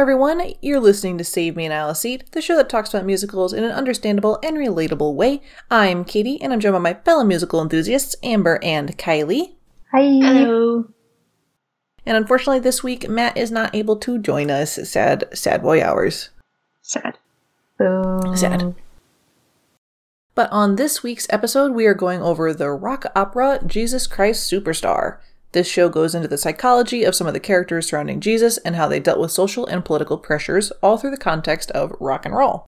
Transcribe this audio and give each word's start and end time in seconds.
everyone. 0.00 0.54
You're 0.62 0.80
listening 0.80 1.18
to 1.18 1.24
Save 1.24 1.56
Me 1.56 1.66
an 1.66 1.72
Aisle 1.72 1.94
Seat, 1.94 2.32
the 2.32 2.40
show 2.40 2.56
that 2.56 2.70
talks 2.70 2.88
about 2.88 3.04
musicals 3.04 3.52
in 3.52 3.64
an 3.64 3.70
understandable 3.70 4.38
and 4.42 4.56
relatable 4.56 5.14
way. 5.14 5.42
I'm 5.70 6.06
Katie, 6.06 6.40
and 6.40 6.54
I'm 6.54 6.60
joined 6.60 6.72
by 6.72 6.78
my 6.78 6.94
fellow 6.94 7.22
musical 7.22 7.60
enthusiasts, 7.60 8.16
Amber 8.22 8.58
and 8.62 8.96
Kylie. 8.96 9.56
Hi. 9.92 10.00
Hello. 10.00 10.86
And 12.06 12.16
unfortunately, 12.16 12.60
this 12.60 12.82
week, 12.82 13.10
Matt 13.10 13.36
is 13.36 13.50
not 13.50 13.74
able 13.74 13.96
to 13.96 14.18
join 14.18 14.50
us. 14.50 14.78
Sad, 14.88 15.28
sad 15.34 15.60
boy 15.60 15.84
hours. 15.84 16.30
Sad. 16.80 17.18
Boom. 17.78 18.34
Sad. 18.34 18.74
But 20.34 20.50
on 20.50 20.76
this 20.76 21.02
week's 21.02 21.26
episode, 21.28 21.72
we 21.72 21.84
are 21.84 21.92
going 21.92 22.22
over 22.22 22.54
the 22.54 22.70
rock 22.70 23.04
opera 23.14 23.60
Jesus 23.66 24.06
Christ 24.06 24.50
Superstar. 24.50 25.18
This 25.52 25.68
show 25.68 25.88
goes 25.88 26.14
into 26.14 26.28
the 26.28 26.38
psychology 26.38 27.04
of 27.04 27.14
some 27.14 27.26
of 27.26 27.34
the 27.34 27.40
characters 27.40 27.88
surrounding 27.88 28.20
Jesus 28.20 28.58
and 28.58 28.76
how 28.76 28.86
they 28.86 29.00
dealt 29.00 29.18
with 29.18 29.32
social 29.32 29.66
and 29.66 29.84
political 29.84 30.16
pressures, 30.16 30.70
all 30.82 30.96
through 30.96 31.10
the 31.10 31.16
context 31.16 31.70
of 31.72 31.94
rock 31.98 32.24
and 32.24 32.34
roll. 32.34 32.66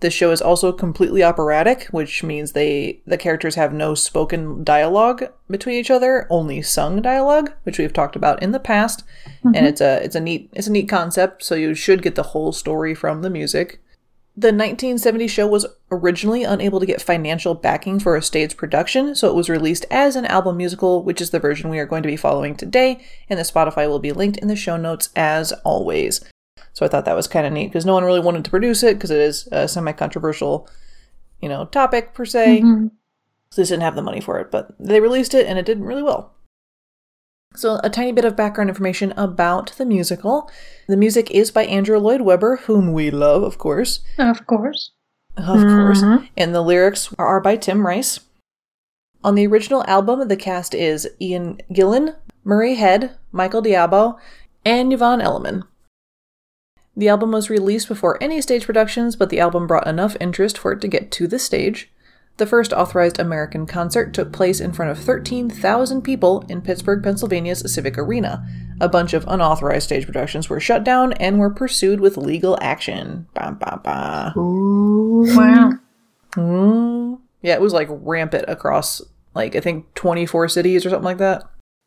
This 0.00 0.12
show 0.12 0.30
is 0.30 0.42
also 0.42 0.72
completely 0.72 1.22
operatic, 1.22 1.84
which 1.84 2.22
means 2.22 2.52
they 2.52 3.00
the 3.06 3.16
characters 3.16 3.54
have 3.54 3.72
no 3.72 3.94
spoken 3.94 4.62
dialogue 4.62 5.28
between 5.48 5.76
each 5.76 5.90
other, 5.90 6.26
only 6.28 6.60
sung 6.60 7.00
dialogue, 7.00 7.52
which 7.62 7.78
we've 7.78 7.92
talked 7.92 8.16
about 8.16 8.42
in 8.42 8.52
the 8.52 8.60
past. 8.60 9.04
And 9.42 9.54
mm-hmm. 9.54 9.64
it's 9.64 9.80
a 9.80 10.04
it's 10.04 10.14
a 10.14 10.20
neat 10.20 10.50
it's 10.52 10.66
a 10.66 10.72
neat 10.72 10.88
concept, 10.88 11.42
so 11.42 11.54
you 11.54 11.74
should 11.74 12.02
get 12.02 12.14
the 12.14 12.22
whole 12.22 12.52
story 12.52 12.94
from 12.94 13.22
the 13.22 13.30
music. 13.30 13.80
The 14.38 14.48
1970 14.48 15.28
show 15.28 15.46
was 15.46 15.64
originally 15.90 16.44
unable 16.44 16.78
to 16.78 16.84
get 16.84 17.00
financial 17.00 17.54
backing 17.54 17.98
for 17.98 18.16
a 18.16 18.22
stage 18.22 18.54
production, 18.54 19.14
so 19.14 19.28
it 19.30 19.34
was 19.34 19.48
released 19.48 19.86
as 19.90 20.14
an 20.14 20.26
album 20.26 20.58
musical, 20.58 21.02
which 21.02 21.22
is 21.22 21.30
the 21.30 21.38
version 21.38 21.70
we 21.70 21.78
are 21.78 21.86
going 21.86 22.02
to 22.02 22.08
be 22.08 22.16
following 22.16 22.54
today, 22.54 23.02
and 23.30 23.38
the 23.38 23.44
Spotify 23.44 23.88
will 23.88 23.98
be 23.98 24.12
linked 24.12 24.36
in 24.36 24.48
the 24.48 24.54
show 24.54 24.76
notes 24.76 25.08
as 25.16 25.52
always. 25.64 26.20
So 26.74 26.84
I 26.84 26.88
thought 26.90 27.06
that 27.06 27.16
was 27.16 27.26
kind 27.26 27.46
of 27.46 27.52
neat 27.54 27.68
because 27.68 27.86
no 27.86 27.94
one 27.94 28.04
really 28.04 28.20
wanted 28.20 28.44
to 28.44 28.50
produce 28.50 28.82
it 28.82 28.96
because 28.96 29.10
it 29.10 29.20
is 29.20 29.48
a 29.52 29.66
semi-controversial, 29.66 30.68
you 31.40 31.48
know, 31.48 31.64
topic 31.64 32.12
per 32.12 32.26
se. 32.26 32.60
Mhm. 32.60 32.90
So 33.50 33.62
they 33.62 33.66
didn't 33.66 33.84
have 33.84 33.96
the 33.96 34.02
money 34.02 34.20
for 34.20 34.38
it, 34.38 34.50
but 34.50 34.74
they 34.78 35.00
released 35.00 35.32
it 35.32 35.46
and 35.46 35.58
it 35.58 35.64
did 35.64 35.80
really 35.80 36.02
well. 36.02 36.35
So, 37.54 37.80
a 37.82 37.88
tiny 37.90 38.12
bit 38.12 38.24
of 38.24 38.36
background 38.36 38.68
information 38.68 39.12
about 39.16 39.72
the 39.78 39.86
musical. 39.86 40.50
The 40.88 40.96
music 40.96 41.30
is 41.30 41.50
by 41.50 41.64
Andrew 41.64 41.98
Lloyd 41.98 42.20
Webber, 42.20 42.56
whom 42.66 42.92
we 42.92 43.10
love, 43.10 43.42
of 43.42 43.56
course. 43.58 44.00
Of 44.18 44.46
course. 44.46 44.92
Of 45.36 45.44
course. 45.62 46.02
Mhm. 46.02 46.28
And 46.36 46.54
the 46.54 46.62
lyrics 46.62 47.14
are 47.18 47.40
by 47.40 47.56
Tim 47.56 47.86
Rice. 47.86 48.20
On 49.24 49.34
the 49.34 49.46
original 49.46 49.84
album, 49.86 50.28
the 50.28 50.36
cast 50.36 50.74
is 50.74 51.08
Ian 51.20 51.58
Gillan, 51.72 52.16
Murray 52.44 52.74
Head, 52.74 53.16
Michael 53.32 53.62
d'Abo, 53.62 54.18
and 54.64 54.92
Yvonne 54.92 55.20
Elliman. 55.20 55.64
The 56.96 57.08
album 57.08 57.32
was 57.32 57.50
released 57.50 57.88
before 57.88 58.22
any 58.22 58.40
stage 58.40 58.64
productions, 58.66 59.16
but 59.16 59.28
the 59.30 59.40
album 59.40 59.66
brought 59.66 59.86
enough 59.86 60.16
interest 60.20 60.56
for 60.56 60.72
it 60.72 60.80
to 60.80 60.88
get 60.88 61.10
to 61.12 61.26
the 61.26 61.38
stage. 61.38 61.90
The 62.38 62.46
first 62.46 62.72
authorized 62.74 63.18
American 63.18 63.66
concert 63.66 64.12
took 64.12 64.30
place 64.30 64.60
in 64.60 64.72
front 64.74 64.90
of 64.90 64.98
13,000 64.98 66.02
people 66.02 66.44
in 66.50 66.60
Pittsburgh, 66.60 67.02
Pennsylvania's 67.02 67.72
Civic 67.72 67.96
Arena. 67.96 68.46
A 68.78 68.90
bunch 68.90 69.14
of 69.14 69.24
unauthorized 69.26 69.84
stage 69.84 70.04
productions 70.04 70.50
were 70.50 70.60
shut 70.60 70.84
down 70.84 71.14
and 71.14 71.38
were 71.38 71.48
pursued 71.48 71.98
with 71.98 72.18
legal 72.18 72.58
action. 72.60 73.26
Ba 73.34 73.56
ba 73.58 73.80
ba. 73.82 74.34
Ooh. 74.38 75.24
Wow. 75.34 75.70
Mm. 76.34 77.20
Yeah, 77.40 77.54
it 77.54 77.62
was 77.62 77.72
like 77.72 77.88
rampant 77.90 78.44
across 78.48 79.00
like 79.34 79.56
I 79.56 79.60
think 79.60 79.94
24 79.94 80.48
cities 80.48 80.84
or 80.84 80.90
something 80.90 81.04
like 81.04 81.18
that. 81.18 81.44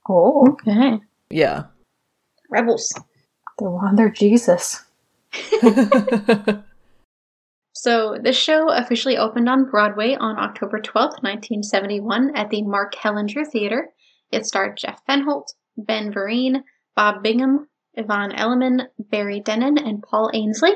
Oh, 0.09 0.57
Okay. 0.67 0.99
Yeah. 1.29 1.65
Rebels. 2.49 2.91
they 3.59 3.65
want 3.67 3.97
their 3.97 4.09
Jesus. 4.09 4.83
So, 7.81 8.17
the 8.21 8.33
show 8.33 8.67
officially 8.67 9.17
opened 9.17 9.47
on 9.47 9.69
Broadway 9.69 10.13
on 10.13 10.37
October 10.37 10.81
12th, 10.81 11.23
1971, 11.23 12.35
at 12.35 12.49
the 12.49 12.61
Mark 12.61 12.93
Hellinger 12.93 13.49
Theater. 13.49 13.91
It 14.33 14.45
starred 14.45 14.75
Jeff 14.75 14.99
Fenholt, 15.07 15.53
Ben 15.77 16.11
Vereen, 16.11 16.63
Bob 16.93 17.23
Bingham, 17.23 17.69
Yvonne 17.93 18.33
Elliman, 18.33 18.89
Barry 18.99 19.39
Dennen, 19.39 19.81
and 19.81 20.03
Paul 20.03 20.29
Ainsley. 20.33 20.73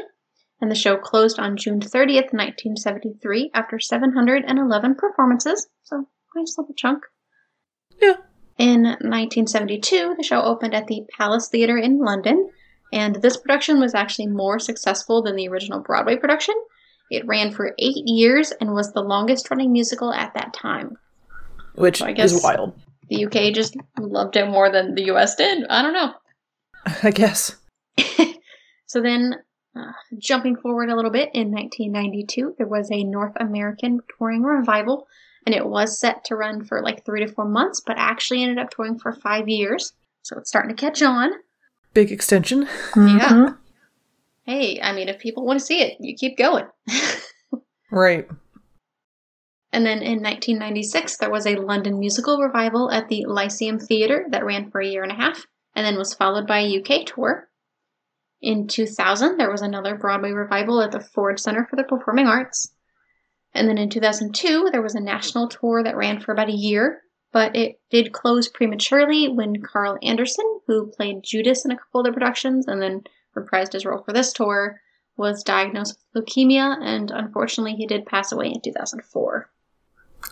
And 0.62 0.72
the 0.72 0.76
show 0.76 0.96
closed 0.96 1.40
on 1.40 1.58
June 1.58 1.82
30th, 1.82 2.32
1973, 2.32 3.52
after 3.54 3.80
711 3.82 4.96
performances. 4.96 5.68
So, 5.82 6.08
nice 6.34 6.56
little 6.58 6.74
chunk. 6.74 7.04
Yeah. 8.02 8.16
In 8.58 8.84
1972, 8.84 10.16
the 10.16 10.24
show 10.24 10.42
opened 10.42 10.74
at 10.74 10.88
the 10.88 11.02
Palace 11.18 11.50
Theatre 11.50 11.78
in 11.78 12.00
London, 12.00 12.50
and 12.94 13.16
this 13.16 13.36
production 13.36 13.82
was 13.82 13.94
actually 13.94 14.28
more 14.28 14.58
successful 14.58 15.22
than 15.22 15.36
the 15.36 15.50
original 15.50 15.82
Broadway 15.82 16.16
production. 16.16 16.56
It 17.12 17.26
ran 17.28 17.52
for 17.52 17.76
eight 17.80 18.04
years 18.08 18.52
and 18.60 18.74
was 18.74 18.92
the 18.94 19.02
longest 19.02 19.50
running 19.52 19.72
musical 19.72 20.12
at 20.14 20.34
that 20.34 20.54
time. 20.54 20.98
Which 21.76 22.02
I 22.02 22.12
guess- 22.12 22.32
is 22.34 22.44
wild. 22.44 22.74
The 23.10 23.26
UK 23.26 23.54
just 23.54 23.76
loved 24.00 24.38
it 24.38 24.48
more 24.48 24.70
than 24.72 24.96
the 24.96 25.04
US 25.12 25.36
did. 25.36 25.66
I 25.70 25.82
don't 25.82 25.94
know. 25.94 26.14
I 27.04 27.12
guess. 27.12 27.56
so 28.88 29.02
then, 29.02 29.36
uh, 29.76 29.92
jumping 30.18 30.56
forward 30.56 30.90
a 30.90 30.96
little 30.96 31.12
bit, 31.12 31.30
in 31.34 31.52
1992, 31.52 32.56
there 32.58 32.68
was 32.68 32.90
a 32.92 33.04
North 33.04 33.34
American 33.40 34.00
touring 34.18 34.42
revival, 34.44 35.08
and 35.46 35.54
it 35.54 35.66
was 35.68 36.00
set 36.00 36.24
to 36.26 36.36
run 36.36 36.64
for 36.64 36.82
like 36.82 37.06
three 37.06 37.26
to 37.26 37.32
four 37.32 37.46
months, 37.46 37.82
but 37.86 37.98
actually 37.98 38.42
ended 38.42 38.58
up 38.60 38.70
touring 38.72 38.98
for 38.98 39.12
five 39.14 39.50
years. 39.50 39.94
So 40.22 40.38
it's 40.38 40.50
starting 40.50 40.74
to 40.76 40.80
catch 40.80 41.02
on. 41.02 41.32
Big 41.94 42.12
extension. 42.12 42.62
Yeah. 42.96 43.30
Mhm. 43.30 43.58
Hey, 44.46 44.80
I 44.82 44.94
mean, 44.94 45.10
if 45.10 45.20
people 45.20 45.46
want 45.46 45.60
to 45.60 45.66
see 45.66 45.82
it, 45.82 45.98
you 46.00 46.16
keep 46.16 46.38
going. 46.38 46.66
Right. 47.94 48.28
And 49.72 49.86
then 49.86 50.00
in 50.00 50.24
1996, 50.24 51.18
there 51.18 51.30
was 51.30 51.46
a 51.46 51.58
London 51.58 52.00
musical 52.00 52.40
revival 52.40 52.90
at 52.90 53.08
the 53.08 53.26
Lyceum 53.28 53.78
Theatre 53.78 54.26
that 54.32 54.44
ran 54.44 54.72
for 54.72 54.82
a 54.82 54.88
year 54.88 55.04
and 55.04 55.12
a 55.12 55.16
half, 55.16 55.46
and 55.76 55.86
then 55.86 55.98
was 55.98 56.16
followed 56.16 56.48
by 56.48 56.60
a 56.60 56.80
UK 56.80 57.06
tour. 57.06 57.50
In 58.42 58.68
2000, 58.68 59.38
there 59.38 59.52
was 59.52 59.62
another 59.62 59.96
Broadway 59.96 60.32
revival 60.32 60.82
at 60.82 60.92
the 60.92 61.00
Ford 61.00 61.40
Center 61.40 61.68
for 61.70 61.76
the 61.76 61.84
Performing 61.84 62.26
Arts. 62.26 62.74
And 63.54 63.70
then 63.70 63.78
in 63.78 63.92
2002, 63.92 64.70
there 64.72 64.82
was 64.82 64.96
a 64.96 65.00
national 65.00 65.48
tour 65.48 65.84
that 65.84 65.96
ran 65.96 66.20
for 66.20 66.32
about 66.32 66.50
a 66.50 66.58
year, 66.58 67.02
but 67.32 67.56
it 67.56 67.80
did 67.92 68.12
close 68.12 68.50
prematurely 68.50 69.28
when 69.28 69.62
Carl 69.62 70.00
Anderson, 70.02 70.46
who 70.66 70.92
played 70.98 71.24
Judas 71.24 71.64
in 71.64 71.70
a 71.70 71.78
couple 71.78 72.02
of 72.02 72.06
the 72.08 72.12
productions 72.12 72.68
and 72.68 72.82
then 72.82 73.04
reprised 73.36 73.74
his 73.74 73.86
role 73.86 74.04
for 74.04 74.14
this 74.14 74.34
tour, 74.34 74.80
was 75.18 75.44
diagnosed 75.44 75.98
with 76.14 76.26
leukemia, 76.26 76.78
and 76.82 77.12
unfortunately, 77.12 77.74
he 77.74 77.86
did 77.86 78.06
pass 78.06 78.32
away 78.32 78.48
in 78.48 78.62
2004. 78.62 79.50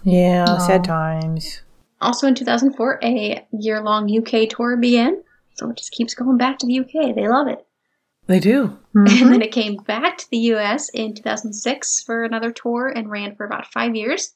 Yeah, 0.04 0.46
Aw. 0.48 0.58
sad 0.58 0.84
times. 0.84 1.62
Also 2.00 2.28
in 2.28 2.36
2004, 2.36 3.00
a 3.04 3.46
year 3.52 3.82
long 3.84 4.10
UK 4.10 4.50
tour 4.50 4.76
began. 4.78 5.24
So 5.56 5.70
it 5.70 5.78
just 5.78 5.92
keeps 5.92 6.16
going 6.16 6.38
back 6.38 6.58
to 6.60 6.66
the 6.66 6.80
UK. 6.80 7.14
They 7.14 7.28
love 7.28 7.48
it. 7.48 7.66
They 8.26 8.40
do. 8.40 8.80
And 8.96 9.08
Mhm. 9.08 9.30
then 9.30 9.42
it 9.42 9.52
came 9.52 9.76
back 9.78 10.18
to 10.18 10.30
the 10.32 10.38
US 10.54 10.90
in 10.90 11.14
2006 11.14 12.02
for 12.04 12.24
another 12.24 12.52
tour 12.52 12.88
and 12.88 13.12
ran 13.12 13.36
for 13.36 13.46
about 13.46 13.72
five 13.72 13.96
years. 13.96 14.34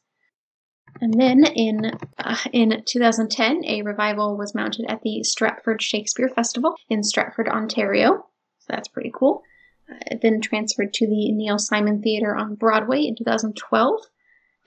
And 1.01 1.19
then 1.19 1.43
in 1.45 1.97
uh, 2.17 2.37
in 2.53 2.83
2010, 2.85 3.65
a 3.65 3.81
revival 3.81 4.37
was 4.37 4.55
mounted 4.55 4.85
at 4.87 5.01
the 5.01 5.23
Stratford 5.23 5.81
Shakespeare 5.81 6.29
Festival 6.29 6.75
in 6.89 7.03
Stratford, 7.03 7.49
Ontario. 7.49 8.27
So 8.65 8.73
that's 8.73 8.87
pretty 8.87 9.11
cool. 9.13 9.43
Uh, 9.89 9.97
it 10.07 10.21
then 10.21 10.41
transferred 10.41 10.91
to 10.95 11.05
the 11.07 11.31
Neil 11.31 11.59
Simon 11.59 12.01
Theatre 12.01 12.35
on 12.35 12.55
Broadway 12.55 13.03
in 13.03 13.15
2012 13.15 14.01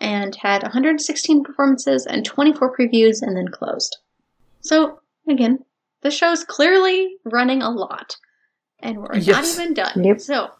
and 0.00 0.34
had 0.36 0.62
116 0.62 1.42
performances 1.42 2.06
and 2.06 2.24
24 2.24 2.76
previews 2.76 3.20
and 3.22 3.36
then 3.36 3.48
closed. 3.48 3.98
So, 4.60 5.00
again, 5.28 5.64
the 6.02 6.12
show's 6.12 6.44
clearly 6.44 7.16
running 7.24 7.62
a 7.62 7.70
lot. 7.70 8.16
And 8.78 8.98
we're 8.98 9.16
Yes. 9.16 9.26
not 9.58 9.62
even 9.62 9.74
done. 9.74 10.04
Yep. 10.04 10.20
So, 10.20 10.50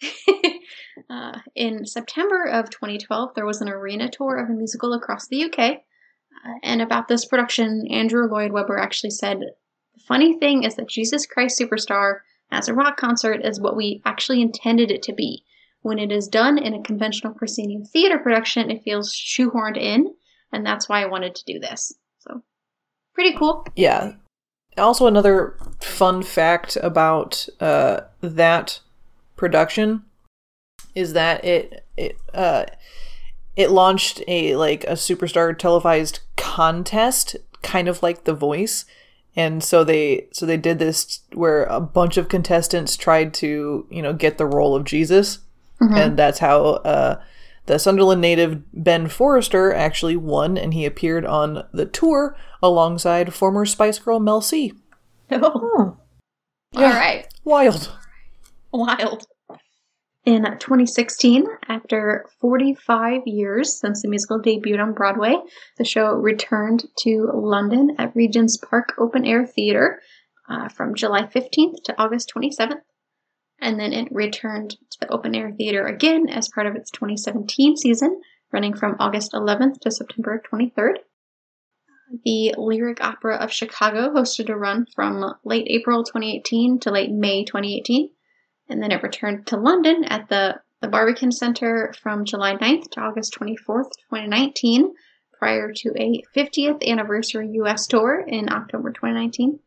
uh, 1.10 1.38
in 1.56 1.84
September 1.84 2.44
of 2.44 2.70
2012, 2.70 3.34
there 3.34 3.46
was 3.46 3.60
an 3.60 3.68
arena 3.68 4.08
tour 4.08 4.36
of 4.36 4.46
the 4.46 4.54
musical 4.54 4.92
across 4.92 5.26
the 5.26 5.44
UK. 5.44 5.58
Uh, 5.58 6.52
and 6.62 6.80
about 6.80 7.08
this 7.08 7.24
production, 7.24 7.88
Andrew 7.90 8.28
Lloyd 8.28 8.52
Webber 8.52 8.78
actually 8.78 9.10
said, 9.10 9.40
The 9.40 10.00
funny 10.06 10.38
thing 10.38 10.62
is 10.62 10.76
that 10.76 10.88
Jesus 10.88 11.26
Christ 11.26 11.60
Superstar 11.60 12.20
as 12.50 12.68
a 12.68 12.74
rock 12.74 12.96
concert 12.96 13.44
is 13.44 13.60
what 13.60 13.76
we 13.76 14.02
actually 14.04 14.40
intended 14.40 14.90
it 14.90 15.02
to 15.04 15.12
be. 15.12 15.44
When 15.82 15.98
it 15.98 16.12
is 16.12 16.28
done 16.28 16.58
in 16.58 16.74
a 16.74 16.82
conventional 16.82 17.32
proscenium 17.32 17.84
theater 17.84 18.18
production, 18.18 18.70
it 18.70 18.82
feels 18.82 19.14
shoehorned 19.14 19.78
in, 19.78 20.14
and 20.52 20.64
that's 20.64 20.88
why 20.88 21.02
I 21.02 21.06
wanted 21.06 21.34
to 21.34 21.44
do 21.44 21.58
this. 21.58 21.94
So, 22.18 22.42
pretty 23.14 23.36
cool. 23.36 23.66
Yeah. 23.76 24.12
Also, 24.76 25.06
another 25.06 25.56
fun 25.80 26.22
fact 26.22 26.76
about 26.82 27.48
uh, 27.60 28.02
that 28.20 28.80
production 29.36 30.04
is 30.94 31.12
that 31.14 31.44
it 31.44 31.84
it 31.96 32.18
uh, 32.34 32.66
it 33.56 33.70
launched 33.70 34.22
a 34.28 34.56
like 34.56 34.84
a 34.84 34.92
superstar 34.92 35.56
televised 35.56 36.20
contest, 36.36 37.36
kind 37.62 37.88
of 37.88 38.02
like 38.02 38.24
The 38.24 38.34
Voice, 38.34 38.84
And 39.36 39.62
so 39.62 39.84
they 39.84 40.26
so 40.32 40.44
they 40.44 40.56
did 40.56 40.78
this 40.78 41.20
where 41.32 41.64
a 41.64 41.80
bunch 41.80 42.16
of 42.16 42.28
contestants 42.28 42.96
tried 42.96 43.32
to, 43.34 43.86
you 43.90 44.02
know, 44.02 44.12
get 44.12 44.38
the 44.38 44.46
role 44.46 44.74
of 44.74 44.84
Jesus. 44.84 45.38
And 45.96 46.18
that's 46.18 46.40
how 46.40 46.62
uh, 46.84 47.22
the 47.64 47.78
Sunderland 47.78 48.20
native 48.20 48.62
Ben 48.74 49.08
Forrester 49.08 49.72
actually 49.72 50.16
won, 50.16 50.58
and 50.58 50.74
he 50.74 50.84
appeared 50.84 51.24
on 51.24 51.64
the 51.72 51.86
tour 51.86 52.36
alongside 52.62 53.32
former 53.32 53.64
Spice 53.64 53.98
Girl 53.98 54.20
Mel 54.20 54.40
C. 54.42 54.74
Oh, 55.32 55.96
Oh. 56.74 56.82
all 56.82 56.82
right. 56.90 57.26
Wild. 57.44 57.96
Wild. 58.72 59.24
In 60.26 60.42
2016, 60.42 61.46
after 61.66 62.26
45 62.40 63.22
years 63.24 63.80
since 63.80 64.02
the 64.02 64.08
musical 64.08 64.38
debuted 64.38 64.78
on 64.78 64.92
Broadway, 64.92 65.36
the 65.78 65.84
show 65.84 66.12
returned 66.12 66.84
to 66.98 67.30
London 67.32 67.96
at 67.98 68.14
Regent's 68.14 68.58
Park 68.58 68.92
Open 68.98 69.24
Air 69.24 69.46
Theatre 69.46 70.02
uh, 70.46 70.68
from 70.68 70.94
July 70.94 71.22
15th 71.22 71.82
to 71.84 71.94
August 71.98 72.30
27th. 72.36 72.82
And 73.62 73.80
then 73.80 73.94
it 73.94 74.12
returned 74.12 74.72
to 74.90 74.98
the 75.00 75.08
Open 75.08 75.34
Air 75.34 75.52
Theatre 75.52 75.86
again 75.86 76.28
as 76.28 76.50
part 76.54 76.66
of 76.66 76.76
its 76.76 76.90
2017 76.90 77.78
season, 77.78 78.20
running 78.52 78.74
from 78.74 78.96
August 78.98 79.32
11th 79.32 79.80
to 79.80 79.90
September 79.90 80.42
23rd. 80.52 80.96
The 82.26 82.54
Lyric 82.58 83.02
Opera 83.02 83.36
of 83.36 83.52
Chicago 83.52 84.10
hosted 84.10 84.50
a 84.50 84.56
run 84.56 84.84
from 84.94 85.34
late 85.44 85.66
April 85.70 86.04
2018 86.04 86.80
to 86.80 86.90
late 86.90 87.10
May 87.10 87.42
2018 87.44 88.10
and 88.70 88.82
then 88.82 88.92
it 88.92 89.02
returned 89.02 89.46
to 89.48 89.56
London 89.56 90.04
at 90.04 90.28
the, 90.28 90.60
the 90.80 90.88
Barbican 90.88 91.32
Centre 91.32 91.92
from 92.00 92.24
July 92.24 92.56
9th 92.56 92.90
to 92.92 93.00
August 93.00 93.36
24th, 93.38 93.90
2019, 94.10 94.94
prior 95.32 95.72
to 95.72 95.92
a 95.96 96.22
50th 96.34 96.86
anniversary 96.86 97.48
US 97.54 97.86
tour 97.86 98.24
in 98.26 98.52
October 98.52 98.90
2019. 98.90 99.58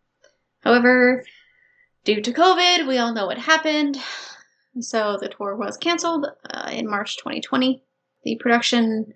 However, 0.62 1.24
due 2.06 2.22
to 2.22 2.32
COVID, 2.32 2.88
we 2.88 2.98
all 2.98 3.14
know 3.14 3.26
what 3.26 3.38
happened, 3.38 3.98
so 4.80 5.18
the 5.20 5.30
tour 5.30 5.56
was 5.56 5.78
cancelled 5.78 6.28
uh, 6.50 6.70
in 6.72 6.90
March 6.90 7.18
2020. 7.18 7.84
The 8.24 8.38
production 8.38 9.14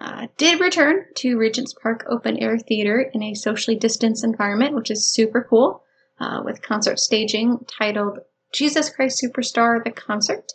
uh, 0.00 0.26
did 0.36 0.60
return 0.60 1.04
to 1.16 1.36
Regent's 1.36 1.74
Park 1.74 2.04
Open 2.08 2.36
Air 2.38 2.58
Theatre 2.58 3.00
in 3.14 3.22
a 3.22 3.34
socially 3.34 3.76
distanced 3.76 4.24
environment, 4.24 4.74
which 4.74 4.90
is 4.90 5.12
super 5.12 5.46
cool, 5.48 5.82
uh, 6.20 6.42
with 6.44 6.62
concert 6.62 6.98
staging 6.98 7.64
titled 7.66 8.18
Jesus 8.52 8.90
Christ 8.90 9.22
Superstar 9.22 9.82
the 9.82 9.90
Concert 9.90 10.52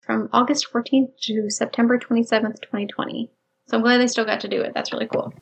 from 0.00 0.28
August 0.32 0.66
14th 0.72 1.16
to 1.22 1.50
September 1.50 1.98
27th, 1.98 2.60
2020. 2.60 3.30
So 3.66 3.76
I'm 3.76 3.82
glad 3.82 3.98
they 3.98 4.06
still 4.06 4.24
got 4.24 4.40
to 4.40 4.48
do 4.48 4.60
it. 4.60 4.72
That's 4.74 4.92
really 4.92 5.08
cool. 5.08 5.32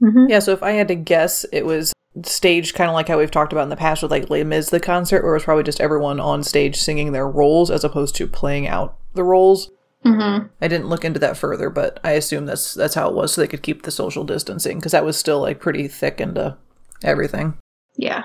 hmm 0.00 0.26
Yeah, 0.28 0.40
so 0.40 0.52
if 0.52 0.62
I 0.62 0.72
had 0.72 0.88
to 0.88 0.94
guess, 0.94 1.44
it 1.52 1.64
was 1.64 1.92
staged 2.24 2.74
kind 2.74 2.90
of 2.90 2.94
like 2.94 3.06
how 3.06 3.18
we've 3.18 3.30
talked 3.30 3.52
about 3.52 3.62
in 3.62 3.68
the 3.68 3.76
past 3.76 4.02
with 4.02 4.10
like 4.10 4.28
Les 4.30 4.42
Mis 4.44 4.70
the 4.70 4.80
concert, 4.80 5.22
where 5.22 5.32
it 5.32 5.36
was 5.36 5.44
probably 5.44 5.62
just 5.62 5.80
everyone 5.80 6.18
on 6.18 6.42
stage 6.42 6.76
singing 6.76 7.12
their 7.12 7.28
roles 7.28 7.70
as 7.70 7.84
opposed 7.84 8.16
to 8.16 8.26
playing 8.26 8.66
out 8.66 8.98
the 9.14 9.24
roles. 9.24 9.70
Mm-hmm. 10.04 10.46
I 10.60 10.68
didn't 10.68 10.88
look 10.88 11.04
into 11.04 11.20
that 11.20 11.36
further, 11.36 11.70
but 11.70 12.00
I 12.02 12.12
assume 12.12 12.46
that's 12.46 12.74
that's 12.74 12.94
how 12.94 13.08
it 13.08 13.14
was, 13.14 13.34
so 13.34 13.40
they 13.40 13.46
could 13.46 13.62
keep 13.62 13.82
the 13.82 13.90
social 13.90 14.24
distancing 14.24 14.78
because 14.78 14.92
that 14.92 15.04
was 15.04 15.16
still 15.16 15.40
like 15.40 15.60
pretty 15.60 15.88
thick 15.88 16.20
into 16.20 16.56
everything. 17.04 17.54
Yeah. 17.96 18.24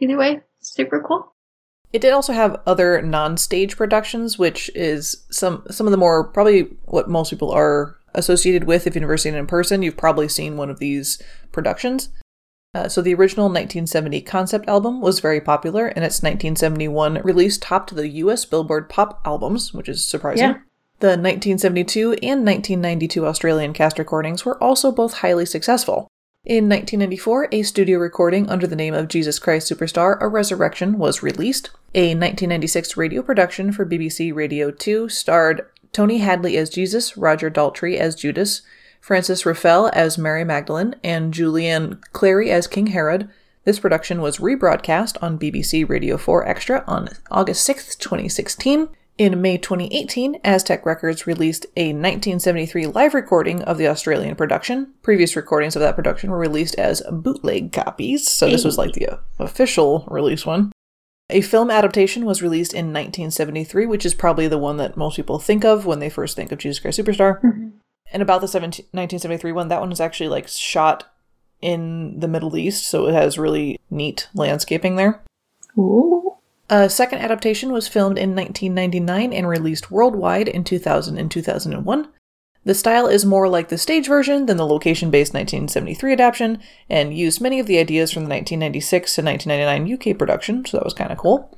Either 0.00 0.16
way, 0.16 0.40
super 0.60 1.00
cool. 1.06 1.32
It 1.92 2.00
did 2.02 2.12
also 2.12 2.32
have 2.32 2.60
other 2.66 3.00
non-stage 3.00 3.76
productions, 3.76 4.38
which 4.38 4.70
is 4.74 5.24
some 5.30 5.64
some 5.70 5.86
of 5.86 5.90
the 5.90 5.96
more 5.96 6.24
probably 6.24 6.62
what 6.84 7.08
most 7.08 7.30
people 7.30 7.50
are 7.50 7.96
associated 8.14 8.64
with. 8.64 8.86
If 8.86 8.94
you've 8.94 9.02
never 9.02 9.16
seen 9.16 9.34
it 9.34 9.38
in 9.38 9.46
person, 9.46 9.82
you've 9.82 9.96
probably 9.96 10.28
seen 10.28 10.56
one 10.56 10.70
of 10.70 10.78
these 10.78 11.22
productions. 11.52 12.10
Uh, 12.74 12.88
so 12.88 13.00
the 13.00 13.14
original 13.14 13.46
1970 13.46 14.20
concept 14.22 14.68
album 14.68 15.00
was 15.00 15.20
very 15.20 15.40
popular, 15.40 15.86
and 15.86 16.04
its 16.04 16.22
1971 16.22 17.22
release 17.22 17.56
topped 17.56 17.96
the 17.96 18.08
U.S. 18.08 18.44
Billboard 18.44 18.90
Pop 18.90 19.22
albums, 19.24 19.72
which 19.72 19.88
is 19.88 20.04
surprising. 20.04 20.48
Yeah. 20.50 20.58
The 21.00 21.16
1972 21.16 22.14
and 22.22 22.44
1992 22.44 23.24
Australian 23.24 23.72
cast 23.72 23.98
recordings 23.98 24.44
were 24.44 24.62
also 24.62 24.92
both 24.92 25.14
highly 25.14 25.46
successful. 25.46 26.08
In 26.48 26.64
1994, 26.64 27.48
a 27.52 27.62
studio 27.62 27.98
recording 27.98 28.48
under 28.48 28.66
the 28.66 28.74
name 28.74 28.94
of 28.94 29.08
Jesus 29.08 29.38
Christ 29.38 29.70
Superstar 29.70 30.16
A 30.18 30.28
Resurrection 30.28 30.96
was 30.96 31.22
released. 31.22 31.68
A 31.94 32.14
1996 32.14 32.96
radio 32.96 33.20
production 33.20 33.70
for 33.70 33.84
BBC 33.84 34.34
Radio 34.34 34.70
2 34.70 35.10
starred 35.10 35.66
Tony 35.92 36.20
Hadley 36.20 36.56
as 36.56 36.70
Jesus, 36.70 37.18
Roger 37.18 37.50
Daltrey 37.50 37.98
as 37.98 38.14
Judas, 38.14 38.62
Frances 38.98 39.42
Ruffelle 39.42 39.90
as 39.92 40.16
Mary 40.16 40.42
Magdalene, 40.42 40.94
and 41.04 41.34
Julian 41.34 42.00
Clary 42.14 42.50
as 42.50 42.66
King 42.66 42.86
Herod. 42.86 43.28
This 43.64 43.78
production 43.78 44.22
was 44.22 44.38
rebroadcast 44.38 45.22
on 45.22 45.38
BBC 45.38 45.86
Radio 45.86 46.16
4 46.16 46.48
Extra 46.48 46.82
on 46.86 47.10
August 47.30 47.62
6, 47.64 47.94
2016. 47.96 48.88
In 49.18 49.42
May 49.42 49.58
2018, 49.58 50.38
Aztec 50.44 50.86
Records 50.86 51.26
released 51.26 51.66
a 51.76 51.88
1973 51.88 52.86
live 52.86 53.14
recording 53.14 53.62
of 53.64 53.76
the 53.76 53.88
Australian 53.88 54.36
production. 54.36 54.94
Previous 55.02 55.34
recordings 55.34 55.74
of 55.74 55.80
that 55.80 55.96
production 55.96 56.30
were 56.30 56.38
released 56.38 56.76
as 56.76 57.02
bootleg 57.10 57.72
copies, 57.72 58.30
so 58.30 58.48
this 58.48 58.64
was 58.64 58.78
like 58.78 58.92
the 58.92 59.18
official 59.40 60.06
release 60.08 60.46
one. 60.46 60.70
A 61.30 61.40
film 61.40 61.68
adaptation 61.68 62.26
was 62.26 62.42
released 62.42 62.72
in 62.72 62.92
1973, 62.92 63.86
which 63.86 64.06
is 64.06 64.14
probably 64.14 64.46
the 64.46 64.56
one 64.56 64.76
that 64.76 64.96
most 64.96 65.16
people 65.16 65.40
think 65.40 65.64
of 65.64 65.84
when 65.84 65.98
they 65.98 66.08
first 66.08 66.36
think 66.36 66.52
of 66.52 66.58
Jesus 66.60 66.78
Christ 66.78 67.00
Superstar. 67.00 67.42
Mm-hmm. 67.42 67.70
And 68.12 68.22
about 68.22 68.40
the 68.40 68.46
17, 68.46 68.84
1973 68.92 69.50
one, 69.50 69.66
that 69.66 69.80
one 69.80 69.90
is 69.90 70.00
actually 70.00 70.28
like 70.28 70.46
shot 70.46 71.12
in 71.60 72.20
the 72.20 72.28
Middle 72.28 72.56
East, 72.56 72.88
so 72.88 73.08
it 73.08 73.14
has 73.14 73.36
really 73.36 73.80
neat 73.90 74.28
landscaping 74.32 74.94
there. 74.94 75.24
Ooh. 75.76 76.37
A 76.70 76.90
second 76.90 77.20
adaptation 77.20 77.72
was 77.72 77.88
filmed 77.88 78.18
in 78.18 78.36
1999 78.36 79.32
and 79.32 79.48
released 79.48 79.90
worldwide 79.90 80.48
in 80.48 80.64
2000 80.64 81.16
and 81.16 81.30
2001. 81.30 82.08
The 82.64 82.74
style 82.74 83.06
is 83.06 83.24
more 83.24 83.48
like 83.48 83.68
the 83.68 83.78
stage 83.78 84.06
version 84.06 84.44
than 84.44 84.58
the 84.58 84.66
location 84.66 85.10
based 85.10 85.32
1973 85.32 86.12
adaptation, 86.12 86.60
and 86.90 87.16
used 87.16 87.40
many 87.40 87.58
of 87.60 87.66
the 87.66 87.78
ideas 87.78 88.12
from 88.12 88.24
the 88.24 88.28
1996 88.28 89.14
to 89.14 89.22
1999 89.22 90.12
UK 90.12 90.18
production, 90.18 90.66
so 90.66 90.76
that 90.76 90.84
was 90.84 90.92
kind 90.92 91.10
of 91.10 91.16
cool. 91.16 91.56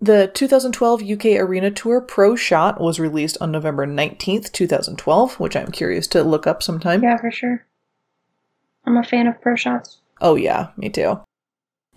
The 0.00 0.30
2012 0.32 1.02
UK 1.02 1.24
Arena 1.40 1.70
Tour 1.72 2.00
Pro 2.00 2.36
Shot 2.36 2.80
was 2.80 3.00
released 3.00 3.38
on 3.40 3.50
November 3.50 3.86
19th, 3.86 4.52
2012, 4.52 5.40
which 5.40 5.56
I'm 5.56 5.72
curious 5.72 6.06
to 6.08 6.22
look 6.22 6.46
up 6.46 6.62
sometime. 6.62 7.02
Yeah, 7.02 7.16
for 7.16 7.32
sure. 7.32 7.66
I'm 8.84 8.96
a 8.96 9.02
fan 9.02 9.26
of 9.26 9.40
pro 9.40 9.56
shots. 9.56 9.98
Oh, 10.20 10.36
yeah, 10.36 10.68
me 10.76 10.90
too. 10.90 11.20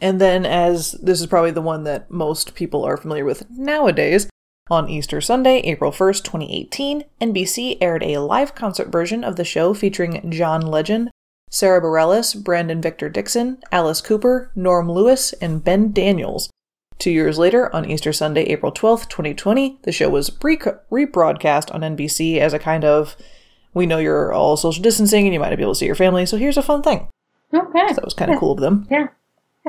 And 0.01 0.19
then, 0.19 0.45
as 0.45 0.93
this 0.93 1.19
is 1.19 1.27
probably 1.27 1.51
the 1.51 1.61
one 1.61 1.83
that 1.83 2.09
most 2.09 2.55
people 2.55 2.83
are 2.85 2.97
familiar 2.97 3.25
with 3.25 3.49
nowadays, 3.49 4.29
on 4.69 4.87
Easter 4.87 5.19
Sunday, 5.19 5.59
April 5.61 5.91
1st, 5.91 6.23
2018, 6.23 7.03
NBC 7.19 7.77
aired 7.81 8.03
a 8.03 8.19
live 8.19 8.53
concert 8.53 8.89
version 8.89 9.23
of 9.23 9.35
the 9.35 9.43
show 9.43 9.73
featuring 9.73 10.29
John 10.31 10.61
Legend, 10.61 11.09
Sara 11.49 11.81
Bareilles, 11.81 12.43
Brandon 12.43 12.81
Victor 12.81 13.09
Dixon, 13.09 13.57
Alice 13.71 14.01
Cooper, 14.01 14.51
Norm 14.55 14.91
Lewis, 14.91 15.33
and 15.33 15.63
Ben 15.63 15.91
Daniels. 15.91 16.51
Two 16.99 17.09
years 17.11 17.39
later, 17.39 17.73
on 17.73 17.89
Easter 17.89 18.13
Sunday, 18.13 18.43
April 18.43 18.71
12th, 18.71 19.09
2020, 19.09 19.79
the 19.83 19.91
show 19.91 20.09
was 20.09 20.31
re- 20.43 20.57
rebroadcast 20.57 21.73
on 21.73 21.81
NBC 21.81 22.37
as 22.37 22.53
a 22.53 22.59
kind 22.59 22.85
of 22.85 23.15
we 23.73 23.85
know 23.85 23.97
you're 23.99 24.33
all 24.33 24.57
social 24.57 24.83
distancing 24.83 25.25
and 25.25 25.33
you 25.33 25.39
might 25.39 25.49
not 25.49 25.57
be 25.57 25.63
able 25.63 25.73
to 25.73 25.79
see 25.79 25.85
your 25.85 25.95
family, 25.95 26.25
so 26.25 26.37
here's 26.37 26.57
a 26.57 26.61
fun 26.61 26.81
thing. 26.83 27.07
Okay. 27.53 27.87
So 27.87 27.93
that 27.95 28.05
was 28.05 28.13
kind 28.13 28.31
of 28.31 28.39
cool 28.39 28.51
of 28.51 28.59
them. 28.59 28.87
Yeah. 28.91 29.07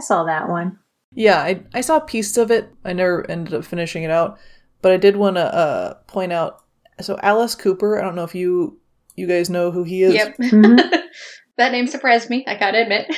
I 0.01 0.03
saw 0.03 0.25
that 0.25 0.49
one. 0.49 0.79
Yeah, 1.13 1.41
I, 1.41 1.63
I 1.75 1.83
saw 1.83 2.01
pieces 2.01 2.39
of 2.39 2.51
it. 2.51 2.73
I 2.87 2.95
never 2.95 3.31
ended 3.31 3.53
up 3.53 3.67
finishing 3.67 4.03
it 4.03 4.11
out, 4.11 4.39
but 4.81 4.93
I 4.93 4.97
did 4.97 5.17
want 5.17 5.37
to 5.37 5.55
uh, 5.55 5.95
point 6.07 6.33
out. 6.33 6.65
So 7.03 7.19
Alice 7.23 7.55
Cooper, 7.55 7.99
I 7.99 8.03
don't 8.03 8.15
know 8.15 8.25
if 8.25 8.35
you 8.35 8.81
you 9.15 9.27
guys 9.27 9.51
know 9.51 9.71
who 9.71 9.85
he 9.85 10.03
is. 10.03 10.15
Yep. 10.15 10.39
Mhm. 10.39 10.91
that 11.59 11.73
name 11.73 11.87
surprised 11.87 12.31
me, 12.31 12.45
I 12.47 12.57
gotta 12.57 12.81
admit. 12.81 13.15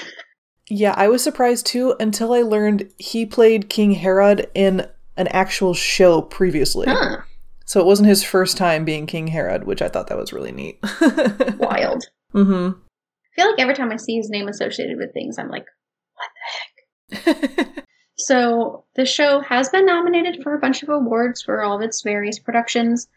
Yeah, 0.68 0.94
I 0.96 1.06
was 1.06 1.22
surprised 1.22 1.66
too 1.66 1.94
until 2.00 2.32
I 2.32 2.42
learned 2.42 2.90
he 2.98 3.26
played 3.26 3.68
King 3.68 3.92
Herod 3.92 4.50
in 4.54 4.88
an 5.16 5.28
actual 5.28 5.74
show 5.74 6.20
previously. 6.20 6.86
Huh. 6.88 7.18
So 7.64 7.78
it 7.78 7.86
wasn't 7.86 8.08
his 8.08 8.24
first 8.24 8.56
time 8.56 8.84
being 8.84 9.06
King 9.06 9.28
Herod, 9.28 9.64
which 9.64 9.82
I 9.82 9.88
thought 9.88 10.08
that 10.08 10.18
was 10.18 10.32
really 10.32 10.50
neat. 10.50 10.80
Wild. 11.58 12.06
mm-hmm. 12.34 12.70
I 12.72 13.40
feel 13.40 13.50
like 13.50 13.60
every 13.60 13.74
time 13.74 13.92
I 13.92 13.96
see 13.96 14.16
his 14.16 14.30
name 14.30 14.48
associated 14.48 14.96
with 14.98 15.12
things, 15.12 15.38
I'm 15.38 15.48
like, 15.48 15.64
So, 18.24 18.84
the 18.94 19.04
show 19.04 19.40
has 19.40 19.70
been 19.70 19.86
nominated 19.86 20.42
for 20.42 20.54
a 20.54 20.60
bunch 20.60 20.82
of 20.82 20.88
awards 20.88 21.42
for 21.42 21.62
all 21.62 21.76
of 21.76 21.82
its 21.82 22.02
various 22.02 22.38
productions, 22.38 23.08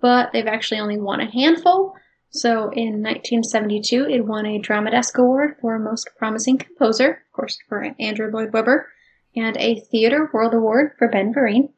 but 0.00 0.32
they've 0.32 0.46
actually 0.46 0.80
only 0.80 0.98
won 0.98 1.20
a 1.20 1.30
handful. 1.30 1.94
So, 2.30 2.70
in 2.70 3.02
1972, 3.02 4.06
it 4.08 4.26
won 4.26 4.46
a 4.46 4.58
Drama 4.58 4.92
Desk 4.92 5.18
Award 5.18 5.56
for 5.60 5.78
Most 5.78 6.08
Promising 6.16 6.58
Composer, 6.58 7.10
of 7.10 7.32
course, 7.32 7.58
for 7.68 7.94
Andrew 8.00 8.30
Lloyd 8.32 8.52
Webber, 8.52 8.88
and 9.36 9.56
a 9.56 9.80
Theatre 9.80 10.30
World 10.32 10.54
Award 10.54 10.92
for 10.98 11.08
Ben 11.08 11.34
Vereen. 11.34 11.70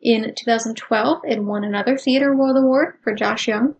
In 0.00 0.34
2012, 0.34 1.22
it 1.26 1.44
won 1.44 1.64
another 1.64 1.96
Theatre 1.96 2.34
World 2.34 2.56
Award 2.56 2.94
for 3.04 3.14
Josh 3.14 3.46
Young. 3.46 3.76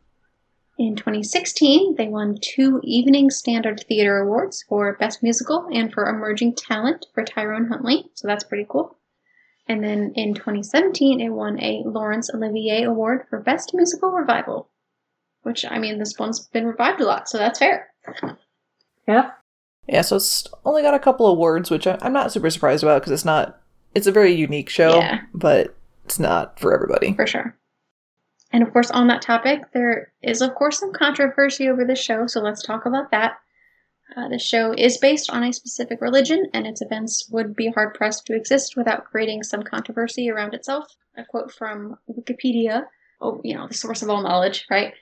In 0.79 0.95
2016, 0.95 1.95
they 1.97 2.09
won 2.09 2.37
two 2.43 2.81
Evening 2.85 3.31
Standard 3.31 3.83
Theater 3.89 4.19
Awards 4.19 4.63
for 4.69 4.95
Best 4.97 5.23
Musical 5.23 5.67
and 5.73 5.91
for 5.93 6.07
Emerging 6.09 6.55
Talent 6.55 7.07
for 7.15 7.25
Tyrone 7.25 7.69
Huntley, 7.69 8.11
so 8.15 8.29
that's 8.29 8.45
pretty 8.45 8.67
cool. 8.69 8.99
And 9.69 9.83
then 9.83 10.13
in 10.15 10.35
2017, 10.35 11.21
it 11.21 11.31
won 11.31 11.59
a 11.63 11.83
Laurence 11.87 12.31
Olivier 12.33 12.83
Award 12.85 13.25
for 13.31 13.41
Best 13.41 13.73
Musical 13.75 14.11
Revival, 14.11 14.69
which, 15.43 15.65
I 15.65 15.79
mean, 15.79 15.99
this 15.99 16.19
one's 16.19 16.41
been 16.49 16.67
revived 16.67 17.01
a 17.01 17.07
lot, 17.07 17.29
so 17.29 17.39
that's 17.39 17.59
fair. 17.59 17.89
Yeah. 19.09 19.31
Yeah, 19.89 20.03
so 20.03 20.17
it's 20.17 20.47
only 20.65 20.83
got 20.83 20.95
a 20.95 20.99
couple 20.99 21.27
of 21.31 21.39
words, 21.39 21.71
which 21.71 21.87
I- 21.87 21.99
I'm 22.03 22.13
not 22.13 22.33
super 22.33 22.51
surprised 22.51 22.83
about 22.83 23.01
because 23.01 23.13
it's 23.13 23.25
not. 23.25 23.61
It's 23.95 24.07
a 24.07 24.13
very 24.13 24.33
unique 24.33 24.69
show, 24.69 24.97
Yeah. 24.99 25.21
but 25.33 25.75
it's 26.05 26.19
not 26.19 26.61
for 26.61 26.75
everybody. 26.75 27.15
For 27.15 27.27
sure. 27.27 27.57
And 28.53 28.63
of 28.63 28.73
course, 28.73 28.91
on 28.91 29.09
that 29.09 29.23
topic, 29.23 29.61
there 29.73 30.13
is, 30.23 30.41
of 30.41 30.55
course, 30.55 30.79
some 30.79 30.93
controversy 30.93 31.69
over 31.69 31.85
the 31.85 31.97
show, 31.97 32.27
so 32.27 32.41
let's 32.41 32.63
talk 32.63 32.87
about 32.87 33.11
that. 33.11 33.39
Uh, 34.17 34.29
the 34.29 34.39
show 34.39 34.73
is 34.73 34.99
based 34.99 35.31
on 35.31 35.43
a 35.43 35.53
specific 35.53 36.01
religion, 36.01 36.47
and 36.55 36.67
its 36.67 36.81
events 36.81 37.29
would 37.31 37.57
be 37.57 37.71
hard 37.71 37.95
pressed 37.95 38.25
to 38.27 38.37
exist 38.37 38.77
without 38.77 39.05
creating 39.05 39.43
some 39.43 39.63
controversy 39.63 40.31
around 40.31 40.55
itself. 40.55 40.87
A 41.17 41.25
quote 41.25 41.53
from 41.53 41.99
Wikipedia, 42.09 42.85
oh, 43.21 43.41
you 43.43 43.55
know, 43.55 43.67
the 43.67 43.75
source 43.75 44.03
of 44.03 44.11
all 44.11 44.23
knowledge, 44.23 44.65
right? 44.71 44.95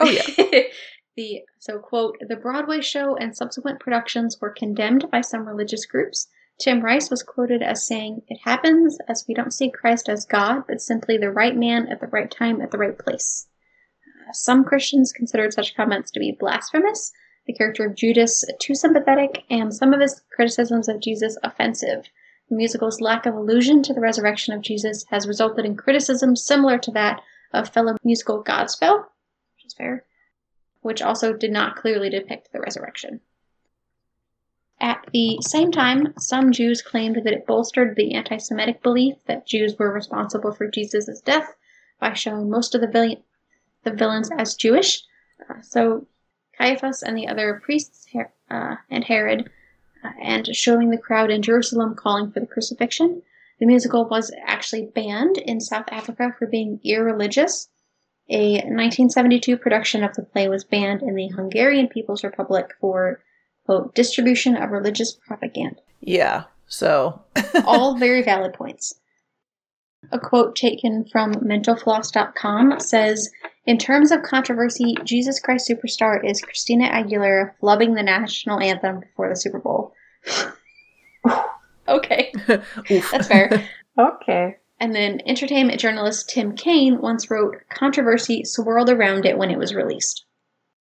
Oh 0.00 0.08
yeah, 0.08 0.22
the 1.16 1.42
so 1.58 1.78
quote 1.78 2.16
the 2.20 2.36
Broadway 2.36 2.82
show 2.82 3.16
and 3.16 3.34
subsequent 3.34 3.80
productions 3.80 4.38
were 4.40 4.50
condemned 4.50 5.10
by 5.10 5.22
some 5.22 5.48
religious 5.48 5.86
groups. 5.86 6.28
Tim 6.58 6.80
Rice 6.80 7.08
was 7.08 7.22
quoted 7.22 7.62
as 7.62 7.86
saying, 7.86 8.22
"It 8.26 8.40
happens 8.44 8.98
as 9.06 9.24
we 9.28 9.34
don't 9.34 9.54
see 9.54 9.70
Christ 9.70 10.08
as 10.08 10.24
God, 10.24 10.64
but 10.66 10.80
simply 10.80 11.16
the 11.16 11.30
right 11.30 11.56
man 11.56 11.86
at 11.86 12.00
the 12.00 12.08
right 12.08 12.30
time 12.30 12.60
at 12.60 12.72
the 12.72 12.78
right 12.78 12.98
place." 12.98 13.46
Uh, 14.04 14.32
some 14.32 14.64
Christians 14.64 15.12
considered 15.12 15.52
such 15.52 15.76
comments 15.76 16.10
to 16.10 16.20
be 16.20 16.36
blasphemous, 16.38 17.12
the 17.46 17.54
character 17.54 17.86
of 17.86 17.94
Judas 17.94 18.44
too 18.58 18.74
sympathetic, 18.74 19.44
and 19.48 19.72
some 19.72 19.94
of 19.94 20.00
his 20.00 20.20
criticisms 20.34 20.88
of 20.88 21.00
Jesus 21.00 21.38
offensive. 21.44 22.10
The 22.50 22.56
musical's 22.56 23.00
lack 23.00 23.24
of 23.24 23.34
allusion 23.34 23.82
to 23.84 23.94
the 23.94 24.00
resurrection 24.00 24.52
of 24.52 24.62
Jesus 24.62 25.04
has 25.10 25.28
resulted 25.28 25.64
in 25.64 25.76
criticism 25.76 26.34
similar 26.34 26.76
to 26.78 26.90
that 26.90 27.22
of 27.52 27.68
fellow 27.68 27.94
musical 28.02 28.42
Godspell, 28.42 29.04
which 29.54 29.66
is 29.66 29.74
fair, 29.74 30.04
which 30.80 31.02
also 31.02 31.34
did 31.34 31.52
not 31.52 31.76
clearly 31.76 32.10
depict 32.10 32.50
the 32.52 32.60
resurrection. 32.60 33.20
At 34.80 35.06
the 35.12 35.38
same 35.40 35.72
time, 35.72 36.14
some 36.18 36.52
Jews 36.52 36.82
claimed 36.82 37.16
that 37.16 37.32
it 37.32 37.46
bolstered 37.46 37.96
the 37.96 38.14
anti 38.14 38.36
Semitic 38.36 38.82
belief 38.82 39.16
that 39.26 39.46
Jews 39.46 39.76
were 39.78 39.92
responsible 39.92 40.52
for 40.52 40.68
Jesus' 40.68 41.20
death 41.20 41.54
by 41.98 42.12
showing 42.12 42.48
most 42.48 42.74
of 42.74 42.80
the, 42.80 43.16
the 43.82 43.90
villains 43.90 44.30
as 44.30 44.54
Jewish. 44.54 45.02
Uh, 45.48 45.60
so 45.62 46.06
Caiaphas 46.56 47.02
and 47.02 47.16
the 47.16 47.26
other 47.28 47.60
priests 47.64 48.06
uh, 48.50 48.76
and 48.90 49.04
Herod, 49.04 49.50
uh, 50.04 50.10
and 50.20 50.54
showing 50.54 50.90
the 50.90 50.98
crowd 50.98 51.30
in 51.30 51.42
Jerusalem 51.42 51.94
calling 51.94 52.30
for 52.30 52.40
the 52.40 52.46
crucifixion. 52.46 53.22
The 53.60 53.66
musical 53.66 54.08
was 54.08 54.32
actually 54.46 54.86
banned 54.86 55.38
in 55.38 55.60
South 55.60 55.86
Africa 55.90 56.34
for 56.38 56.46
being 56.46 56.80
irreligious. 56.84 57.68
A 58.28 58.54
1972 58.54 59.56
production 59.56 60.04
of 60.04 60.14
the 60.14 60.22
play 60.22 60.48
was 60.48 60.62
banned 60.62 61.02
in 61.02 61.14
the 61.14 61.28
Hungarian 61.28 61.88
People's 61.88 62.22
Republic 62.22 62.74
for, 62.80 63.20
quote, 63.68 63.94
distribution 63.94 64.56
of 64.56 64.70
religious 64.70 65.12
propaganda. 65.26 65.80
yeah. 66.00 66.44
So 66.70 67.20
All 67.64 67.98
very 67.98 68.22
valid 68.22 68.54
points. 68.54 68.94
A 70.10 70.18
quote 70.18 70.56
taken 70.56 71.04
from 71.10 71.34
mentalfloss.com 71.34 72.80
says, 72.80 73.30
In 73.66 73.76
terms 73.76 74.10
of 74.10 74.22
controversy, 74.22 74.94
Jesus 75.04 75.38
Christ 75.38 75.70
Superstar 75.70 76.18
is 76.24 76.40
Christina 76.40 76.88
Aguilera 76.88 77.52
flubbing 77.62 77.94
the 77.94 78.02
national 78.02 78.60
anthem 78.60 79.00
before 79.00 79.28
the 79.28 79.36
Super 79.36 79.58
Bowl. 79.58 79.92
okay, 81.88 82.32
that's 82.46 83.28
fair. 83.28 83.68
Okay. 83.98 84.56
And 84.80 84.94
then 84.94 85.20
entertainment 85.26 85.80
journalist 85.80 86.30
Tim 86.30 86.54
Kaine 86.54 87.00
once 87.00 87.30
wrote, 87.30 87.56
Controversy 87.70 88.44
swirled 88.44 88.88
around 88.88 89.26
it 89.26 89.36
when 89.36 89.50
it 89.50 89.58
was 89.58 89.74
released. 89.74 90.24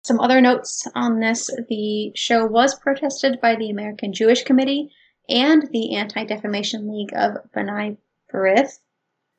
Some 0.06 0.20
other 0.20 0.40
notes 0.40 0.86
on 0.94 1.18
this 1.18 1.50
the 1.68 2.12
show 2.14 2.46
was 2.46 2.78
protested 2.78 3.40
by 3.40 3.56
the 3.56 3.70
American 3.70 4.12
Jewish 4.12 4.44
Committee 4.44 4.92
and 5.28 5.68
the 5.72 5.96
Anti 5.96 6.24
Defamation 6.24 6.88
League 6.88 7.12
of 7.12 7.38
B'nai 7.50 7.96
B'rith. 8.32 8.78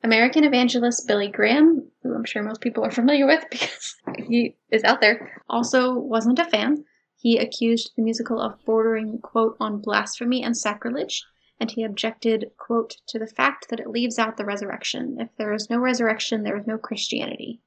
American 0.04 0.44
evangelist 0.44 1.08
Billy 1.08 1.28
Graham, 1.28 1.90
who 2.02 2.14
I'm 2.14 2.26
sure 2.26 2.42
most 2.42 2.60
people 2.60 2.84
are 2.84 2.90
familiar 2.90 3.26
with 3.26 3.46
because 3.50 3.96
he 4.28 4.58
is 4.70 4.84
out 4.84 5.00
there, 5.00 5.40
also 5.48 5.94
wasn't 5.94 6.38
a 6.38 6.44
fan. 6.44 6.84
He 7.16 7.38
accused 7.38 7.92
the 7.96 8.02
musical 8.02 8.38
of 8.38 8.62
bordering, 8.66 9.20
quote, 9.22 9.56
on 9.58 9.80
blasphemy 9.80 10.42
and 10.42 10.54
sacrilege, 10.54 11.24
and 11.58 11.70
he 11.70 11.82
objected, 11.82 12.50
quote, 12.58 12.98
to 13.06 13.18
the 13.18 13.26
fact 13.26 13.70
that 13.70 13.80
it 13.80 13.88
leaves 13.88 14.18
out 14.18 14.36
the 14.36 14.44
resurrection. 14.44 15.16
If 15.18 15.34
there 15.38 15.54
is 15.54 15.70
no 15.70 15.78
resurrection, 15.78 16.42
there 16.42 16.58
is 16.58 16.66
no 16.66 16.76
Christianity. 16.76 17.62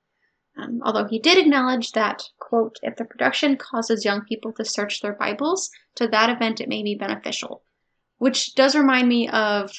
Um, 0.61 0.81
although 0.83 1.05
he 1.05 1.19
did 1.19 1.37
acknowledge 1.37 1.91
that, 1.93 2.23
quote, 2.39 2.77
if 2.83 2.95
the 2.95 3.05
production 3.05 3.57
causes 3.57 4.05
young 4.05 4.21
people 4.21 4.51
to 4.53 4.65
search 4.65 5.01
their 5.01 5.13
Bibles, 5.13 5.69
to 5.95 6.07
that 6.07 6.29
event 6.29 6.61
it 6.61 6.69
may 6.69 6.83
be 6.83 6.95
beneficial. 6.95 7.63
Which 8.17 8.53
does 8.55 8.75
remind 8.75 9.07
me 9.09 9.27
of 9.29 9.71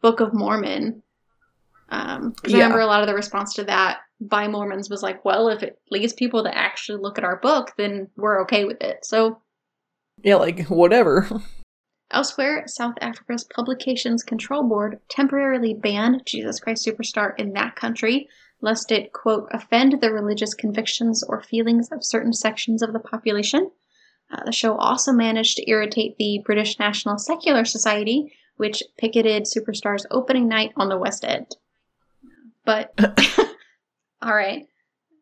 Book 0.00 0.20
of 0.20 0.32
Mormon. 0.32 1.02
Um, 1.88 2.32
'cause 2.32 2.52
I 2.52 2.58
remember 2.58 2.80
a 2.80 2.86
lot 2.86 3.02
of 3.02 3.06
the 3.06 3.14
response 3.14 3.54
to 3.54 3.64
that 3.64 4.00
by 4.20 4.48
Mormons 4.48 4.88
was 4.88 5.02
like, 5.02 5.24
well, 5.24 5.48
if 5.48 5.62
it 5.62 5.78
leads 5.90 6.12
people 6.12 6.42
to 6.44 6.56
actually 6.56 7.00
look 7.00 7.18
at 7.18 7.24
our 7.24 7.36
book, 7.36 7.72
then 7.76 8.08
we're 8.16 8.42
okay 8.42 8.64
with 8.64 8.82
it. 8.82 9.04
So 9.04 9.42
yeah, 10.22 10.36
like 10.36 10.66
whatever. 10.66 11.28
Elsewhere, 12.10 12.64
South 12.66 12.94
Africa's 13.00 13.44
Publications 13.44 14.22
Control 14.22 14.62
Board 14.62 15.00
temporarily 15.08 15.74
banned 15.74 16.22
Jesus 16.24 16.60
Christ 16.60 16.86
Superstar 16.86 17.32
in 17.36 17.52
that 17.54 17.74
country, 17.74 18.28
lest 18.60 18.90
it, 18.90 19.12
quote, 19.12 19.48
offend 19.52 20.00
the 20.00 20.12
religious 20.12 20.54
convictions 20.54 21.22
or 21.22 21.40
feelings 21.40 21.90
of 21.90 22.04
certain 22.04 22.32
sections 22.32 22.82
of 22.82 22.92
the 22.92 22.98
population. 22.98 23.70
Uh, 24.30 24.44
the 24.44 24.52
show 24.52 24.76
also 24.76 25.12
managed 25.12 25.56
to 25.56 25.70
irritate 25.70 26.16
the 26.16 26.42
British 26.44 26.78
National 26.78 27.18
Secular 27.18 27.64
Society, 27.64 28.32
which 28.56 28.82
picketed 28.98 29.44
Superstar's 29.44 30.06
opening 30.10 30.48
night 30.48 30.72
on 30.76 30.88
the 30.88 30.96
West 30.96 31.24
End. 31.24 31.56
But, 32.64 32.98
alright, 34.24 34.66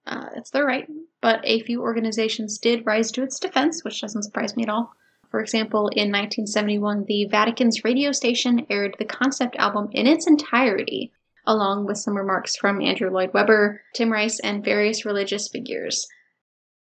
uh, 0.07 0.29
it's 0.37 0.51
their 0.51 0.65
right. 0.65 0.89
But 1.21 1.41
a 1.45 1.61
few 1.61 1.83
organizations 1.83 2.59
did 2.59 2.87
rise 2.87 3.11
to 3.13 3.23
its 3.23 3.39
defense, 3.39 3.85
which 3.85 4.01
doesn't 4.01 4.23
surprise 4.23 4.57
me 4.57 4.63
at 4.63 4.69
all. 4.69 4.95
For 5.31 5.41
example, 5.41 5.89
in 5.89 6.13
1971, 6.13 7.07
the 7.09 7.27
Vatican's 7.27 7.83
radio 7.83 8.13
station 8.13 8.67
aired 8.71 8.95
the 8.99 9.05
concept 9.05 9.57
album 9.57 9.89
in 9.93 10.07
its 10.07 10.27
entirety, 10.27 11.13
along 11.47 11.87
with 11.87 11.99
some 11.99 12.17
remarks 12.17 12.57
from 12.57 12.81
Andrew 12.81 13.11
Lloyd 13.11 13.33
Webber, 13.35 13.83
Tim 13.95 14.11
Rice, 14.13 14.41
and 14.41 14.65
various 14.65 15.05
religious 15.05 15.49
figures. 15.49 16.07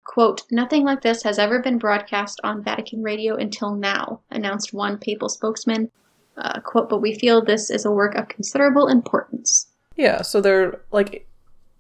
Quote, 0.06 0.42
Nothing 0.52 0.84
like 0.84 1.02
this 1.02 1.24
has 1.24 1.40
ever 1.40 1.60
been 1.62 1.78
broadcast 1.78 2.40
on 2.44 2.64
Vatican 2.64 3.04
radio 3.04 3.36
until 3.36 3.76
now, 3.76 4.22
announced 4.32 4.74
one 4.74 4.98
papal 4.98 5.30
spokesman. 5.30 5.90
Uh, 6.38 6.60
quote, 6.62 6.90
but 6.90 7.02
we 7.02 7.14
feel 7.14 7.44
this 7.44 7.70
is 7.70 7.86
a 7.86 7.92
work 7.92 8.16
of 8.16 8.28
considerable 8.28 8.88
importance. 8.88 9.68
Yeah, 9.96 10.24
so 10.24 10.42
they're 10.42 10.82
like, 10.92 11.28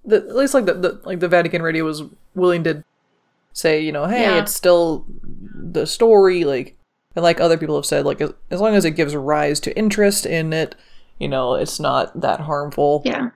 the, 0.06 0.18
at 0.18 0.36
least 0.36 0.54
like 0.54 0.66
the, 0.66 0.74
the 0.76 1.02
like 1.06 1.20
the 1.20 1.28
Vatican 1.28 1.62
Radio 1.64 1.84
was 1.86 2.04
willing 2.36 2.64
to 2.66 2.84
say, 3.54 3.80
you 3.82 3.92
know, 3.92 4.06
hey, 4.06 4.22
Yeah. 4.22 4.40
it's 4.40 4.54
still 4.54 5.06
the 5.56 5.86
story, 5.88 6.44
like, 6.44 6.78
and 7.16 7.24
like 7.24 7.40
other 7.40 7.58
people 7.58 7.76
have 7.76 7.86
said, 7.86 8.06
like 8.06 8.22
as, 8.22 8.34
as 8.52 8.62
long 8.62 8.76
as 8.76 8.86
it 8.86 8.92
gives 8.92 9.16
rise 9.16 9.60
to 9.62 9.76
interest 9.78 10.26
in 10.26 10.54
it, 10.54 10.76
you 11.24 11.30
know, 11.30 11.56
it's 11.56 11.80
not 11.80 12.20
that 12.20 12.42
harmful. 12.42 13.02
Yeah. 13.06 13.30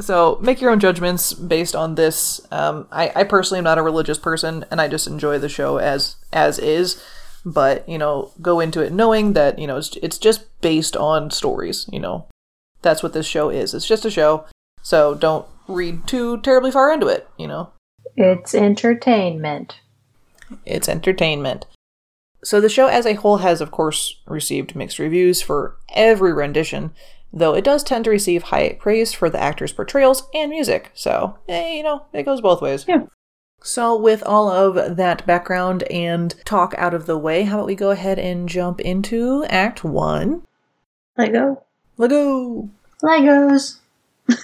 So 0.00 0.38
make 0.42 0.60
your 0.60 0.70
own 0.70 0.80
judgments 0.80 1.32
based 1.32 1.74
on 1.74 1.94
this. 1.94 2.40
Um, 2.50 2.86
I, 2.92 3.12
I 3.14 3.24
personally 3.24 3.58
am 3.58 3.64
not 3.64 3.78
a 3.78 3.82
religious 3.82 4.18
person, 4.18 4.64
and 4.70 4.80
I 4.80 4.88
just 4.88 5.06
enjoy 5.06 5.38
the 5.38 5.48
show 5.48 5.78
as 5.78 6.16
as 6.32 6.58
is. 6.58 7.02
But 7.44 7.88
you 7.88 7.96
know, 7.96 8.32
go 8.42 8.60
into 8.60 8.80
it 8.80 8.92
knowing 8.92 9.32
that 9.34 9.58
you 9.58 9.66
know 9.66 9.76
it's 9.76 9.96
it's 10.02 10.18
just 10.18 10.40
based 10.60 10.96
on 10.96 11.30
stories. 11.30 11.88
You 11.92 12.00
know, 12.00 12.26
that's 12.82 13.02
what 13.02 13.12
this 13.12 13.26
show 13.26 13.48
is. 13.48 13.72
It's 13.74 13.86
just 13.88 14.04
a 14.04 14.10
show. 14.10 14.44
So 14.82 15.14
don't 15.14 15.46
read 15.68 16.06
too 16.06 16.40
terribly 16.42 16.70
far 16.70 16.92
into 16.92 17.06
it. 17.06 17.28
You 17.38 17.46
know, 17.48 17.70
It's 18.16 18.54
entertainment. 18.54 19.80
it's 20.64 20.88
entertainment. 20.88 21.66
So 22.46 22.60
the 22.60 22.68
show 22.68 22.86
as 22.86 23.06
a 23.06 23.14
whole 23.14 23.38
has, 23.38 23.60
of 23.60 23.72
course, 23.72 24.20
received 24.24 24.76
mixed 24.76 25.00
reviews 25.00 25.42
for 25.42 25.78
every 25.92 26.32
rendition, 26.32 26.92
though 27.32 27.56
it 27.56 27.64
does 27.64 27.82
tend 27.82 28.04
to 28.04 28.10
receive 28.12 28.44
high 28.44 28.74
praise 28.74 29.12
for 29.12 29.28
the 29.28 29.42
actors' 29.42 29.72
portrayals 29.72 30.28
and 30.32 30.48
music. 30.48 30.92
So, 30.94 31.38
eh, 31.48 31.74
you 31.74 31.82
know, 31.82 32.06
it 32.12 32.22
goes 32.22 32.40
both 32.40 32.62
ways. 32.62 32.84
Yeah. 32.86 33.06
So, 33.64 33.96
with 33.96 34.22
all 34.22 34.48
of 34.48 34.96
that 34.96 35.26
background 35.26 35.82
and 35.90 36.36
talk 36.44 36.72
out 36.78 36.94
of 36.94 37.06
the 37.06 37.18
way, 37.18 37.42
how 37.42 37.56
about 37.56 37.66
we 37.66 37.74
go 37.74 37.90
ahead 37.90 38.20
and 38.20 38.48
jump 38.48 38.80
into 38.80 39.44
Act 39.46 39.82
1? 39.82 40.42
Lego. 41.18 41.64
Lego! 41.96 42.70
Legos. 43.02 43.78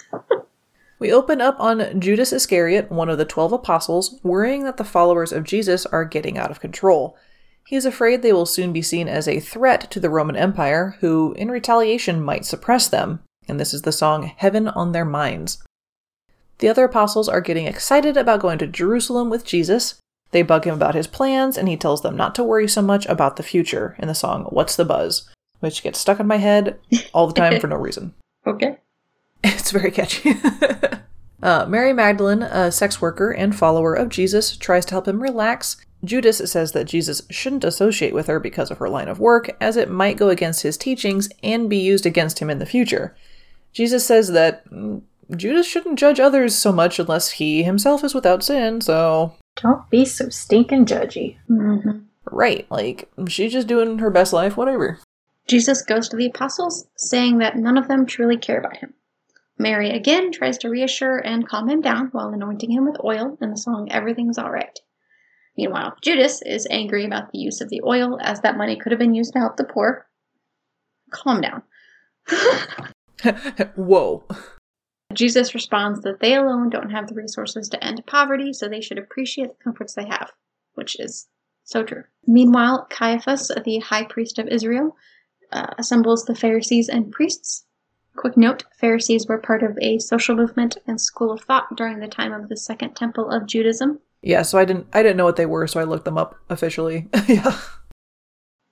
We 0.99 1.13
open 1.13 1.41
up 1.41 1.59
on 1.59 2.01
Judas 2.01 2.33
Iscariot, 2.33 2.93
one 2.93 3.09
of 3.09 3.19
the 3.19 3.25
12 3.25 3.53
apostles, 3.53 4.21
worrying 4.23 4.63
that 4.63 4.77
the 4.77 4.85
followers 4.85 5.33
of 5.33 5.43
Jesus 5.43 5.85
are 5.87 6.05
getting 6.05 6.39
out 6.39 6.53
of 6.53 6.61
control. 6.61 7.17
He 7.67 7.77
is 7.77 7.87
afraid 7.87 8.23
they 8.23 8.33
will 8.33 8.47
soon 8.47 8.73
be 8.73 8.83
seen 8.83 9.09
as 9.09 9.29
a 9.29 9.41
threat 9.41 9.91
to 9.91 10.01
the 10.01 10.11
Roman 10.11 10.37
Empire, 10.37 10.97
who, 11.01 11.35
in 11.39 11.51
retaliation, 11.51 12.23
might 12.23 12.45
suppress 12.45 12.89
them. 12.89 13.21
And 13.49 13.59
this 13.59 13.73
is 13.73 13.83
the 13.83 13.93
song 13.93 14.33
Heaven 14.37 14.69
on 14.69 14.93
Their 14.93 15.05
Minds. 15.05 15.63
The 16.59 16.69
other 16.69 16.85
apostles 16.85 17.29
are 17.29 17.41
getting 17.41 17.67
excited 17.67 18.17
about 18.17 18.41
going 18.41 18.59
to 18.59 18.67
Jerusalem 18.67 19.31
with 19.31 19.45
Jesus. 19.45 19.99
They 20.31 20.43
bug 20.43 20.65
him 20.67 20.75
about 20.75 20.95
his 20.95 21.07
plans, 21.07 21.59
and 21.59 21.69
he 21.69 21.77
tells 21.77 22.03
them 22.03 22.17
not 22.17 22.35
to 22.37 22.45
worry 22.45 22.69
so 22.69 22.83
much 22.83 23.05
about 23.07 23.37
the 23.37 23.43
future 23.43 23.97
in 23.99 24.09
the 24.09 24.15
song 24.15 24.45
What's 24.45 24.77
the 24.77 24.85
Buzz, 24.85 25.29
which 25.61 25.83
gets 25.83 25.99
stuck 25.99 26.21
in 26.21 26.27
my 26.27 26.37
head 26.37 26.79
all 27.13 27.27
the 27.27 27.35
time 27.35 27.61
for 27.61 27.69
no 27.69 27.77
reason. 27.77 28.15
Okay. 28.45 28.79
It's 29.45 29.71
very 29.71 29.93
catchy. 29.93 30.35
uh, 31.45 31.65
Mary 31.67 31.93
Magdalene, 31.93 32.43
a 32.43 32.73
sex 32.73 33.01
worker 33.01 33.31
and 33.31 33.55
follower 33.55 33.95
of 33.95 34.09
Jesus, 34.09 34.57
tries 34.57 34.85
to 34.87 34.95
help 34.95 35.07
him 35.07 35.23
relax. 35.23 35.77
Judas 36.05 36.39
says 36.51 36.73
that 36.73 36.87
Jesus 36.87 37.23
shouldn't 37.31 37.65
associate 37.65 38.13
with 38.13 38.27
her 38.27 38.41
because 38.41 38.71
of 38.71 38.79
her 38.79 38.89
line 38.89 39.09
of 39.09 39.21
work, 39.21 39.57
as 39.61 39.77
it 39.77 39.91
might 39.91 40.17
go 40.17 40.29
against 40.29 40.63
his 40.63 40.77
teachings 40.77 41.29
and 41.43 41.71
be 41.71 41.79
used 41.79 42.07
against 42.07 42.41
him 42.41 42.51
in 42.51 42.59
the 42.59 42.67
future. 42.67 43.17
Jesus 43.73 44.05
says 44.05 44.29
that 44.33 44.69
mm, 44.71 45.03
Judas 45.37 45.67
shouldn't 45.67 45.99
judge 45.99 46.19
others 46.19 46.55
so 46.55 46.73
much 46.73 46.99
unless 46.99 47.33
he 47.33 47.63
himself 47.63 48.03
is 48.03 48.15
without 48.15 48.43
sin, 48.43 48.81
so. 48.81 49.35
Don't 49.57 49.89
be 49.91 50.05
so 50.05 50.29
stinking 50.29 50.87
judgy. 50.87 51.37
hmm 51.47 52.01
Right, 52.31 52.67
like, 52.71 53.11
she's 53.29 53.53
just 53.53 53.67
doing 53.67 53.99
her 53.99 54.11
best 54.11 54.33
life, 54.33 54.57
whatever. 54.57 55.01
Jesus 55.49 55.83
goes 55.83 56.09
to 56.09 56.17
the 56.17 56.27
apostles, 56.27 56.87
saying 56.97 57.39
that 57.39 57.57
none 57.57 57.77
of 57.77 57.89
them 57.89 58.07
truly 58.07 58.37
care 58.37 58.59
about 58.59 58.79
him. 58.79 58.95
Mary 59.59 59.91
again 59.91 60.33
tries 60.33 60.57
to 60.59 60.69
reassure 60.69 61.19
and 61.19 61.49
calm 61.49 61.69
him 61.69 61.81
down 61.81 62.09
while 62.09 62.29
anointing 62.29 62.71
him 62.71 62.85
with 62.87 62.97
oil 63.05 63.37
in 63.41 63.51
the 63.51 63.57
song 63.57 63.91
Everything's 63.91 64.39
Alright. 64.39 64.81
Meanwhile, 65.57 65.97
Judas 66.01 66.41
is 66.43 66.67
angry 66.71 67.05
about 67.05 67.31
the 67.31 67.39
use 67.39 67.61
of 67.61 67.69
the 67.69 67.83
oil, 67.85 68.19
as 68.23 68.41
that 68.41 68.57
money 68.57 68.77
could 68.77 68.93
have 68.93 68.99
been 68.99 69.15
used 69.15 69.33
to 69.35 69.39
help 69.39 69.57
the 69.57 69.65
poor. 69.65 70.07
Calm 71.11 71.43
down. 71.43 71.63
Whoa. 73.75 74.25
Jesus 75.13 75.55
responds 75.55 76.01
that 76.03 76.21
they 76.21 76.35
alone 76.35 76.71
don't 76.71 76.91
have 76.91 77.09
the 77.09 77.15
resources 77.15 77.69
to 77.69 77.85
end 77.85 78.03
poverty, 78.07 78.53
so 78.53 78.69
they 78.69 78.81
should 78.81 78.99
appreciate 78.99 79.49
the 79.49 79.63
comforts 79.63 79.95
they 79.95 80.07
have, 80.07 80.33
which 80.75 80.99
is 80.99 81.29
so 81.65 81.83
true. 81.83 82.05
Meanwhile, 82.27 82.87
Caiaphas, 82.91 83.51
the 83.65 83.79
high 83.81 84.05
priest 84.05 84.39
of 84.39 84.49
Israel, 84.49 84.97
uh, 85.53 85.67
assembles 85.79 86.25
the 86.25 86.35
Pharisees 86.35 86.89
and 86.89 87.13
priests. 87.13 87.67
Quick 88.17 88.37
note 88.37 88.65
Pharisees 88.79 89.27
were 89.27 89.39
part 89.39 89.63
of 89.63 89.79
a 89.81 89.99
social 89.99 90.35
movement 90.35 90.79
and 90.87 91.01
school 91.01 91.31
of 91.31 91.43
thought 91.43 91.77
during 91.77 92.01
the 92.01 92.09
time 92.09 92.33
of 92.33 92.49
the 92.49 92.57
Second 92.57 92.95
Temple 92.95 93.31
of 93.31 93.47
Judaism. 93.47 94.01
Yeah, 94.23 94.43
so 94.43 94.59
I 94.59 94.65
didn't 94.65 94.87
I 94.93 95.03
didn't 95.03 95.17
know 95.17 95.25
what 95.25 95.37
they 95.37 95.47
were, 95.47 95.67
so 95.67 95.81
I 95.81 95.85
looked 95.85 96.05
them 96.05 96.19
up 96.19 96.37
officially. 96.49 97.09
yeah. 97.29 97.59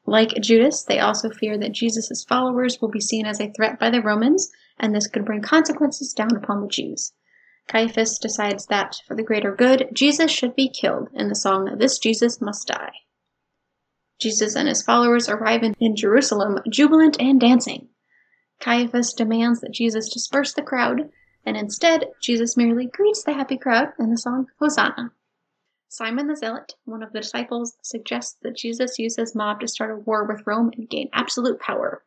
Like 0.07 0.41
Judas, 0.41 0.83
they 0.85 0.99
also 0.99 1.31
fear 1.31 1.59
that 1.59 1.73
Jesus' 1.73 2.25
followers 2.29 2.81
will 2.81 2.89
be 2.89 3.01
seen 3.01 3.27
as 3.27 3.41
a 3.41 3.53
threat 3.53 3.79
by 3.79 3.91
the 3.91 4.01
Romans, 4.01 4.51
and 4.79 4.95
this 4.95 5.07
could 5.07 5.25
bring 5.25 5.43
consequences 5.43 6.13
down 6.13 6.35
upon 6.35 6.63
the 6.63 6.69
Jews. 6.69 7.13
Caiaphas 7.69 8.19
decides 8.19 8.67
that, 8.67 8.97
for 9.07 9.15
the 9.15 9.23
greater 9.23 9.55
good, 9.55 9.89
Jesus 9.93 10.31
should 10.31 10.57
be 10.57 10.69
killed 10.69 11.09
in 11.15 11.29
the 11.29 11.37
song 11.37 11.77
This 11.79 11.99
Jesus 11.99 12.41
Must 12.41 12.67
Die. 12.67 12.93
Jesus 14.21 14.57
and 14.57 14.67
his 14.67 14.83
followers 14.83 15.29
arrive 15.29 15.63
in, 15.63 15.97
Jerusalem 15.97 16.59
jubilant 16.69 17.17
and 17.21 17.41
dancing. 17.41 17.89
Caiaphas 18.61 19.13
demands 19.13 19.61
that 19.61 19.73
Jesus 19.73 20.13
disperse 20.13 20.53
the 20.53 20.63
crowd, 20.63 21.11
and 21.45 21.57
instead, 21.57 22.07
Jesus 22.21 22.57
merely 22.57 22.87
greets 22.87 23.23
the 23.23 23.35
happy 23.35 23.57
crowd 23.57 23.93
in 23.99 24.11
the 24.11 24.19
song 24.19 24.47
Hosanna. 24.59 25.13
Simon 25.93 26.29
the 26.29 26.37
Zealot, 26.37 26.75
one 26.85 27.03
of 27.03 27.13
the 27.13 27.21
disciples, 27.21 27.77
suggests 27.83 28.37
that 28.43 28.57
Jesus 28.57 28.97
use 29.01 29.17
his 29.17 29.35
mob 29.35 29.59
to 29.59 29.67
start 29.67 29.91
a 29.91 29.97
war 29.97 30.25
with 30.25 30.47
Rome 30.47 30.71
and 30.77 30.89
gain 30.89 31.09
absolute 31.13 31.59
power. 31.59 32.05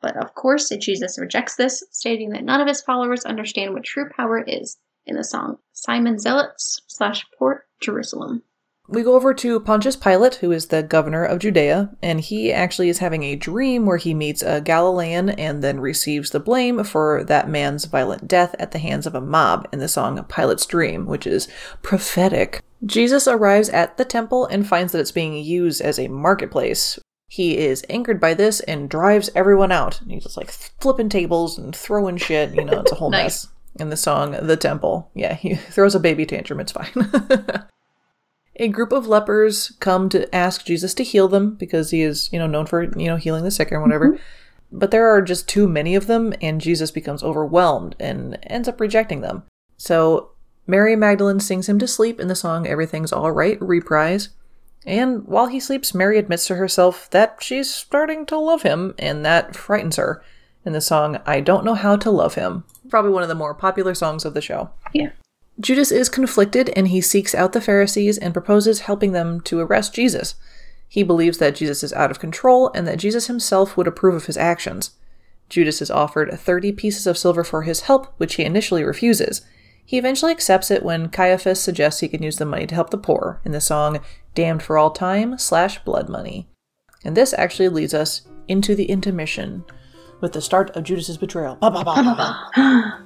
But 0.00 0.16
of 0.16 0.34
course, 0.34 0.70
Jesus 0.80 1.18
rejects 1.18 1.54
this, 1.54 1.84
stating 1.90 2.30
that 2.30 2.42
none 2.42 2.62
of 2.62 2.66
his 2.66 2.80
followers 2.80 3.26
understand 3.26 3.74
what 3.74 3.84
true 3.84 4.08
power 4.16 4.40
is 4.40 4.78
in 5.04 5.14
the 5.14 5.24
song 5.24 5.58
Simon 5.74 6.18
Zealots 6.18 6.80
slash 6.86 7.26
Poor 7.38 7.66
Jerusalem. 7.82 8.44
We 8.88 9.02
go 9.02 9.14
over 9.14 9.34
to 9.34 9.60
Pontius 9.60 9.96
Pilate, 9.96 10.36
who 10.36 10.50
is 10.50 10.68
the 10.68 10.82
governor 10.82 11.22
of 11.22 11.40
Judea, 11.40 11.94
and 12.02 12.22
he 12.22 12.50
actually 12.50 12.88
is 12.88 13.00
having 13.00 13.24
a 13.24 13.36
dream 13.36 13.84
where 13.84 13.98
he 13.98 14.14
meets 14.14 14.40
a 14.40 14.62
Galilean 14.62 15.28
and 15.28 15.62
then 15.62 15.80
receives 15.80 16.30
the 16.30 16.40
blame 16.40 16.82
for 16.82 17.22
that 17.24 17.50
man's 17.50 17.84
violent 17.84 18.26
death 18.26 18.54
at 18.58 18.70
the 18.70 18.78
hands 18.78 19.06
of 19.06 19.14
a 19.14 19.20
mob 19.20 19.68
in 19.70 19.80
the 19.80 19.88
song 19.88 20.24
Pilate's 20.24 20.64
Dream, 20.64 21.04
which 21.04 21.26
is 21.26 21.46
prophetic. 21.82 22.62
Jesus 22.84 23.26
arrives 23.26 23.68
at 23.68 23.96
the 23.96 24.04
temple 24.04 24.46
and 24.46 24.66
finds 24.66 24.92
that 24.92 25.00
it's 25.00 25.10
being 25.12 25.34
used 25.34 25.80
as 25.80 25.98
a 25.98 26.08
marketplace. 26.08 26.98
He 27.28 27.58
is 27.58 27.84
angered 27.90 28.20
by 28.20 28.34
this 28.34 28.60
and 28.60 28.88
drives 28.88 29.30
everyone 29.34 29.72
out. 29.72 30.00
And 30.00 30.12
he's 30.12 30.22
just 30.22 30.36
like 30.36 30.50
flipping 30.50 31.08
tables 31.08 31.58
and 31.58 31.74
throwing 31.74 32.16
shit. 32.16 32.54
You 32.54 32.64
know, 32.64 32.80
it's 32.80 32.92
a 32.92 32.96
whole 32.96 33.10
Nice. 33.12 33.46
mess. 33.46 33.52
In 33.80 33.90
the 33.90 33.96
song 33.96 34.32
The 34.32 34.56
Temple. 34.56 35.10
Yeah, 35.14 35.34
he 35.34 35.54
throws 35.56 35.94
a 35.94 36.00
baby 36.00 36.26
tantrum. 36.26 36.58
It's 36.60 36.72
fine. 36.72 36.90
a 38.56 38.68
group 38.68 38.92
of 38.92 39.06
lepers 39.06 39.72
come 39.78 40.08
to 40.08 40.34
ask 40.34 40.64
Jesus 40.64 40.94
to 40.94 41.04
heal 41.04 41.28
them 41.28 41.54
because 41.54 41.90
he 41.90 42.02
is, 42.02 42.28
you 42.32 42.38
know, 42.38 42.46
known 42.46 42.66
for, 42.66 42.84
you 42.98 43.06
know, 43.06 43.16
healing 43.16 43.44
the 43.44 43.50
sick 43.50 43.70
or 43.70 43.80
whatever. 43.80 44.12
Mm-hmm. 44.12 44.22
But 44.70 44.90
there 44.90 45.08
are 45.08 45.22
just 45.22 45.48
too 45.48 45.68
many 45.68 45.94
of 45.94 46.06
them, 46.08 46.34
and 46.42 46.60
Jesus 46.60 46.90
becomes 46.90 47.22
overwhelmed 47.22 47.96
and 47.98 48.38
ends 48.42 48.68
up 48.68 48.80
rejecting 48.80 49.20
them. 49.22 49.44
So 49.76 50.32
Mary 50.70 50.94
Magdalene 50.94 51.40
sings 51.40 51.66
him 51.66 51.78
to 51.78 51.88
sleep 51.88 52.20
in 52.20 52.28
the 52.28 52.34
song 52.34 52.66
Everything's 52.66 53.10
All 53.10 53.32
Right 53.32 53.58
reprise. 53.60 54.28
And 54.86 55.26
while 55.26 55.46
he 55.46 55.58
sleeps, 55.58 55.94
Mary 55.94 56.18
admits 56.18 56.46
to 56.46 56.56
herself 56.56 57.08
that 57.10 57.38
she's 57.40 57.72
starting 57.72 58.26
to 58.26 58.38
love 58.38 58.62
him, 58.62 58.94
and 58.98 59.24
that 59.24 59.56
frightens 59.56 59.96
her 59.96 60.22
in 60.66 60.74
the 60.74 60.82
song 60.82 61.20
I 61.24 61.40
Don't 61.40 61.64
Know 61.64 61.72
How 61.72 61.96
to 61.96 62.10
Love 62.10 62.34
Him. 62.34 62.64
Probably 62.90 63.10
one 63.10 63.22
of 63.22 63.30
the 63.30 63.34
more 63.34 63.54
popular 63.54 63.94
songs 63.94 64.26
of 64.26 64.34
the 64.34 64.42
show. 64.42 64.68
Yeah. 64.92 65.12
Judas 65.58 65.90
is 65.90 66.10
conflicted 66.10 66.70
and 66.76 66.88
he 66.88 67.00
seeks 67.00 67.34
out 67.34 67.52
the 67.52 67.60
Pharisees 67.62 68.18
and 68.18 68.34
proposes 68.34 68.80
helping 68.80 69.12
them 69.12 69.40
to 69.42 69.60
arrest 69.60 69.94
Jesus. 69.94 70.34
He 70.86 71.02
believes 71.02 71.38
that 71.38 71.56
Jesus 71.56 71.82
is 71.82 71.94
out 71.94 72.10
of 72.10 72.20
control 72.20 72.70
and 72.74 72.86
that 72.86 72.98
Jesus 72.98 73.26
himself 73.26 73.76
would 73.76 73.88
approve 73.88 74.14
of 74.14 74.26
his 74.26 74.36
actions. 74.36 74.90
Judas 75.48 75.80
is 75.80 75.90
offered 75.90 76.30
30 76.30 76.72
pieces 76.72 77.06
of 77.06 77.18
silver 77.18 77.42
for 77.42 77.62
his 77.62 77.80
help, 77.82 78.12
which 78.18 78.34
he 78.34 78.44
initially 78.44 78.84
refuses. 78.84 79.42
He 79.88 79.96
eventually 79.96 80.32
accepts 80.32 80.70
it 80.70 80.82
when 80.82 81.08
Caiaphas 81.08 81.62
suggests 81.62 82.00
he 82.00 82.08
can 82.08 82.22
use 82.22 82.36
the 82.36 82.44
money 82.44 82.66
to 82.66 82.74
help 82.74 82.90
the 82.90 82.98
poor 82.98 83.40
in 83.42 83.52
the 83.52 83.60
song 83.60 84.00
Damned 84.34 84.62
for 84.62 84.76
All 84.76 84.90
Time 84.90 85.38
slash 85.38 85.78
Blood 85.78 86.10
Money. 86.10 86.46
And 87.06 87.16
this 87.16 87.32
actually 87.38 87.70
leads 87.70 87.94
us 87.94 88.20
into 88.48 88.74
the 88.74 88.84
intermission 88.84 89.64
with 90.20 90.34
the 90.34 90.42
start 90.42 90.76
of 90.76 90.84
Judas's 90.84 91.16
betrayal. 91.16 91.54
Ba, 91.54 91.70
ba, 91.70 91.82
ba, 91.84 92.02
ba, 92.02 92.50
ba. 92.54 93.04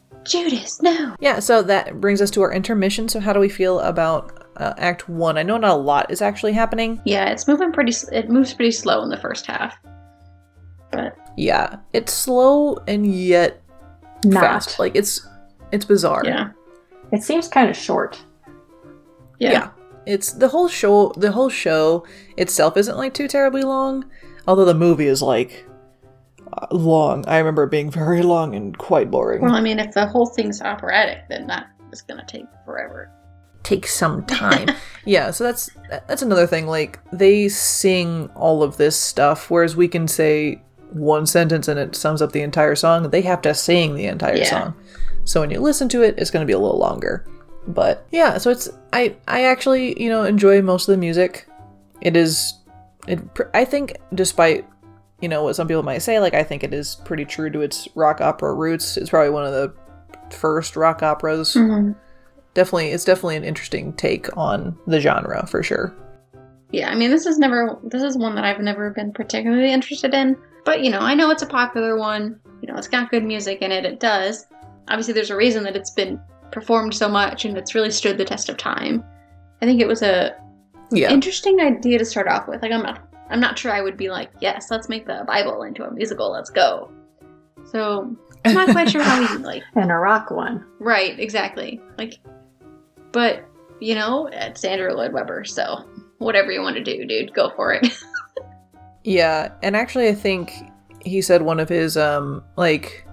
Judas, 0.24 0.82
no! 0.82 1.14
Yeah, 1.20 1.38
so 1.38 1.62
that 1.62 2.00
brings 2.00 2.20
us 2.20 2.32
to 2.32 2.42
our 2.42 2.52
intermission. 2.52 3.08
So, 3.08 3.20
how 3.20 3.32
do 3.32 3.38
we 3.38 3.48
feel 3.48 3.78
about 3.78 4.44
uh, 4.56 4.74
Act 4.76 5.08
One? 5.08 5.38
I 5.38 5.44
know 5.44 5.56
not 5.56 5.70
a 5.70 5.74
lot 5.80 6.10
is 6.10 6.20
actually 6.20 6.54
happening. 6.54 7.00
Yeah, 7.04 7.26
it's 7.30 7.46
moving 7.46 7.70
pretty. 7.70 7.92
It 8.10 8.28
moves 8.28 8.54
pretty 8.54 8.72
slow 8.72 9.04
in 9.04 9.08
the 9.08 9.18
first 9.18 9.46
half, 9.46 9.76
but 10.90 11.16
Yeah, 11.36 11.76
it's 11.92 12.12
slow 12.12 12.78
and 12.88 13.06
yet 13.06 13.62
Not. 14.24 14.40
fast. 14.42 14.78
Like 14.80 14.96
it's 14.96 15.24
it's 15.74 15.84
bizarre. 15.84 16.22
yeah, 16.24 16.50
It 17.12 17.22
seems 17.22 17.48
kind 17.48 17.68
of 17.68 17.76
short. 17.76 18.22
yeah, 19.38 19.70
It's 20.06 20.32
the 20.32 20.48
whole 20.48 20.68
show. 20.68 21.12
The 21.16 21.32
whole 21.32 21.48
show 21.50 22.06
itself 22.36 22.76
isn't 22.76 22.96
like 22.96 23.14
too 23.14 23.28
terribly 23.28 23.62
long, 23.62 24.04
although 24.46 24.64
the 24.64 24.74
movie 24.74 25.06
is 25.06 25.20
like 25.22 25.66
uh, 26.52 26.66
long. 26.70 27.26
I 27.26 27.38
remember 27.38 27.64
it 27.64 27.70
being 27.70 27.90
very 28.04 28.22
long 28.22 28.54
and 28.54 28.76
quite 28.78 29.10
boring. 29.10 29.42
Well, 29.42 29.54
I 29.54 29.60
mean, 29.60 29.78
if 29.78 29.92
the 29.94 30.06
whole 30.06 30.26
thing's 30.26 30.62
operatic, 30.62 31.24
then 31.28 31.46
that 31.48 31.66
is 31.92 32.02
gonna 32.02 32.24
take 32.26 32.46
forever. 32.64 33.10
Take 33.62 33.86
some 33.86 34.24
time. 34.26 34.68
yeah, 35.04 35.30
so 35.30 35.44
that's 35.44 35.70
that's 36.06 36.22
another 36.22 36.46
thing. 36.46 36.66
Like 36.66 37.00
they 37.12 37.48
sing 37.48 38.28
all 38.34 38.62
of 38.62 38.76
this 38.76 38.96
stuff, 38.96 39.50
whereas 39.50 39.74
we 39.74 39.88
can 39.88 40.06
say 40.06 40.60
one 40.92 41.26
sentence 41.26 41.66
and 41.66 41.78
it 41.80 41.96
sums 41.96 42.22
up 42.22 42.30
the 42.32 42.42
entire 42.42 42.76
song. 42.76 43.10
They 43.10 43.22
have 43.22 43.42
to 43.42 43.52
sing 43.54 43.94
the 43.96 44.06
entire 44.06 44.36
Yeah. 44.36 44.50
song. 44.50 44.74
So 45.24 45.40
when 45.40 45.50
you 45.50 45.60
listen 45.60 45.88
to 45.90 46.02
it, 46.02 46.14
it's 46.18 46.30
going 46.30 46.42
to 46.42 46.46
be 46.46 46.52
a 46.52 46.58
little 46.58 46.78
longer. 46.78 47.26
But 47.66 48.06
yeah, 48.10 48.38
so 48.38 48.50
it's 48.50 48.68
I 48.92 49.16
I 49.26 49.44
actually 49.44 50.00
you 50.00 50.10
know 50.10 50.24
enjoy 50.24 50.60
most 50.62 50.88
of 50.88 50.92
the 50.92 50.98
music. 50.98 51.48
It 52.00 52.16
is 52.16 52.54
it 53.06 53.20
I 53.54 53.64
think 53.64 53.96
despite 54.14 54.66
you 55.20 55.28
know 55.28 55.42
what 55.44 55.56
some 55.56 55.66
people 55.66 55.82
might 55.82 55.98
say, 55.98 56.20
like 56.20 56.34
I 56.34 56.42
think 56.42 56.62
it 56.62 56.74
is 56.74 56.96
pretty 57.04 57.24
true 57.24 57.50
to 57.50 57.62
its 57.62 57.88
rock 57.94 58.20
opera 58.20 58.54
roots. 58.54 58.96
It's 58.96 59.10
probably 59.10 59.30
one 59.30 59.46
of 59.46 59.52
the 59.52 59.72
first 60.30 60.76
rock 60.76 61.02
operas. 61.02 61.54
Mm-hmm. 61.54 61.92
Definitely, 62.52 62.88
it's 62.88 63.04
definitely 63.04 63.36
an 63.36 63.44
interesting 63.44 63.92
take 63.94 64.34
on 64.36 64.78
the 64.86 65.00
genre 65.00 65.46
for 65.46 65.62
sure. 65.62 65.94
Yeah, 66.70 66.90
I 66.90 66.94
mean, 66.94 67.10
this 67.10 67.26
is 67.26 67.38
never. 67.38 67.78
This 67.84 68.02
is 68.02 68.16
one 68.16 68.34
that 68.34 68.44
I've 68.44 68.60
never 68.60 68.90
been 68.90 69.12
particularly 69.12 69.72
interested 69.72 70.12
in. 70.12 70.36
But 70.64 70.82
you 70.82 70.90
know, 70.90 71.00
I 71.00 71.14
know 71.14 71.30
it's 71.30 71.42
a 71.42 71.46
popular 71.46 71.96
one. 71.96 72.40
You 72.60 72.68
know, 72.68 72.78
it's 72.78 72.88
got 72.88 73.10
good 73.10 73.24
music 73.24 73.62
in 73.62 73.70
it. 73.72 73.84
It 73.84 74.00
does. 74.00 74.46
Obviously 74.88 75.14
there's 75.14 75.30
a 75.30 75.36
reason 75.36 75.62
that 75.64 75.76
it's 75.76 75.90
been 75.90 76.20
performed 76.52 76.94
so 76.94 77.08
much 77.08 77.44
and 77.44 77.56
it's 77.58 77.74
really 77.74 77.90
stood 77.90 78.18
the 78.18 78.24
test 78.24 78.48
of 78.48 78.56
time. 78.56 79.02
I 79.62 79.66
think 79.66 79.80
it 79.80 79.88
was 79.88 80.02
a 80.02 80.34
Yeah. 80.92 81.10
interesting 81.10 81.60
idea 81.60 81.98
to 81.98 82.04
start 82.04 82.28
off 82.28 82.46
with. 82.48 82.62
Like 82.62 82.72
I'm 82.72 82.82
not 82.82 83.00
I'm 83.30 83.40
not 83.40 83.58
sure 83.58 83.72
I 83.72 83.80
would 83.80 83.96
be 83.96 84.10
like, 84.10 84.30
yes, 84.40 84.70
let's 84.70 84.88
make 84.88 85.06
the 85.06 85.24
Bible 85.26 85.62
into 85.62 85.84
a 85.84 85.90
musical. 85.90 86.30
Let's 86.30 86.50
go. 86.50 86.90
So 87.64 88.14
I'm 88.44 88.54
not 88.54 88.68
quite 88.70 88.90
sure 88.90 89.02
how 89.02 89.18
we 89.18 89.26
like 89.44 89.62
And 89.74 89.90
a 89.90 89.94
rock 89.96 90.30
one. 90.30 90.64
right 90.78 91.18
exactly 91.18 91.80
like, 91.98 92.18
but 93.12 93.44
you 93.80 93.94
know 93.94 94.28
it's 94.32 94.64
Andrew 94.64 94.92
Lloyd 94.92 95.12
Webber, 95.12 95.44
so 95.44 95.84
whatever 96.18 96.52
you 96.52 96.60
want 96.60 96.76
to 96.76 96.82
do, 96.84 97.04
dude, 97.06 97.32
go 97.34 97.50
for 97.56 97.72
it. 97.72 97.86
Yeah, 99.06 99.52
and 99.62 99.76
actually, 99.76 100.08
I 100.08 100.14
think 100.14 100.50
he 101.04 101.20
said 101.20 101.42
one 101.42 101.60
of 101.60 101.68
his 101.68 101.94
um 101.96 102.42
like 102.56 103.03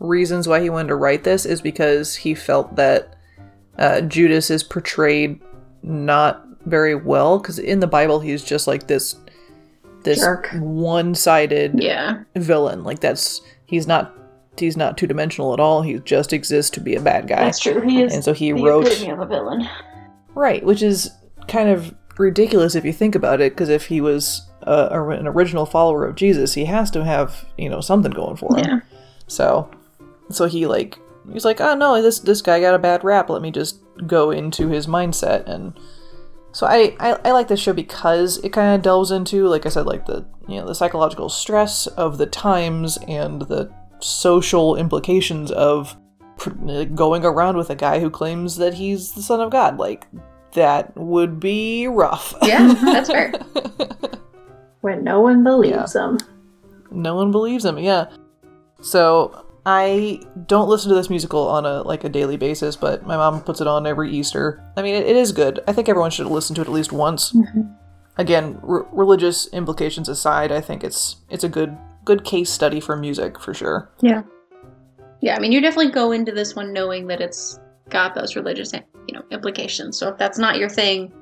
reasons 0.00 0.48
why 0.48 0.60
he 0.60 0.70
wanted 0.70 0.88
to 0.88 0.96
write 0.96 1.22
this 1.24 1.46
is 1.46 1.60
because 1.60 2.16
he 2.16 2.34
felt 2.34 2.74
that 2.76 3.16
uh, 3.78 4.00
Judas 4.00 4.50
is 4.50 4.64
portrayed 4.64 5.40
not 5.82 6.44
very 6.66 6.94
well 6.94 7.38
because 7.38 7.58
in 7.58 7.80
the 7.80 7.86
Bible 7.86 8.20
he's 8.20 8.44
just 8.44 8.66
like 8.66 8.86
this 8.86 9.16
this 10.02 10.20
Jerk. 10.20 10.48
one-sided 10.54 11.80
yeah, 11.82 12.22
villain. 12.34 12.84
Like 12.84 13.00
that's 13.00 13.40
he's 13.66 13.86
not 13.86 14.16
he's 14.58 14.76
not 14.76 14.98
two-dimensional 14.98 15.52
at 15.52 15.60
all. 15.60 15.82
He 15.82 15.98
just 16.00 16.32
exists 16.32 16.70
to 16.72 16.80
be 16.80 16.94
a 16.94 17.00
bad 17.00 17.28
guy. 17.28 17.44
That's 17.44 17.60
true. 17.60 17.80
He 17.80 18.02
is. 18.02 18.14
And 18.14 18.24
so 18.24 18.32
he 18.32 18.52
wrote 18.52 18.86
of 19.08 19.20
a 19.20 19.26
villain. 19.26 19.68
Right, 20.34 20.64
which 20.64 20.82
is 20.82 21.10
kind 21.48 21.68
of 21.68 21.94
ridiculous 22.18 22.74
if 22.74 22.84
you 22.84 22.92
think 22.92 23.14
about 23.14 23.40
it, 23.40 23.52
because 23.52 23.68
if 23.68 23.86
he 23.86 24.00
was 24.00 24.48
uh, 24.66 24.88
an 24.90 25.26
original 25.26 25.66
follower 25.66 26.06
of 26.06 26.14
Jesus, 26.14 26.54
he 26.54 26.66
has 26.66 26.90
to 26.92 27.04
have 27.04 27.46
you 27.58 27.68
know 27.68 27.80
something 27.80 28.12
going 28.12 28.36
for 28.36 28.56
him. 28.56 28.64
Yeah. 28.64 28.80
So, 29.26 29.70
so 30.34 30.46
he 30.46 30.66
like 30.66 30.98
he's 31.32 31.44
like, 31.44 31.60
oh 31.60 31.74
no, 31.74 32.00
this 32.02 32.20
this 32.20 32.42
guy 32.42 32.60
got 32.60 32.74
a 32.74 32.78
bad 32.78 33.04
rap. 33.04 33.30
Let 33.30 33.42
me 33.42 33.50
just 33.50 33.80
go 34.06 34.30
into 34.30 34.68
his 34.68 34.86
mindset, 34.86 35.46
and 35.46 35.78
so 36.52 36.66
I 36.66 36.96
I, 37.00 37.18
I 37.24 37.30
like 37.32 37.48
this 37.48 37.60
show 37.60 37.72
because 37.72 38.38
it 38.38 38.52
kind 38.52 38.74
of 38.74 38.82
delves 38.82 39.10
into, 39.10 39.46
like 39.46 39.66
I 39.66 39.68
said, 39.68 39.86
like 39.86 40.06
the 40.06 40.26
you 40.48 40.56
know 40.60 40.66
the 40.66 40.74
psychological 40.74 41.28
stress 41.28 41.86
of 41.86 42.18
the 42.18 42.26
times 42.26 42.98
and 43.08 43.42
the 43.42 43.72
social 44.00 44.76
implications 44.76 45.50
of 45.52 45.96
pr- 46.38 46.50
going 46.94 47.24
around 47.24 47.56
with 47.56 47.70
a 47.70 47.76
guy 47.76 48.00
who 48.00 48.10
claims 48.10 48.56
that 48.56 48.74
he's 48.74 49.12
the 49.12 49.22
son 49.22 49.40
of 49.40 49.50
God. 49.50 49.78
Like 49.78 50.06
that 50.52 50.96
would 50.96 51.38
be 51.38 51.86
rough. 51.86 52.34
Yeah, 52.42 52.72
that's 52.84 53.10
fair. 53.10 53.32
When 54.80 55.04
no 55.04 55.20
one 55.20 55.44
believes 55.44 55.94
him 55.94 56.18
no 56.90 57.14
one 57.14 57.30
believes 57.30 57.64
him 57.64 57.78
yeah 57.78 58.06
so 58.80 59.46
i 59.66 60.20
don't 60.46 60.68
listen 60.68 60.88
to 60.88 60.94
this 60.94 61.10
musical 61.10 61.46
on 61.48 61.66
a 61.66 61.82
like 61.82 62.04
a 62.04 62.08
daily 62.08 62.36
basis 62.36 62.76
but 62.76 63.06
my 63.06 63.16
mom 63.16 63.40
puts 63.42 63.60
it 63.60 63.66
on 63.66 63.86
every 63.86 64.10
easter 64.10 64.62
i 64.76 64.82
mean 64.82 64.94
it, 64.94 65.06
it 65.06 65.16
is 65.16 65.32
good 65.32 65.60
i 65.68 65.72
think 65.72 65.88
everyone 65.88 66.10
should 66.10 66.26
listen 66.26 66.54
to 66.54 66.62
it 66.62 66.66
at 66.66 66.72
least 66.72 66.92
once 66.92 67.32
mm-hmm. 67.32 67.62
again 68.16 68.58
r- 68.66 68.86
religious 68.92 69.46
implications 69.52 70.08
aside 70.08 70.50
i 70.50 70.60
think 70.60 70.82
it's 70.82 71.16
it's 71.28 71.44
a 71.44 71.48
good 71.48 71.76
good 72.04 72.24
case 72.24 72.50
study 72.50 72.80
for 72.80 72.96
music 72.96 73.38
for 73.38 73.52
sure 73.54 73.90
Yeah. 74.00 74.22
Yeah, 75.22 75.36
I 75.36 75.38
mean, 75.38 75.52
you 75.52 75.60
definitely 75.60 75.90
go 75.92 76.12
into 76.12 76.32
this 76.32 76.56
one 76.56 76.72
knowing 76.72 77.06
that 77.08 77.20
it's 77.20 77.60
got 77.90 78.14
those 78.14 78.36
religious, 78.36 78.72
you 78.72 79.14
know, 79.14 79.22
implications. 79.30 79.98
So 79.98 80.08
if 80.08 80.16
that's 80.16 80.38
not 80.38 80.56
your 80.56 80.70
thing, 80.70 81.12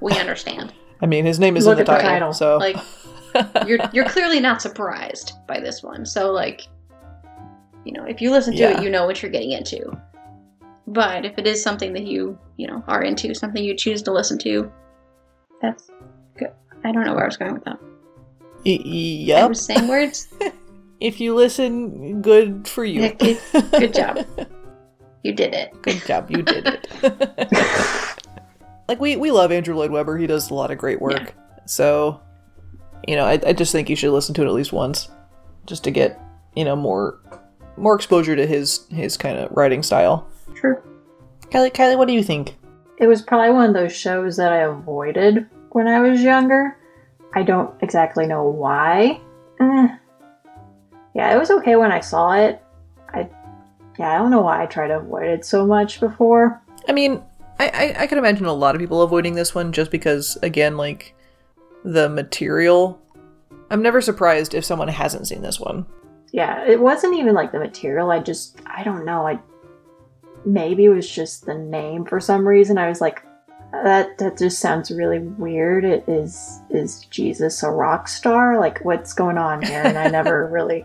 we 0.00 0.12
understand. 0.18 0.72
i 1.00 1.06
mean 1.06 1.24
his 1.24 1.38
name 1.38 1.56
is 1.56 1.64
Look 1.66 1.78
in 1.78 1.84
the 1.84 1.92
at 1.92 1.98
the 1.98 2.02
title, 2.02 2.32
title. 2.32 2.32
so 2.32 2.56
like, 2.56 2.76
you're 3.68 3.78
you're 3.92 4.08
clearly 4.08 4.40
not 4.40 4.60
surprised 4.60 5.34
by 5.46 5.60
this 5.60 5.84
one. 5.84 6.04
So 6.04 6.32
like, 6.32 6.62
you 7.84 7.92
know, 7.92 8.04
if 8.04 8.20
you 8.20 8.30
listen 8.30 8.52
to 8.54 8.58
Yeah. 8.58 8.78
it, 8.78 8.82
you 8.84 8.90
know 8.90 9.06
what 9.06 9.22
you're 9.22 9.30
getting 9.30 9.52
into. 9.52 9.96
But 10.86 11.24
if 11.24 11.38
it 11.38 11.46
is 11.46 11.62
something 11.62 11.92
that 11.94 12.04
you 12.06 12.38
you 12.56 12.66
know 12.66 12.82
are 12.88 13.02
into, 13.02 13.34
something 13.34 13.62
you 13.64 13.74
choose 13.76 14.02
to 14.02 14.12
listen 14.12 14.38
to, 14.40 14.70
that's 15.62 15.90
good. 16.38 16.52
I 16.84 16.92
don't 16.92 17.04
know 17.04 17.14
where 17.14 17.24
I 17.24 17.26
was 17.26 17.36
going 17.36 17.54
with 17.54 17.64
that. 17.64 17.78
Y- 18.66 18.78
I 18.82 18.88
yep 18.88 19.48
was 19.48 19.64
saying 19.64 19.88
words. 19.88 20.28
if 21.00 21.20
you 21.20 21.34
listen 21.34 22.20
good 22.22 22.66
for 22.68 22.84
you 22.84 23.12
good- 23.14 23.40
good 23.70 23.94
job. 23.94 24.24
You 25.22 25.32
did 25.32 25.54
it. 25.54 25.72
Good 25.80 26.04
job, 26.04 26.30
you 26.30 26.42
did 26.42 26.66
it. 26.66 26.86
like 28.88 29.00
we 29.00 29.16
we 29.16 29.30
love 29.30 29.50
Andrew 29.50 29.74
Lloyd 29.74 29.90
Webber. 29.90 30.18
He 30.18 30.26
does 30.26 30.50
a 30.50 30.54
lot 30.54 30.70
of 30.70 30.76
great 30.76 31.00
work. 31.00 31.32
So, 31.64 32.20
you 33.08 33.16
know, 33.16 33.24
I, 33.24 33.40
I 33.46 33.52
just 33.54 33.72
think 33.72 33.88
you 33.88 33.96
should 33.96 34.12
listen 34.12 34.34
to 34.34 34.42
it 34.42 34.46
at 34.46 34.52
least 34.52 34.74
once, 34.74 35.08
just 35.64 35.82
to 35.84 35.90
get 35.90 36.20
you 36.54 36.64
know 36.66 36.76
more 36.76 37.20
more 37.76 37.94
exposure 37.94 38.36
to 38.36 38.46
his 38.46 38.86
his 38.90 39.16
kind 39.16 39.38
of 39.38 39.50
writing 39.52 39.82
style. 39.82 40.26
True. 40.54 40.80
Kylie, 41.50 41.72
Kylie, 41.72 41.98
what 41.98 42.08
do 42.08 42.14
you 42.14 42.22
think? 42.22 42.56
It 42.98 43.06
was 43.06 43.22
probably 43.22 43.50
one 43.50 43.68
of 43.68 43.74
those 43.74 43.94
shows 43.94 44.36
that 44.36 44.52
I 44.52 44.58
avoided 44.58 45.48
when 45.70 45.88
I 45.88 46.00
was 46.00 46.22
younger. 46.22 46.76
I 47.34 47.42
don't 47.42 47.74
exactly 47.82 48.26
know 48.26 48.44
why. 48.44 49.20
Eh. 49.60 49.88
Yeah, 51.14 51.34
it 51.34 51.38
was 51.38 51.50
okay 51.50 51.76
when 51.76 51.92
I 51.92 52.00
saw 52.00 52.32
it. 52.32 52.62
I 53.08 53.28
yeah, 53.98 54.14
I 54.14 54.18
don't 54.18 54.30
know 54.30 54.42
why 54.42 54.62
I 54.62 54.66
tried 54.66 54.88
to 54.88 54.98
avoid 54.98 55.26
it 55.26 55.44
so 55.44 55.66
much 55.66 56.00
before. 56.00 56.60
I 56.88 56.92
mean, 56.92 57.22
I, 57.58 57.68
I 57.68 58.02
I 58.02 58.06
could 58.06 58.18
imagine 58.18 58.46
a 58.46 58.52
lot 58.52 58.74
of 58.74 58.80
people 58.80 59.02
avoiding 59.02 59.34
this 59.34 59.54
one 59.54 59.72
just 59.72 59.90
because, 59.90 60.36
again, 60.42 60.76
like 60.76 61.14
the 61.84 62.08
material. 62.08 63.00
I'm 63.70 63.82
never 63.82 64.00
surprised 64.00 64.54
if 64.54 64.64
someone 64.64 64.88
hasn't 64.88 65.26
seen 65.26 65.42
this 65.42 65.58
one. 65.58 65.86
Yeah, 66.34 66.64
it 66.66 66.80
wasn't 66.80 67.14
even 67.14 67.32
like 67.32 67.52
the 67.52 67.60
material. 67.60 68.10
I 68.10 68.18
just 68.18 68.58
I 68.66 68.82
don't 68.82 69.04
know. 69.04 69.24
I 69.24 69.38
maybe 70.44 70.86
it 70.86 70.88
was 70.88 71.08
just 71.08 71.46
the 71.46 71.54
name 71.54 72.04
for 72.04 72.18
some 72.18 72.46
reason. 72.46 72.76
I 72.76 72.88
was 72.88 73.00
like 73.00 73.22
that 73.70 74.18
that 74.18 74.36
just 74.36 74.58
sounds 74.58 74.90
really 74.90 75.20
weird. 75.20 75.84
It 75.84 76.02
is 76.08 76.60
is 76.70 77.04
Jesus 77.04 77.62
a 77.62 77.70
rock 77.70 78.08
star? 78.08 78.58
Like 78.58 78.84
what's 78.84 79.12
going 79.12 79.38
on 79.38 79.62
here? 79.62 79.80
And 79.84 79.96
I 79.96 80.08
never 80.08 80.48
really 80.52 80.84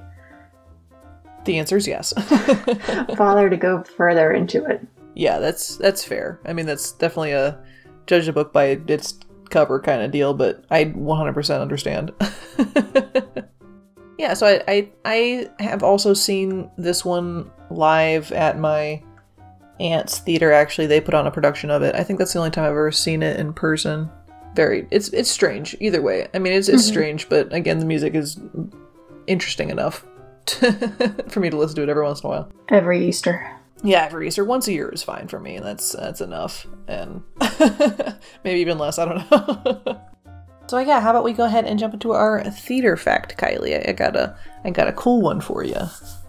The 1.45 1.57
answer 1.57 1.77
is 1.77 1.87
yes. 1.87 2.13
bothered 3.17 3.49
to 3.49 3.57
go 3.57 3.81
further 3.81 4.31
into 4.31 4.63
it. 4.65 4.85
Yeah, 5.15 5.39
that's 5.39 5.77
that's 5.77 6.03
fair. 6.03 6.39
I 6.45 6.53
mean, 6.53 6.67
that's 6.67 6.91
definitely 6.91 7.31
a 7.31 7.57
judge 8.05 8.27
a 8.27 8.33
book 8.33 8.53
by 8.53 8.79
its 8.87 9.17
cover 9.49 9.79
kind 9.79 10.03
of 10.03 10.11
deal, 10.11 10.35
but 10.35 10.63
I 10.69 10.85
100% 10.85 11.59
understand. 11.59 12.11
yeah, 14.19 14.33
so 14.35 14.45
I, 14.47 14.61
I 14.67 15.49
I 15.57 15.63
have 15.63 15.81
also 15.81 16.13
seen 16.13 16.69
this 16.77 17.03
one 17.05 17.49
live 17.71 18.31
at 18.33 18.59
my 18.59 19.01
aunt's 19.79 20.19
theater. 20.19 20.51
Actually, 20.51 20.87
they 20.87 20.99
put 21.01 21.13
on 21.13 21.25
a 21.25 21.31
production 21.31 21.71
of 21.71 21.81
it. 21.81 21.95
I 21.95 22.03
think 22.03 22.19
that's 22.19 22.33
the 22.33 22.39
only 22.39 22.51
time 22.51 22.65
I've 22.65 22.71
ever 22.71 22.91
seen 22.91 23.23
it 23.23 23.39
in 23.39 23.53
person. 23.53 24.09
Very, 24.55 24.87
it's 24.91 25.07
it's 25.09 25.29
strange 25.29 25.75
either 25.79 26.01
way. 26.01 26.27
I 26.33 26.39
mean, 26.39 26.51
it's 26.53 26.67
it's 26.67 26.83
Mhm. 26.83 26.87
strange, 26.89 27.29
but 27.29 27.53
again, 27.53 27.79
the 27.79 27.85
music 27.85 28.13
is 28.13 28.37
interesting 29.27 29.69
enough 29.69 30.05
for 31.29 31.39
me 31.39 31.49
to 31.49 31.55
listen 31.57 31.75
to 31.77 31.83
it 31.83 31.89
every 31.89 32.03
once 32.03 32.21
in 32.21 32.27
a 32.27 32.29
while. 32.29 32.51
Every 32.69 33.07
Easter. 33.07 33.49
Yeah, 33.83 34.03
every 34.03 34.27
Easter, 34.27 34.43
once 34.43 34.67
a 34.67 34.73
year 34.73 34.89
is 34.89 35.01
fine 35.01 35.29
for 35.29 35.39
me. 35.39 35.59
That's 35.59 35.93
that's 35.93 36.19
enough, 36.19 36.67
and 36.89 37.23
maybe 38.43 38.59
even 38.59 38.77
less. 38.77 38.99
I 38.99 39.05
don't 39.05 39.31
know. 39.31 40.01
so 40.69 40.77
yeah, 40.77 41.01
how 41.01 41.09
about 41.09 41.23
we 41.23 41.33
go 41.33 41.45
ahead 41.45 41.65
and 41.65 41.79
jump 41.79 41.95
into 41.95 42.11
our 42.11 42.43
theater 42.43 42.95
fact, 42.95 43.37
Kylie? 43.37 43.75
I, 43.75 43.89
I 43.89 43.93
got 43.93 44.15
a 44.15 44.37
I 44.63 44.69
got 44.69 44.87
a 44.87 44.93
cool 44.93 45.19
one 45.21 45.41
for 45.41 45.63
you. 45.63 45.79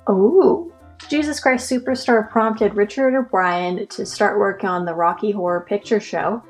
Oh. 0.06 0.72
Jesus 1.08 1.40
Christ 1.40 1.70
Superstar 1.70 2.30
prompted 2.30 2.74
Richard 2.74 3.14
O'Brien 3.14 3.86
to 3.88 4.06
start 4.06 4.38
working 4.38 4.68
on 4.68 4.84
the 4.84 4.94
Rocky 4.94 5.30
Horror 5.30 5.62
Picture 5.62 6.00
Show. 6.00 6.42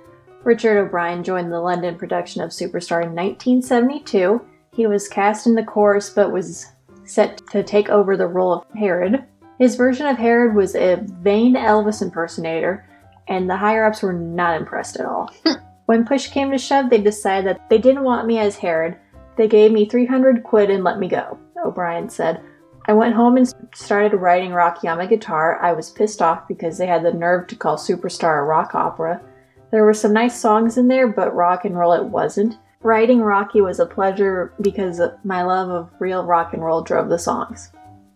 Richard 0.44 0.79
O'Brien 0.79 1.24
joined 1.24 1.50
the 1.50 1.61
London 1.61 1.96
production 1.96 2.42
of 2.42 2.50
Superstar 2.50 3.03
in 3.03 3.14
1972. 3.14 4.40
He 4.72 4.87
was 4.87 5.09
cast 5.09 5.46
in 5.46 5.55
the 5.55 5.64
chorus 5.64 6.11
but 6.11 6.33
was 6.33 6.66
set 7.05 7.40
to 7.50 7.62
take 7.62 7.88
over 7.88 8.16
the 8.16 8.26
role 8.26 8.53
of 8.53 8.64
Herod. 8.79 9.24
His 9.59 9.74
version 9.74 10.07
of 10.07 10.16
Herod 10.16 10.55
was 10.55 10.76
a 10.76 11.05
vain 11.22 11.55
Elvis 11.55 12.03
impersonator, 12.03 12.87
and 13.29 13.50
the 13.50 13.57
higher 13.57 13.85
ups 13.85 14.03
were 14.03 14.12
not 14.12 14.61
impressed 14.61 14.96
at 14.96 15.07
all. 15.07 15.33
when 15.90 16.05
push 16.07 16.29
came 16.29 16.53
to 16.53 16.57
shove, 16.57 16.88
they 16.88 17.00
decided 17.00 17.44
that 17.48 17.68
they 17.68 17.76
didn't 17.76 18.05
want 18.05 18.24
me 18.24 18.38
as 18.38 18.55
Herod. 18.55 18.96
They 19.37 19.48
gave 19.48 19.72
me 19.72 19.88
300 19.88 20.44
quid 20.44 20.70
and 20.70 20.85
let 20.85 21.00
me 21.00 21.09
go, 21.09 21.37
O'Brien 21.64 22.09
said. 22.09 22.40
I 22.87 22.92
went 22.92 23.16
home 23.16 23.37
and 23.37 23.53
started 23.74 24.14
writing 24.14 24.53
Rocky 24.53 24.87
on 24.87 24.98
my 24.98 25.07
guitar. 25.07 25.61
I 25.61 25.72
was 25.72 25.90
pissed 25.90 26.22
off 26.22 26.46
because 26.46 26.79
they 26.79 26.87
had 26.87 27.03
the 27.03 27.12
nerve 27.12 27.48
to 27.48 27.57
call 27.57 27.76
Superstar 27.76 28.38
a 28.38 28.42
rock 28.44 28.72
opera. 28.72 29.20
There 29.72 29.83
were 29.83 29.92
some 29.92 30.12
nice 30.12 30.40
songs 30.40 30.79
in 30.79 30.87
there, 30.87 31.09
but 31.09 31.35
rock 31.35 31.64
and 31.64 31.76
roll 31.76 31.92
it 31.92 32.05
wasn't. 32.05 32.57
Writing 32.83 33.20
Rocky 33.20 33.61
was 33.61 33.81
a 33.81 33.85
pleasure 33.85 34.55
because 34.61 35.00
my 35.24 35.42
love 35.42 35.70
of 35.70 35.90
real 35.98 36.24
rock 36.24 36.53
and 36.53 36.64
roll 36.64 36.83
drove 36.83 37.09
the 37.09 37.18
songs. 37.18 37.72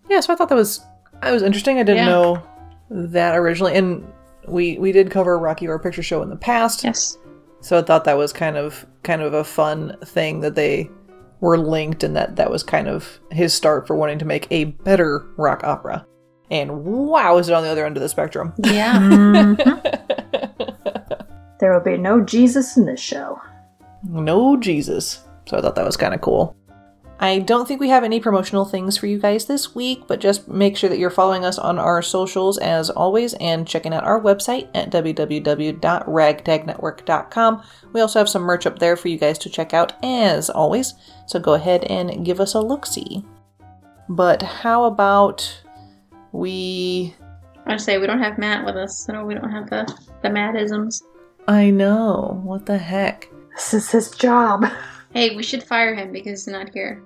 Yeah, 0.08 0.20
so 0.20 0.32
I 0.32 0.36
thought 0.36 0.48
that 0.50 0.54
was 0.54 0.78
that 1.22 1.32
was 1.32 1.42
interesting. 1.42 1.78
I 1.78 1.82
didn't 1.82 2.06
Yeah. 2.06 2.12
know 2.12 2.42
that 2.90 3.34
originally, 3.34 3.74
and 3.74 4.06
we 4.46 4.78
we 4.78 4.92
did 4.92 5.10
cover 5.10 5.40
Rocky 5.40 5.66
Horror 5.66 5.80
Picture 5.80 6.04
Show 6.04 6.22
in 6.22 6.30
the 6.30 6.36
past. 6.36 6.84
Yes. 6.84 7.18
So 7.64 7.78
I 7.78 7.82
thought 7.82 8.04
that 8.04 8.18
was 8.18 8.32
kind 8.32 8.56
of 8.58 8.86
kind 9.02 9.22
of 9.22 9.32
a 9.32 9.42
fun 9.42 9.96
thing 10.04 10.40
that 10.40 10.54
they 10.54 10.90
were 11.40 11.56
linked 11.56 12.04
and 12.04 12.14
that 12.14 12.36
that 12.36 12.50
was 12.50 12.62
kind 12.62 12.88
of 12.88 13.18
his 13.30 13.54
start 13.54 13.86
for 13.86 13.96
wanting 13.96 14.18
to 14.18 14.26
make 14.26 14.46
a 14.50 14.64
better 14.64 15.26
rock 15.36 15.64
opera. 15.64 16.06
And 16.50 16.84
wow, 16.84 17.38
is 17.38 17.48
it 17.48 17.54
on 17.54 17.62
the 17.62 17.70
other 17.70 17.86
end 17.86 17.96
of 17.96 18.02
the 18.02 18.08
spectrum? 18.08 18.52
Yeah. 18.58 19.54
There 21.60 21.72
will 21.72 21.80
be 21.80 21.96
no 21.96 22.20
Jesus 22.20 22.76
in 22.76 22.84
this 22.84 23.00
show. 23.00 23.40
No 24.02 24.56
Jesus. 24.58 25.24
So 25.48 25.56
I 25.56 25.62
thought 25.62 25.76
that 25.76 25.86
was 25.86 25.96
kind 25.96 26.12
of 26.12 26.20
cool. 26.20 26.54
I 27.20 27.38
don't 27.38 27.66
think 27.66 27.80
we 27.80 27.90
have 27.90 28.02
any 28.02 28.18
promotional 28.18 28.64
things 28.64 28.96
for 28.96 29.06
you 29.06 29.18
guys 29.18 29.44
this 29.46 29.72
week, 29.74 30.04
but 30.08 30.20
just 30.20 30.48
make 30.48 30.76
sure 30.76 30.90
that 30.90 30.98
you're 30.98 31.10
following 31.10 31.44
us 31.44 31.58
on 31.58 31.78
our 31.78 32.02
socials 32.02 32.58
as 32.58 32.90
always 32.90 33.34
and 33.34 33.68
checking 33.68 33.94
out 33.94 34.02
our 34.04 34.20
website 34.20 34.68
at 34.74 34.90
www.ragtagnetwork.com. 34.90 37.62
We 37.92 38.00
also 38.00 38.18
have 38.18 38.28
some 38.28 38.42
merch 38.42 38.66
up 38.66 38.80
there 38.80 38.96
for 38.96 39.06
you 39.08 39.16
guys 39.16 39.38
to 39.38 39.48
check 39.48 39.72
out 39.72 39.92
as 40.02 40.50
always, 40.50 40.94
so 41.26 41.38
go 41.38 41.54
ahead 41.54 41.84
and 41.84 42.24
give 42.24 42.40
us 42.40 42.54
a 42.54 42.60
look 42.60 42.84
see. 42.84 43.24
But 44.08 44.42
how 44.42 44.84
about 44.84 45.62
we. 46.32 47.14
I 47.66 47.76
say 47.76 47.98
we 47.98 48.06
don't 48.06 48.20
have 48.20 48.38
Matt 48.38 48.66
with 48.66 48.76
us, 48.76 48.98
so 48.98 49.24
we 49.24 49.34
don't 49.34 49.50
have 49.50 49.70
the 49.70 49.86
the 50.22 50.28
Mattisms. 50.28 51.02
I 51.46 51.70
know, 51.70 52.40
what 52.42 52.66
the 52.66 52.78
heck? 52.78 53.28
This 53.54 53.74
is 53.74 53.90
his 53.90 54.10
job. 54.10 54.66
Hey, 55.14 55.34
we 55.36 55.42
should 55.42 55.62
fire 55.62 55.94
him 55.94 56.12
because 56.12 56.44
he's 56.44 56.52
not 56.52 56.70
here. 56.74 57.02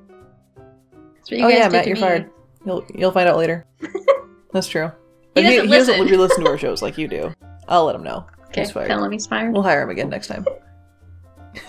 That's 0.57 1.31
what 1.31 1.39
you 1.39 1.45
oh 1.45 1.49
guys 1.51 1.59
yeah, 1.59 1.65
did 1.69 1.73
Matt, 1.73 1.87
you're 1.87 1.97
me. 1.97 2.01
fired. 2.03 2.31
You'll 2.67 2.85
you'll 2.95 3.13
find 3.13 3.29
out 3.29 3.37
later. 3.37 3.67
That's 4.53 4.67
true. 4.67 4.91
But 5.35 5.43
doesn't 5.43 5.51
he, 5.65 5.67
he 5.67 5.73
doesn't 5.73 5.93
listen. 6.01 6.05
really 6.07 6.17
listen 6.29 6.45
to 6.45 6.51
our 6.51 6.59
shows 6.59 6.81
like 6.83 6.97
you 6.99 7.07
do. 7.07 7.33
I'll 7.69 7.85
let 7.85 7.95
him 7.95 8.03
know. 8.03 8.27
Okay, 8.47 8.63
He's 8.63 8.71
fired. 8.71 8.89
tell 8.89 9.05
him 9.05 9.13
he's 9.13 9.27
fired. 9.27 9.53
We'll 9.53 9.63
hire 9.63 9.83
him 9.83 9.91
again 9.91 10.09
next 10.09 10.29
time. 10.29 10.47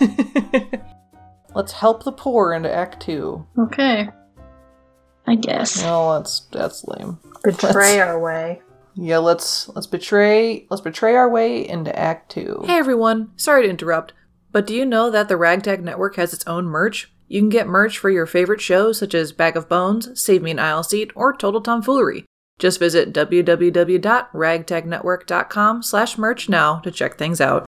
Let's 1.54 1.72
help 1.72 2.04
the 2.04 2.12
poor 2.12 2.52
into 2.54 2.72
Act 2.72 3.00
Two. 3.02 3.46
Okay. 3.58 4.08
I 5.26 5.34
guess. 5.34 5.82
No, 5.82 6.14
that's 6.16 6.40
that's 6.52 6.84
lame. 6.86 7.18
Betray 7.44 8.00
our 8.00 8.18
way. 8.18 8.62
Yeah, 8.94 9.18
let's 9.18 9.68
let's 9.70 9.86
betray 9.86 10.66
let's 10.70 10.80
betray 10.80 11.14
our 11.16 11.28
way 11.28 11.66
into 11.68 11.96
Act 11.98 12.30
Two. 12.30 12.62
Hey 12.66 12.78
everyone, 12.78 13.30
sorry 13.36 13.62
to 13.64 13.68
interrupt, 13.70 14.12
but 14.52 14.66
do 14.66 14.74
you 14.74 14.84
know 14.84 15.10
that 15.10 15.28
the 15.28 15.36
Ragtag 15.36 15.80
Network 15.82 16.16
has 16.16 16.32
its 16.32 16.44
own 16.46 16.64
merch? 16.66 17.12
You 17.28 17.40
can 17.40 17.48
get 17.48 17.68
merch 17.68 17.98
for 17.98 18.10
your 18.10 18.26
favorite 18.26 18.60
shows 18.60 18.98
such 18.98 19.14
as 19.14 19.30
Bag 19.32 19.56
of 19.56 19.68
Bones, 19.68 20.20
Save 20.20 20.42
Me 20.42 20.50
an 20.50 20.58
Aisle 20.58 20.82
Seat, 20.82 21.12
or 21.14 21.32
Total 21.32 21.60
Tomfoolery. 21.60 22.24
Just 22.58 22.80
visit 22.80 23.12
www.ragtagnetwork.com 23.12 25.82
slash 25.82 26.18
merch 26.18 26.48
now 26.48 26.80
to 26.80 26.90
check 26.90 27.16
things 27.16 27.40
out. 27.40 27.69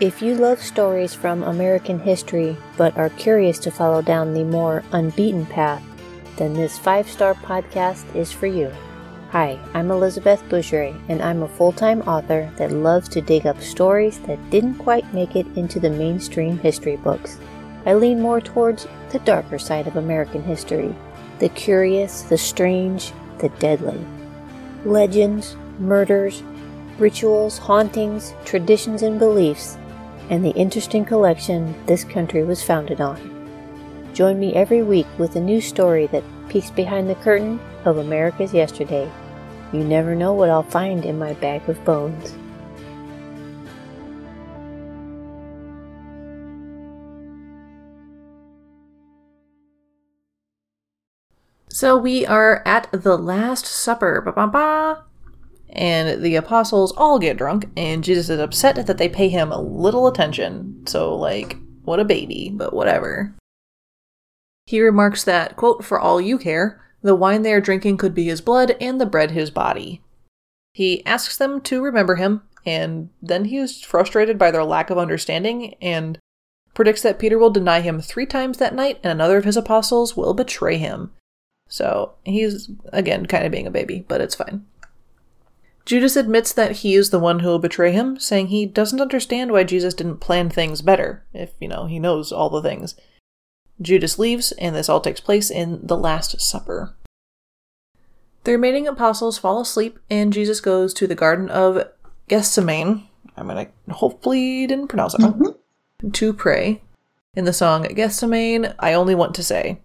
If 0.00 0.22
you 0.22 0.36
love 0.36 0.62
stories 0.62 1.12
from 1.12 1.42
American 1.42 1.98
history 1.98 2.56
but 2.76 2.96
are 2.96 3.08
curious 3.08 3.58
to 3.58 3.72
follow 3.72 4.00
down 4.00 4.32
the 4.32 4.44
more 4.44 4.84
unbeaten 4.92 5.44
path, 5.44 5.82
then 6.36 6.54
this 6.54 6.78
five 6.78 7.10
star 7.10 7.34
podcast 7.34 8.04
is 8.14 8.30
for 8.30 8.46
you. 8.46 8.70
Hi, 9.30 9.58
I'm 9.74 9.90
Elizabeth 9.90 10.40
Boucheray, 10.48 10.94
and 11.08 11.20
I'm 11.20 11.42
a 11.42 11.48
full 11.48 11.72
time 11.72 12.02
author 12.02 12.48
that 12.58 12.70
loves 12.70 13.08
to 13.08 13.20
dig 13.20 13.44
up 13.44 13.60
stories 13.60 14.20
that 14.20 14.50
didn't 14.50 14.76
quite 14.76 15.12
make 15.12 15.34
it 15.34 15.48
into 15.56 15.80
the 15.80 15.90
mainstream 15.90 16.60
history 16.60 16.94
books. 16.94 17.40
I 17.84 17.94
lean 17.94 18.20
more 18.20 18.40
towards 18.40 18.86
the 19.10 19.18
darker 19.18 19.58
side 19.58 19.88
of 19.88 19.96
American 19.96 20.44
history 20.44 20.94
the 21.40 21.48
curious, 21.48 22.22
the 22.22 22.38
strange, 22.38 23.12
the 23.38 23.48
deadly. 23.58 23.98
Legends, 24.84 25.56
murders, 25.80 26.44
rituals, 26.98 27.58
hauntings, 27.58 28.34
traditions, 28.44 29.02
and 29.02 29.18
beliefs, 29.18 29.76
and 30.30 30.44
the 30.44 30.50
interesting 30.50 31.04
collection 31.04 31.74
this 31.86 32.04
country 32.04 32.44
was 32.44 32.62
founded 32.62 33.00
on. 33.00 33.18
Join 34.14 34.38
me 34.38 34.54
every 34.54 34.82
week 34.82 35.06
with 35.18 35.36
a 35.36 35.40
new 35.40 35.60
story 35.60 36.06
that 36.08 36.24
peeks 36.48 36.70
behind 36.70 37.08
the 37.08 37.14
curtain 37.16 37.60
of 37.84 37.98
America's 37.98 38.52
yesterday. 38.52 39.10
You 39.72 39.84
never 39.84 40.14
know 40.14 40.32
what 40.32 40.50
I'll 40.50 40.62
find 40.62 41.04
in 41.04 41.18
my 41.18 41.34
bag 41.34 41.68
of 41.68 41.84
bones. 41.84 42.34
So 51.68 51.96
we 51.96 52.26
are 52.26 52.60
at 52.66 52.88
the 52.90 53.16
Last 53.16 53.64
Supper. 53.64 54.20
Ba-ba-ba. 54.20 55.04
And 55.70 56.22
the 56.22 56.36
apostles 56.36 56.92
all 56.96 57.18
get 57.18 57.36
drunk, 57.36 57.68
and 57.76 58.02
Jesus 58.02 58.30
is 58.30 58.40
upset 58.40 58.86
that 58.86 58.98
they 58.98 59.08
pay 59.08 59.28
him 59.28 59.50
little 59.50 60.06
attention. 60.06 60.86
So, 60.86 61.14
like, 61.14 61.56
what 61.84 62.00
a 62.00 62.04
baby, 62.04 62.50
but 62.54 62.72
whatever. 62.72 63.34
He 64.66 64.80
remarks 64.80 65.24
that, 65.24 65.56
quote, 65.56 65.84
for 65.84 65.98
all 65.98 66.20
you 66.20 66.38
care, 66.38 66.80
the 67.02 67.14
wine 67.14 67.42
they 67.42 67.52
are 67.52 67.60
drinking 67.60 67.96
could 67.96 68.14
be 68.14 68.24
his 68.24 68.40
blood 68.40 68.76
and 68.80 69.00
the 69.00 69.06
bread 69.06 69.30
his 69.30 69.50
body. 69.50 70.02
He 70.72 71.04
asks 71.06 71.36
them 71.36 71.60
to 71.62 71.82
remember 71.82 72.16
him, 72.16 72.42
and 72.66 73.10
then 73.22 73.46
he 73.46 73.56
is 73.56 73.82
frustrated 73.82 74.38
by 74.38 74.50
their 74.50 74.64
lack 74.64 74.90
of 74.90 74.98
understanding 74.98 75.74
and 75.80 76.18
predicts 76.74 77.02
that 77.02 77.18
Peter 77.18 77.38
will 77.38 77.50
deny 77.50 77.80
him 77.80 78.00
three 78.00 78.26
times 78.26 78.58
that 78.58 78.74
night 78.74 79.00
and 79.02 79.10
another 79.10 79.38
of 79.38 79.44
his 79.44 79.56
apostles 79.56 80.16
will 80.16 80.34
betray 80.34 80.76
him. 80.76 81.10
So 81.68 82.14
he's, 82.24 82.70
again, 82.92 83.26
kind 83.26 83.44
of 83.44 83.52
being 83.52 83.66
a 83.66 83.70
baby, 83.70 84.04
but 84.06 84.20
it's 84.20 84.34
fine. 84.34 84.64
Judas 85.88 86.16
admits 86.16 86.52
that 86.52 86.72
he 86.72 86.94
is 86.94 87.08
the 87.08 87.18
one 87.18 87.38
who 87.38 87.48
will 87.48 87.58
betray 87.58 87.92
him, 87.92 88.20
saying 88.20 88.48
he 88.48 88.66
doesn't 88.66 89.00
understand 89.00 89.52
why 89.52 89.64
Jesus 89.64 89.94
didn't 89.94 90.18
plan 90.18 90.50
things 90.50 90.82
better, 90.82 91.24
if, 91.32 91.52
you 91.60 91.66
know, 91.66 91.86
he 91.86 91.98
knows 91.98 92.30
all 92.30 92.50
the 92.50 92.60
things. 92.60 92.94
Judas 93.80 94.18
leaves, 94.18 94.52
and 94.52 94.76
this 94.76 94.90
all 94.90 95.00
takes 95.00 95.18
place 95.18 95.50
in 95.50 95.80
the 95.82 95.96
Last 95.96 96.42
Supper. 96.42 96.94
The 98.44 98.52
remaining 98.52 98.86
apostles 98.86 99.38
fall 99.38 99.62
asleep, 99.62 99.98
and 100.10 100.30
Jesus 100.30 100.60
goes 100.60 100.92
to 100.92 101.06
the 101.06 101.14
Garden 101.14 101.48
of 101.48 101.88
Gethsemane. 102.28 103.08
I'm 103.34 103.46
gonna 103.46 103.68
hopefully 103.88 104.66
didn't 104.66 104.88
pronounce 104.88 105.14
it 105.14 105.22
wrong. 105.22 105.32
Mm-hmm. 105.40 106.10
To 106.10 106.32
pray. 106.34 106.82
In 107.32 107.46
the 107.46 107.54
song 107.54 107.84
Gethsemane, 107.84 108.74
I 108.78 108.92
only 108.92 109.14
want 109.14 109.34
to 109.36 109.42
say. 109.42 109.80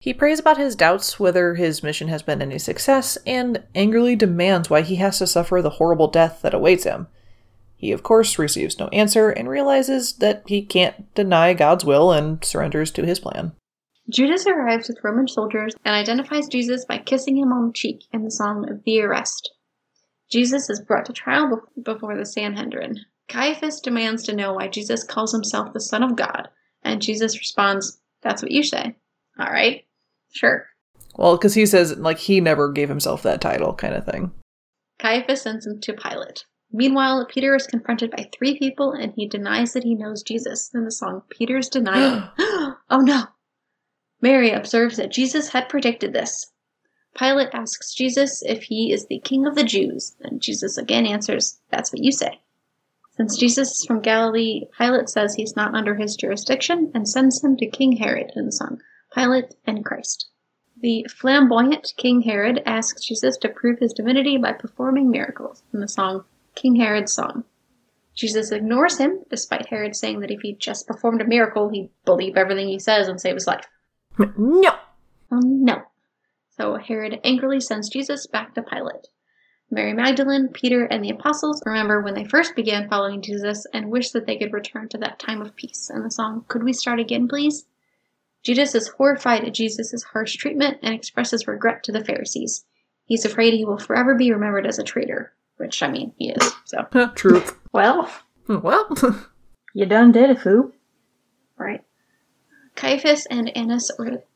He 0.00 0.14
prays 0.14 0.38
about 0.38 0.58
his 0.58 0.76
doubts 0.76 1.18
whether 1.18 1.56
his 1.56 1.82
mission 1.82 2.08
has 2.08 2.22
been 2.22 2.40
any 2.40 2.58
success 2.58 3.18
and 3.26 3.64
angrily 3.74 4.14
demands 4.14 4.70
why 4.70 4.82
he 4.82 4.96
has 4.96 5.18
to 5.18 5.26
suffer 5.26 5.60
the 5.60 5.70
horrible 5.70 6.06
death 6.08 6.40
that 6.42 6.54
awaits 6.54 6.84
him. 6.84 7.08
He, 7.74 7.90
of 7.92 8.02
course, 8.02 8.38
receives 8.38 8.78
no 8.78 8.88
answer 8.88 9.30
and 9.30 9.48
realizes 9.48 10.14
that 10.14 10.44
he 10.46 10.64
can't 10.64 11.12
deny 11.14 11.52
God's 11.52 11.84
will 11.84 12.12
and 12.12 12.44
surrenders 12.44 12.90
to 12.92 13.04
his 13.04 13.20
plan. 13.20 13.52
Judas 14.08 14.46
arrives 14.46 14.88
with 14.88 14.98
Roman 15.02 15.28
soldiers 15.28 15.74
and 15.84 15.94
identifies 15.94 16.48
Jesus 16.48 16.84
by 16.84 16.98
kissing 16.98 17.36
him 17.36 17.52
on 17.52 17.66
the 17.66 17.72
cheek 17.72 18.04
in 18.12 18.24
the 18.24 18.30
song 18.30 18.68
of 18.70 18.82
The 18.84 19.02
Arrest. 19.02 19.52
Jesus 20.30 20.70
is 20.70 20.80
brought 20.80 21.06
to 21.06 21.12
trial 21.12 21.62
before 21.82 22.16
the 22.16 22.24
Sanhedrin. 22.24 23.00
Caiaphas 23.28 23.80
demands 23.80 24.22
to 24.24 24.34
know 24.34 24.54
why 24.54 24.68
Jesus 24.68 25.04
calls 25.04 25.32
himself 25.32 25.72
the 25.72 25.80
Son 25.80 26.02
of 26.02 26.16
God, 26.16 26.48
and 26.82 27.02
Jesus 27.02 27.38
responds, 27.38 28.00
That's 28.22 28.42
what 28.42 28.52
you 28.52 28.62
say. 28.62 28.96
All 29.38 29.52
right, 29.52 29.84
sure. 30.32 30.66
Well, 31.16 31.36
because 31.36 31.54
he 31.54 31.66
says, 31.66 31.96
like, 31.98 32.18
he 32.18 32.40
never 32.40 32.70
gave 32.70 32.88
himself 32.88 33.22
that 33.22 33.40
title, 33.40 33.74
kind 33.74 33.94
of 33.94 34.04
thing. 34.04 34.32
Caiaphas 34.98 35.42
sends 35.42 35.66
him 35.66 35.80
to 35.80 35.92
Pilate. 35.92 36.44
Meanwhile, 36.70 37.26
Peter 37.30 37.54
is 37.54 37.66
confronted 37.66 38.10
by 38.10 38.28
three 38.32 38.58
people 38.58 38.92
and 38.92 39.12
he 39.16 39.26
denies 39.26 39.72
that 39.72 39.84
he 39.84 39.94
knows 39.94 40.22
Jesus 40.22 40.70
in 40.74 40.84
the 40.84 40.90
song 40.90 41.22
Peter's 41.30 41.68
Denial. 41.68 42.30
oh 42.38 43.00
no! 43.00 43.24
Mary 44.20 44.50
observes 44.50 44.96
that 44.96 45.12
Jesus 45.12 45.50
had 45.50 45.68
predicted 45.68 46.12
this. 46.12 46.52
Pilate 47.16 47.54
asks 47.54 47.94
Jesus 47.94 48.42
if 48.44 48.64
he 48.64 48.92
is 48.92 49.06
the 49.06 49.20
king 49.20 49.46
of 49.46 49.54
the 49.54 49.64
Jews, 49.64 50.14
and 50.20 50.42
Jesus 50.42 50.76
again 50.76 51.06
answers, 51.06 51.58
That's 51.70 51.92
what 51.92 52.04
you 52.04 52.12
say. 52.12 52.40
Since 53.16 53.38
Jesus 53.38 53.80
is 53.80 53.84
from 53.86 54.02
Galilee, 54.02 54.66
Pilate 54.76 55.08
says 55.08 55.34
he's 55.34 55.56
not 55.56 55.74
under 55.74 55.94
his 55.96 56.16
jurisdiction 56.16 56.92
and 56.94 57.08
sends 57.08 57.42
him 57.42 57.56
to 57.56 57.66
King 57.66 57.96
Herod 57.96 58.30
in 58.36 58.46
the 58.46 58.52
song 58.52 58.80
Pilate 59.14 59.54
and 59.66 59.84
Christ. 59.84 60.28
The 60.80 61.06
flamboyant 61.10 61.92
King 61.96 62.22
Herod 62.22 62.62
asks 62.64 63.04
Jesus 63.04 63.36
to 63.38 63.48
prove 63.48 63.80
his 63.80 63.92
divinity 63.92 64.36
by 64.36 64.52
performing 64.52 65.10
miracles 65.10 65.62
in 65.72 65.80
the 65.80 65.88
song 65.88 66.24
King 66.54 66.76
Herod's 66.76 67.12
Song. 67.12 67.44
Jesus 68.14 68.50
ignores 68.50 68.98
him, 68.98 69.20
despite 69.30 69.66
Herod 69.66 69.94
saying 69.94 70.20
that 70.20 70.30
if 70.30 70.40
he 70.40 70.52
just 70.52 70.86
performed 70.86 71.22
a 71.22 71.26
miracle, 71.26 71.68
he'd 71.68 71.90
believe 72.04 72.36
everything 72.36 72.68
he 72.68 72.78
says 72.78 73.08
and 73.08 73.20
save 73.20 73.34
his 73.34 73.46
life. 73.46 73.66
No! 74.36 74.74
Oh 75.30 75.40
no. 75.40 75.82
So 76.56 76.76
Herod 76.76 77.20
angrily 77.22 77.60
sends 77.60 77.88
Jesus 77.88 78.26
back 78.26 78.54
to 78.54 78.62
Pilate. 78.62 79.08
Mary 79.70 79.92
Magdalene, 79.92 80.48
Peter, 80.48 80.84
and 80.84 81.04
the 81.04 81.10
apostles 81.10 81.62
remember 81.66 82.00
when 82.00 82.14
they 82.14 82.24
first 82.24 82.56
began 82.56 82.88
following 82.88 83.20
Jesus 83.20 83.66
and 83.72 83.90
wish 83.90 84.10
that 84.10 84.26
they 84.26 84.36
could 84.36 84.52
return 84.52 84.88
to 84.88 84.98
that 84.98 85.18
time 85.18 85.42
of 85.42 85.54
peace 85.54 85.90
in 85.94 86.02
the 86.02 86.10
song 86.10 86.44
Could 86.48 86.64
We 86.64 86.72
Start 86.72 86.98
Again, 86.98 87.28
Please? 87.28 87.66
Judas 88.44 88.74
is 88.74 88.88
horrified 88.88 89.44
at 89.44 89.54
Jesus' 89.54 90.02
harsh 90.12 90.36
treatment 90.36 90.78
and 90.82 90.94
expresses 90.94 91.46
regret 91.48 91.82
to 91.84 91.92
the 91.92 92.04
Pharisees. 92.04 92.64
He's 93.04 93.24
afraid 93.24 93.54
he 93.54 93.64
will 93.64 93.78
forever 93.78 94.14
be 94.14 94.32
remembered 94.32 94.66
as 94.66 94.78
a 94.78 94.84
traitor. 94.84 95.32
which 95.56 95.82
I 95.82 95.90
mean 95.90 96.12
he 96.18 96.30
is. 96.30 96.52
So 96.64 96.84
Truth. 97.14 97.56
Well, 97.72 98.10
hmm, 98.46 98.60
Well, 98.60 98.88
you 99.74 99.86
done 99.86 100.12
did 100.12 100.30
it, 100.30 100.40
Foo. 100.40 100.72
right. 101.56 101.82
Caiaphas 102.76 103.26
and 103.26 103.54
Annas 103.56 103.90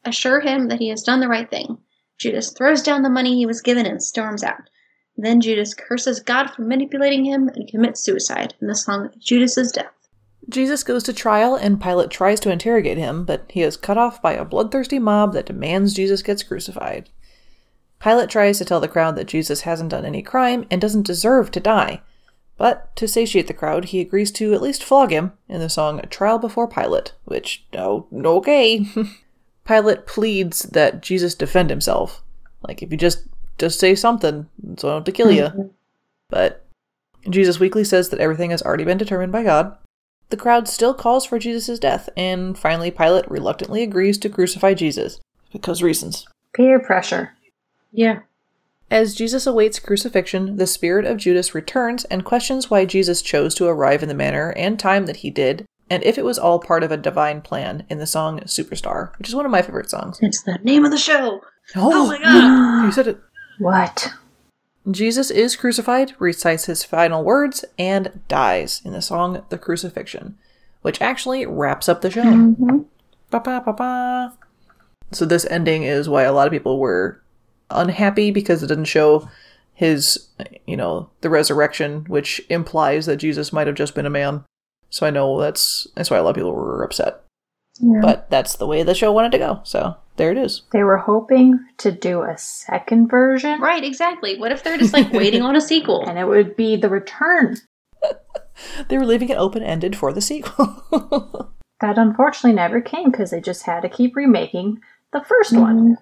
assure 0.05 0.41
him 0.41 0.67
that 0.69 0.81
he 0.81 0.89
has 0.89 1.05
done 1.05 1.21
the 1.21 1.29
right 1.29 1.49
thing. 1.49 1.79
Judas 2.19 2.51
throws 2.53 2.83
down 2.83 3.03
the 3.03 3.11
money 3.11 3.37
he 3.37 3.47
was 3.47 3.61
given 3.61 3.87
and 3.87 4.03
storms 4.03 4.43
out. 4.43 4.69
Then 5.17 5.41
Judas 5.41 5.75
curses 5.75 6.19
God 6.21 6.51
for 6.51 6.63
manipulating 6.63 7.25
him 7.25 7.49
and 7.49 7.69
commits 7.69 8.01
suicide 8.01 8.55
in 8.61 8.67
the 8.67 8.75
song 8.75 9.11
Judas's 9.19 9.71
Death. 9.71 9.93
Jesus 10.49 10.83
goes 10.83 11.03
to 11.05 11.13
trial 11.13 11.55
and 11.55 11.81
Pilate 11.81 12.11
tries 12.11 12.41
to 12.41 12.51
interrogate 12.51 12.99
him, 12.99 13.25
but 13.25 13.47
he 13.51 13.63
is 13.63 13.77
cut 13.77 13.97
off 13.97 14.21
by 14.21 14.33
a 14.33 14.45
bloodthirsty 14.45 14.99
mob 14.99 15.33
that 15.33 15.47
demands 15.47 15.95
Jesus 15.95 16.23
gets 16.23 16.43
crucified. 16.43 17.09
Pilate 18.01 18.29
tries 18.29 18.59
to 18.59 18.65
tell 18.65 18.81
the 18.81 18.89
crowd 18.89 19.17
that 19.17 19.29
Jesus 19.29 19.61
hasn't 19.63 19.91
done 19.91 20.05
any 20.05 20.23
crime 20.23 20.67
and 20.71 20.81
doesn't 20.81 21.07
deserve 21.07 21.51
to 21.53 21.61
die, 21.61 22.03
but 22.57 22.95
to 22.97 23.09
satiate 23.09 23.47
the 23.47 23.55
crowd, 23.55 23.87
he 23.87 24.01
agrees 24.01 24.31
to 24.33 24.53
at 24.53 24.63
least 24.63 24.85
flog 24.85 25.11
him 25.11 25.33
in 25.49 25.61
the 25.61 25.69
song 25.69 26.01
Trial 26.11 26.39
Before 26.39 26.69
Pilate, 26.69 27.13
which, 27.25 27.65
oh, 27.75 28.07
okay. 28.13 28.87
Pilate 29.65 30.07
pleads 30.07 30.63
that 30.65 31.01
Jesus 31.01 31.35
defend 31.35 31.71
himself. 31.71 32.23
Like, 32.67 32.83
if 32.83 32.91
you 32.91 32.97
just 32.97 33.27
just 33.59 33.79
say 33.79 33.95
something, 33.95 34.49
so 34.77 34.89
I 34.89 34.91
don't 34.91 34.99
have 34.99 35.05
to 35.05 35.13
kill 35.13 35.31
you. 35.31 35.43
Mm-hmm. 35.43 35.69
But 36.29 36.67
Jesus 37.29 37.61
weakly 37.61 37.85
says 37.85 38.09
that 38.09 38.21
everything 38.21 38.51
has 38.51 38.63
already 38.63 38.85
been 38.85 38.99
determined 38.99 39.33
by 39.33 39.45
God. 39.45 39.77
The 40.33 40.39
crowd 40.39 40.67
still 40.67 40.95
calls 40.95 41.27
for 41.27 41.39
Jesus' 41.39 41.79
death, 41.79 42.09
and 42.17 42.59
finally 42.59 42.91
Pilate 42.91 43.31
reluctantly 43.31 43.83
agrees 43.83 44.17
to 44.17 44.31
crucify 44.31 44.73
Jesus. 44.73 45.21
Because 45.53 45.83
reasons. 45.83 46.27
Peer 46.55 46.81
pressure. 46.81 47.35
Yeah. 47.93 48.21
As 48.91 49.15
Jesus 49.15 49.47
awaits 49.47 49.79
crucifixion, 49.79 50.57
the 50.57 50.67
spirit 50.67 51.05
of 51.05 51.19
Judas 51.19 51.55
returns 51.55 52.07
and 52.07 52.25
questions 52.25 52.71
why 52.71 52.87
Jesus 52.87 53.21
chose 53.21 53.55
to 53.57 53.67
arrive 53.67 54.03
in 54.03 54.09
the 54.09 54.15
manner 54.15 54.55
and 54.57 54.81
time 54.81 55.05
that 55.05 55.17
he 55.17 55.29
did, 55.29 55.67
and 55.91 56.03
if 56.03 56.17
it 56.17 56.25
was 56.25 56.39
all 56.39 56.59
part 56.59 56.83
of 56.83 56.91
a 56.91 56.97
divine 56.97 57.43
plan 57.43 57.85
in 57.91 57.99
the 57.99 58.07
song 58.07 58.41
Superstar, 58.47 59.15
which 59.19 59.29
is 59.29 59.35
one 59.35 59.45
of 59.45 59.53
my 59.53 59.61
favorite 59.61 59.91
songs. 59.91 60.19
It's 60.23 60.45
the 60.45 60.59
name 60.63 60.87
of 60.87 60.93
the 60.93 60.97
show. 60.97 61.43
Oh, 61.77 61.93
oh 61.93 62.07
my 62.07 62.19
god. 62.19 62.85
You 62.87 62.93
said 62.93 63.09
it. 63.09 63.21
What? 63.59 64.11
Jesus 64.91 65.31
is 65.31 65.57
crucified, 65.57 66.15
recites 66.19 66.67
his 66.67 66.85
final 66.85 67.23
words, 67.23 67.65
and 67.79 68.21
dies 68.29 68.83
in 68.85 68.93
the 68.93 69.03
song 69.03 69.45
The 69.49 69.59
Crucifixion, 69.59 70.37
which 70.83 71.01
actually 71.01 71.47
wraps 71.47 71.89
up 71.89 72.01
the 72.01 72.11
show. 72.11 72.23
Mhm. 72.23 72.87
Ba 73.31 73.41
ba 73.41 73.63
ba 73.65 73.73
ba. 73.73 74.33
So 75.13 75.25
this 75.25 75.47
ending 75.47 75.85
is 75.85 76.09
why 76.09 76.23
a 76.25 76.33
lot 76.33 76.47
of 76.47 76.53
people 76.53 76.79
were 76.79 77.21
unhappy 77.71 78.31
because 78.31 78.63
it 78.63 78.67
didn't 78.67 78.87
show 78.87 79.29
his, 79.75 80.29
you 80.67 80.77
know, 80.77 81.09
the 81.21 81.31
resurrection, 81.31 82.05
which 82.09 82.41
implies 82.49 83.07
that 83.07 83.17
Jesus 83.17 83.53
might 83.53 83.67
have 83.67 83.77
just 83.77 83.95
been 83.95 84.07
a 84.07 84.11
man. 84.11 84.45
So 84.91 85.07
I 85.07 85.11
know 85.11 85.41
that's 85.41 85.87
that's 85.95 86.11
why 86.11 86.19
a 86.19 86.23
lot 86.23 86.31
of 86.31 86.37
people 86.37 86.53
were 86.53 86.83
upset. 86.83 87.23
Yeah. 87.83 88.01
But 88.01 88.31
that's 88.31 88.57
the 88.57 88.67
way 88.67 88.83
the 88.83 88.95
show 88.95 89.13
wanted 89.13 89.33
to 89.33 89.39
go. 89.39 89.61
So 89.65 89.97
there 90.17 90.31
it 90.31 90.39
is. 90.39 90.63
They 90.73 90.85
were 90.85 90.99
hoping 90.99 91.59
to 91.79 91.91
do 91.91 92.23
a 92.23 92.39
second 92.39 93.09
version, 93.09 93.61
Right, 93.61 93.83
exactly. 93.83 94.39
What 94.39 94.53
if 94.53 94.63
they're 94.63 94.79
just 94.79 94.93
like 94.93 95.13
waiting 95.13 95.43
on 95.43 95.57
a 95.57 95.61
sequel? 95.61 96.05
and 96.09 96.19
it 96.19 96.27
would 96.27 96.57
be 96.57 96.77
the 96.77 96.89
return. 96.89 97.57
They 98.89 98.99
were 98.99 99.07
leaving 99.07 99.31
it 99.31 99.39
open 99.39 99.63
ended 99.63 99.97
for 99.97 100.13
the 100.13 100.21
sequel. 100.21 101.51
That 101.81 101.99
unfortunately 101.99 102.53
never 102.53 102.81
came 102.81 103.11
because 103.11 103.33
they 103.33 103.41
just 103.41 103.65
had 103.65 103.81
to 103.81 103.89
keep 103.89 104.15
remaking 104.15 104.79
the 105.13 105.19
1st 105.19 105.61
one. 105.61 105.97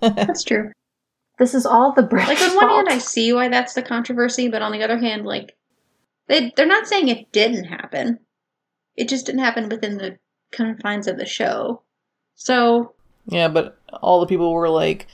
Mm. 0.00 0.14
That's 0.14 0.44
true. 0.44 0.70
This 1.40 1.54
is 1.54 1.66
all 1.66 1.92
the 1.92 2.04
British 2.04 2.40
Like 2.40 2.50
on 2.50 2.54
one 2.54 2.68
hand, 2.68 2.88
I 2.88 2.98
see 2.98 3.32
why 3.32 3.48
that's 3.48 3.74
the 3.74 3.82
controversy, 3.82 4.48
but 4.48 4.62
on 4.62 4.70
the 4.70 4.84
other 4.84 4.98
hand, 4.98 5.26
like 5.26 5.56
they 6.28 6.52
they're 6.56 6.66
not 6.66 6.86
saying 6.86 7.08
it 7.08 7.32
didn't 7.32 7.64
happen. 7.64 8.20
It 8.96 9.08
just 9.08 9.26
didn't 9.26 9.40
happen 9.40 9.68
within 9.68 9.98
the 9.98 10.18
confines 10.52 11.06
of 11.06 11.18
the 11.18 11.26
show. 11.26 11.82
So 12.34 12.94
Yeah, 13.26 13.48
but 13.48 13.78
all 14.02 14.20
the 14.20 14.26
people 14.26 14.52
were 14.52 14.68
like, 14.68 15.06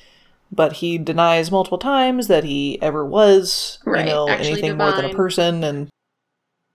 but 0.50 0.74
he 0.74 0.98
denies 0.98 1.50
multiple 1.50 1.78
times 1.78 2.26
that 2.28 2.44
he 2.44 2.80
ever 2.82 3.04
was, 3.04 3.78
Right, 3.84 4.06
you 4.06 4.10
know, 4.12 4.26
anything 4.26 4.76
more 4.76 4.92
than 4.92 5.04
a 5.04 5.14
person, 5.14 5.62
and 5.62 5.88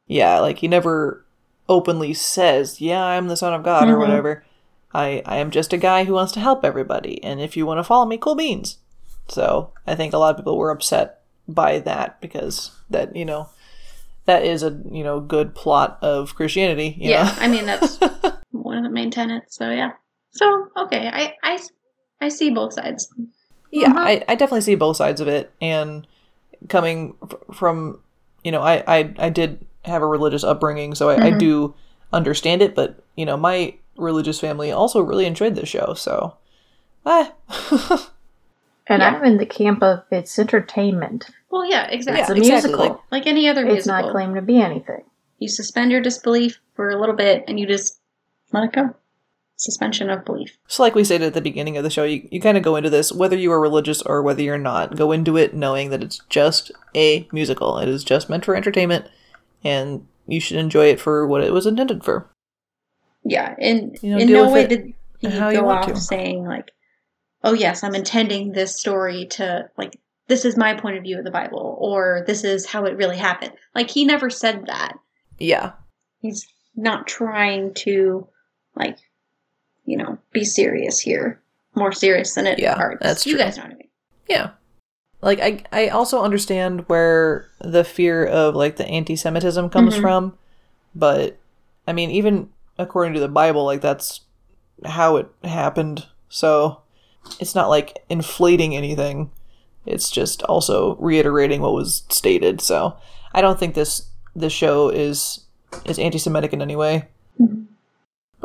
yeah, 0.08 0.40
like 0.40 0.60
he 0.60 0.68
never 0.68 1.26
openly 1.70 2.14
says, 2.14 2.82
"Yeah, 2.82 3.04
I'm 3.04 3.28
the 3.28 3.38
son 3.38 3.54
of 3.54 3.64
God" 3.64 3.90
or 3.90 3.96
Mhm. 3.96 4.00
whatever. 4.00 4.46
I 4.94 5.24
I 5.26 5.38
am 5.38 5.50
just 5.50 5.74
a 5.74 5.78
guy 5.78 6.04
who 6.04 6.14
wants 6.14 6.34
to 6.34 6.40
help 6.40 6.64
everybody, 6.64 7.24
and 7.24 7.42
if 7.42 7.58
you 7.58 7.66
want 7.66 7.80
to 7.80 7.84
follow 7.84 8.06
me, 8.06 8.18
cool 8.18 8.36
beans. 8.36 8.78
So 9.28 9.72
I 9.88 9.96
think 9.96 10.14
a 10.14 10.18
lot 10.18 10.32
of 10.32 10.38
people 10.38 10.58
were 10.58 10.70
upset 10.72 11.22
by 11.48 11.80
that 11.80 12.22
because 12.22 12.72
that 12.90 13.16
you 13.16 13.26
know 13.26 13.50
that 14.26 14.44
is 14.44 14.64
a 14.64 14.80
you 14.92 15.04
know 15.04 15.20
good 15.20 15.56
plot 15.56 15.98
of 16.02 16.36
Christianity. 16.36 16.96
You 16.98 17.12
yeah, 17.12 17.24
know? 17.26 17.34
I 17.38 17.48
mean 17.48 17.66
that's 17.66 17.98
one 18.52 18.78
of 18.78 18.84
the 18.84 18.90
main 18.90 19.12
tenets. 19.12 19.56
So 19.58 19.70
yeah. 19.70 19.92
So 20.32 20.68
okay, 20.78 21.08
I 21.12 21.34
I 21.44 21.60
I 22.22 22.30
see 22.30 22.50
both 22.52 22.74
sides. 22.74 23.08
yeah 23.72 23.90
Mhm. 23.94 23.98
I, 23.98 24.24
I 24.28 24.36
definitely 24.36 24.62
see 24.62 24.76
both 24.76 24.98
sides 24.98 25.20
of 25.22 25.28
it 25.28 25.52
and 25.62 26.08
coming 26.70 27.16
f- 27.24 27.36
from 27.56 28.00
you 28.44 28.52
know 28.52 28.62
I, 28.62 28.84
I 28.88 29.14
i 29.18 29.30
did 29.30 29.66
have 29.86 30.02
a 30.02 30.08
religious 30.08 30.44
upbringing 30.46 30.96
so 30.96 31.10
I, 31.10 31.26
I 31.28 31.32
Mhm. 31.32 31.40
do 31.40 31.76
understand 32.14 32.62
it 32.62 32.74
but 32.76 33.04
you 33.16 33.26
know 33.26 33.36
my 33.36 33.74
religious 33.98 34.40
family 34.40 34.72
also 34.72 35.02
really 35.02 35.26
enjoyed 35.26 35.56
this 35.56 35.68
show 35.70 35.94
so 35.94 36.38
ah. 37.06 37.34
And 38.88 39.02
Yeah. 39.02 39.16
I'm 39.16 39.24
in 39.24 39.38
the 39.38 39.46
camp 39.46 39.82
of 39.82 40.04
it's 40.12 40.38
entertainment. 40.38 41.30
Well, 41.54 41.70
yeah, 41.70 41.86
exactly. 41.88 42.22
It's 42.22 42.30
a 42.32 42.34
exactly, 42.34 42.72
musical. 42.72 42.96
like- 42.96 43.12
Like 43.12 43.28
any 43.28 43.48
other 43.48 43.62
musical. 43.64 43.78
it's 43.78 43.86
not 43.88 44.12
claimed 44.12 44.34
to 44.36 44.42
be 44.42 44.60
anything. 44.60 45.04
you 45.38 45.48
suspend 45.48 45.92
your 45.92 46.02
disbelief 46.02 46.60
for 46.76 46.90
a 46.90 47.00
little 47.00 47.16
bit, 47.16 47.44
and 47.48 47.60
you 47.60 47.68
just 47.68 48.00
let 48.52 48.64
it 48.64 48.72
go. 48.74 48.96
Suspension 49.56 50.10
of 50.10 50.26
belief. 50.26 50.58
so 50.68 50.82
like 50.82 50.96
we 50.96 51.04
said 51.04 51.22
at 51.22 51.36
the 51.36 51.42
beginning 51.42 51.78
of 51.78 51.84
the 51.84 51.90
show 51.92 52.04
you, 52.06 52.28
you 52.32 52.42
kind 52.42 52.58
of 52.58 52.64
go 52.64 52.76
into 52.76 52.90
this 52.90 53.12
whether 53.12 53.38
you 53.38 53.52
are 53.52 53.62
religious 53.62 54.02
or 54.02 54.22
whether 54.24 54.42
you're 54.42 54.58
not 54.58 54.96
go 54.96 55.12
into 55.12 55.38
it 55.38 55.54
knowing 55.54 55.90
that 55.92 56.04
it's 56.04 56.20
just 56.28 56.72
a 56.96 57.28
musical 57.32 57.78
it 57.78 57.88
is 57.88 58.04
just 58.04 58.30
meant 58.32 58.44
for 58.44 58.56
entertainment 58.56 59.06
and 59.64 60.06
you 60.28 60.40
should 60.42 60.58
enjoy 60.58 60.88
it 60.88 61.00
for 61.00 61.28
what 61.28 61.44
it 61.44 61.54
was 61.54 61.68
intended 61.68 62.04
for 62.04 62.28
Yeah, 63.24 63.54
and 63.60 63.98
You 64.02 64.10
know, 64.12 64.18
in 64.18 64.32
no 64.34 64.52
way 64.52 64.66
did 64.68 64.94
he 65.20 65.28
how 65.30 65.50
you 65.50 65.60
go 65.60 65.66
want 65.66 65.86
off 65.88 65.94
to. 65.94 66.02
saying 66.02 66.46
like, 66.46 66.72
"Oh 67.44 67.54
yes, 67.54 67.84
I'm 67.84 67.96
intending 67.96 68.52
this 68.54 68.78
story 68.80 69.28
to 69.38 69.70
like 69.78 69.98
this 70.28 70.46
is 70.46 70.56
my 70.58 70.74
point 70.74 70.98
of 70.98 71.04
view 71.04 71.18
of 71.20 71.26
the 71.26 71.32
Bible, 71.32 71.78
or 71.80 72.24
this 72.28 72.44
is 72.44 72.66
how 72.66 72.86
it 72.86 72.98
really 72.98 73.18
happened." 73.18 73.54
Like 73.76 73.90
he 73.90 74.06
never 74.06 74.30
said 74.30 74.66
that. 74.68 74.98
yeah 75.40 75.74
He's 76.20 76.48
not 76.76 77.06
trying 77.08 77.74
to 77.76 78.28
like, 78.76 78.98
you 79.86 79.98
know, 79.98 80.18
be 80.32 80.44
serious 80.46 81.00
here. 81.00 81.42
More 81.76 81.92
serious 81.92 82.34
than 82.36 82.48
it 82.48 82.60
Yeah, 82.60 82.78
hurts. 82.78 83.02
that's 83.04 83.26
You 83.26 83.34
true. 83.34 83.44
guys 83.44 83.58
know 83.58 83.64
what 83.64 83.74
I 83.74 83.76
mean. 83.76 83.90
Yeah. 84.30 84.50
Like 85.22 85.40
I 85.42 85.64
I 85.72 85.88
also 85.90 86.22
understand 86.24 86.88
where 86.88 87.48
the 87.60 87.84
fear 87.84 88.26
of 88.26 88.56
like 88.56 88.76
the 88.78 88.86
anti-Semitism 88.88 89.70
comes 89.70 89.96
Mhm. 89.96 90.02
from, 90.02 90.38
but 90.96 91.38
I 91.88 91.94
mean 91.94 92.10
even 92.12 92.50
according 92.78 93.14
to 93.16 93.20
the 93.20 93.28
Bible 93.28 93.66
like 93.66 93.82
that's 93.82 94.22
how 94.86 95.18
it 95.18 95.28
happened. 95.44 96.08
So 96.30 96.82
it's 97.40 97.56
not 97.56 97.70
like 97.70 98.00
inflating 98.10 98.76
anything. 98.76 99.32
It's 99.86 100.10
just 100.10 100.44
also 100.44 100.96
reiterating 100.96 101.62
what 101.62 101.74
was 101.74 102.04
stated. 102.10 102.62
So 102.62 102.96
I 103.34 103.42
don't 103.42 103.60
think 103.60 103.76
this 103.76 104.08
this 104.36 104.54
show 104.54 104.90
is 104.90 105.42
is 105.86 106.00
anti-Semitic 106.00 106.54
in 106.54 106.62
any 106.62 106.76
way. 106.76 107.08
Mhm. 107.40 107.66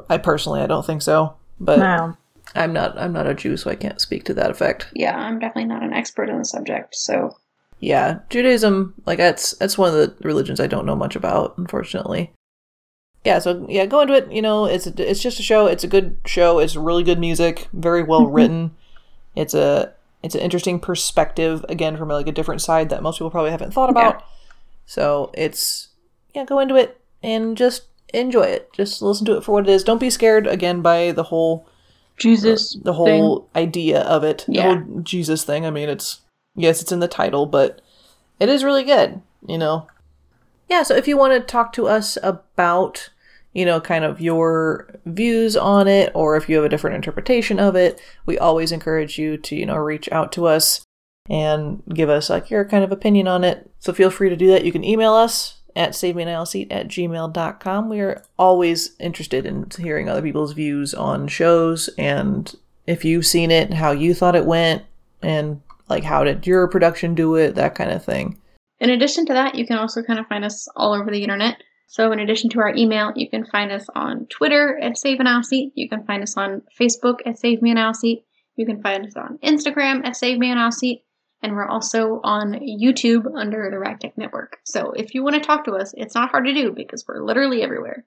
I 0.08 0.18
personally 0.18 0.60
I 0.60 0.66
don't 0.66 0.86
think 0.86 1.02
so. 1.02 1.34
But 1.60 1.78
no. 1.78 2.16
I'm 2.54 2.72
not 2.72 2.96
I'm 2.98 3.12
not 3.12 3.26
a 3.26 3.34
Jew, 3.34 3.56
so 3.56 3.70
I 3.70 3.74
can't 3.74 4.00
speak 4.00 4.24
to 4.24 4.34
that 4.34 4.50
effect. 4.50 4.88
Yeah, 4.94 5.16
I'm 5.16 5.38
definitely 5.38 5.68
not 5.68 5.82
an 5.82 5.92
expert 5.92 6.28
in 6.30 6.38
the 6.38 6.44
subject, 6.44 6.94
so 6.94 7.36
Yeah, 7.80 8.18
Judaism, 8.30 8.94
like 9.06 9.18
that's 9.18 9.52
that's 9.52 9.78
one 9.78 9.88
of 9.90 9.94
the 9.94 10.14
religions 10.26 10.58
I 10.60 10.66
don't 10.66 10.86
know 10.86 10.96
much 10.96 11.14
about, 11.14 11.56
unfortunately. 11.58 12.32
Yeah, 13.24 13.38
so 13.40 13.66
yeah, 13.68 13.84
go 13.86 14.00
into 14.00 14.14
it. 14.14 14.30
You 14.32 14.40
know, 14.42 14.64
it's 14.64 14.86
it's 14.86 15.20
just 15.20 15.38
a 15.40 15.42
show. 15.42 15.66
It's 15.66 15.84
a 15.84 15.88
good 15.88 16.16
show. 16.24 16.58
It's 16.58 16.74
really 16.76 17.02
good 17.04 17.18
music, 17.20 17.68
very 17.72 18.02
well 18.02 18.22
Mhm. 18.26 18.34
written. 18.34 18.70
It's 19.36 19.54
a 19.54 19.92
it's 20.22 20.34
an 20.34 20.40
interesting 20.40 20.80
perspective 20.80 21.64
again 21.68 21.96
from 21.96 22.08
like 22.08 22.26
a 22.28 22.32
different 22.32 22.60
side 22.62 22.88
that 22.90 23.02
most 23.02 23.18
people 23.18 23.30
probably 23.30 23.50
haven't 23.50 23.72
thought 23.72 23.90
about. 23.90 24.24
So 24.86 25.30
it's 25.34 25.88
yeah, 26.34 26.44
go 26.44 26.58
into 26.58 26.76
it 26.76 27.00
and 27.22 27.56
just 27.56 27.84
enjoy 28.14 28.42
it. 28.44 28.72
Just 28.72 29.02
listen 29.02 29.26
to 29.26 29.36
it 29.36 29.44
for 29.44 29.52
what 29.52 29.68
it 29.68 29.72
is. 29.72 29.84
Don't 29.84 30.00
be 30.00 30.10
scared 30.10 30.46
again 30.46 30.80
by 30.82 31.12
the 31.12 31.24
whole 31.24 31.66
Jesus, 32.16 32.74
uh, 32.76 32.80
the 32.84 32.92
whole 32.94 33.48
idea 33.54 34.00
of 34.00 34.24
it, 34.24 34.44
Yeah. 34.48 34.74
the 34.74 34.84
whole 34.84 35.00
Jesus 35.00 35.44
thing. 35.44 35.64
I 35.64 35.70
mean, 35.70 35.88
it's 35.88 36.20
yes, 36.56 36.82
it's 36.82 36.92
in 36.92 37.00
the 37.00 37.08
title, 37.08 37.46
but 37.46 37.80
it 38.40 38.48
is 38.48 38.64
really 38.64 38.84
good. 38.84 39.20
You 39.46 39.58
know. 39.58 39.86
Yeah. 40.68 40.82
So 40.82 40.94
if 40.96 41.06
you 41.06 41.16
want 41.16 41.32
to 41.34 41.40
talk 41.40 41.72
to 41.74 41.86
us 41.86 42.18
about, 42.22 43.10
you 43.58 43.64
know, 43.64 43.80
kind 43.80 44.04
of 44.04 44.20
your 44.20 44.88
views 45.04 45.56
on 45.56 45.88
it, 45.88 46.12
or 46.14 46.36
if 46.36 46.48
you 46.48 46.56
have 46.56 46.64
a 46.64 46.68
different 46.68 46.96
interpretation 46.96 47.58
of 47.58 47.74
it, 47.76 48.00
we 48.26 48.38
always 48.38 48.72
encourage 48.72 49.18
you 49.18 49.36
to 49.36 49.56
you 49.56 49.66
know 49.66 49.76
reach 49.76 50.08
out 50.12 50.32
to 50.32 50.46
us. 50.46 50.84
and 51.30 51.82
give 51.92 52.08
us 52.08 52.30
like 52.30 52.50
your 52.50 52.64
kind 52.64 52.82
of 52.82 52.90
opinion 52.90 53.28
on 53.28 53.44
it. 53.44 53.70
So 53.80 53.92
feel 53.92 54.10
free 54.10 54.30
to 54.30 54.36
do 54.36 54.46
that. 54.48 54.64
You 54.64 54.72
can 54.72 54.82
email 54.82 55.12
us 55.12 55.60
at 55.76 55.92
savemeanaisleseat 55.92 56.68
at 56.70 56.88
gmail.com. 56.88 57.88
We 57.90 58.00
are 58.00 58.22
always 58.38 58.96
interested 58.98 59.44
in 59.44 59.66
hearing 59.78 60.08
other 60.08 60.22
people's 60.22 60.54
views 60.54 60.94
on 60.94 61.28
shows 61.28 61.90
and 61.98 62.54
if 62.88 63.04
you've 63.04 63.26
seen 63.26 63.50
it, 63.50 63.74
how 63.74 63.90
you 63.90 64.14
thought 64.14 64.34
it 64.34 64.46
went, 64.46 64.82
and 65.20 65.60
like 65.90 66.04
how 66.04 66.24
did 66.24 66.46
your 66.46 66.66
production 66.68 67.14
do 67.14 67.34
it, 67.34 67.54
that 67.54 67.74
kind 67.74 67.90
of 67.90 68.02
thing. 68.02 68.40
In 68.80 68.88
addition 68.88 69.26
to 69.26 69.34
that, 69.34 69.54
you 69.56 69.66
can 69.66 69.76
also 69.76 70.02
kind 70.02 70.18
of 70.18 70.26
find 70.26 70.42
us 70.42 70.66
all 70.74 70.94
over 70.94 71.10
the 71.10 71.22
internet. 71.22 71.62
So, 71.90 72.12
in 72.12 72.20
addition 72.20 72.50
to 72.50 72.60
our 72.60 72.74
email, 72.74 73.12
you 73.16 73.30
can 73.30 73.46
find 73.46 73.72
us 73.72 73.86
on 73.94 74.26
Twitter 74.26 74.78
at 74.78 74.98
Save 74.98 75.20
an 75.20 75.26
Aisle 75.26 75.42
Seat. 75.42 75.72
You 75.74 75.88
can 75.88 76.04
find 76.04 76.22
us 76.22 76.36
on 76.36 76.60
Facebook 76.78 77.20
at 77.24 77.38
Save 77.38 77.62
Me 77.62 77.70
an 77.70 77.78
Aisle 77.78 77.94
Seat. 77.94 78.26
You 78.56 78.66
can 78.66 78.82
find 78.82 79.06
us 79.06 79.16
on 79.16 79.38
Instagram 79.38 80.04
at 80.04 80.14
Save 80.14 80.38
Me 80.38 80.50
an 80.50 80.58
Aisle 80.58 80.70
Seat. 80.70 81.02
And 81.42 81.54
we're 81.54 81.66
also 81.66 82.20
on 82.22 82.52
YouTube 82.60 83.34
under 83.34 83.70
the 83.70 83.78
Ragtag 83.78 84.18
Network. 84.18 84.58
So, 84.64 84.90
if 84.90 85.14
you 85.14 85.22
want 85.22 85.36
to 85.36 85.40
talk 85.40 85.64
to 85.64 85.72
us, 85.72 85.94
it's 85.96 86.14
not 86.14 86.30
hard 86.30 86.44
to 86.44 86.52
do 86.52 86.72
because 86.72 87.06
we're 87.08 87.24
literally 87.24 87.62
everywhere. 87.62 88.04